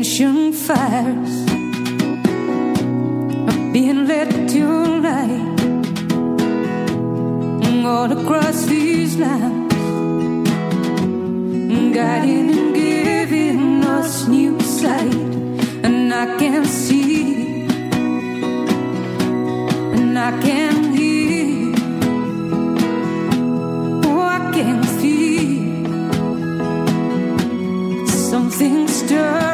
ancient 0.03 0.53
fires 0.53 1.35
are 3.49 3.71
being 3.71 4.05
lit 4.05 4.49
tonight. 4.49 5.39
All 7.85 8.11
across 8.11 8.65
these 8.65 9.15
lands, 9.17 9.73
guiding 11.95 12.49
and 12.57 12.75
giving 12.75 13.83
us 13.85 14.27
new 14.27 14.59
sight. 14.59 15.13
And 15.85 16.13
I 16.13 16.37
can 16.37 16.65
see, 16.65 17.63
and 19.95 20.19
I 20.19 20.31
can 20.41 20.93
hear, 20.97 21.73
oh, 24.11 24.21
I 24.37 24.51
can 24.53 24.83
feel 24.99 25.63
something 28.07 28.87
stirring 28.89 29.52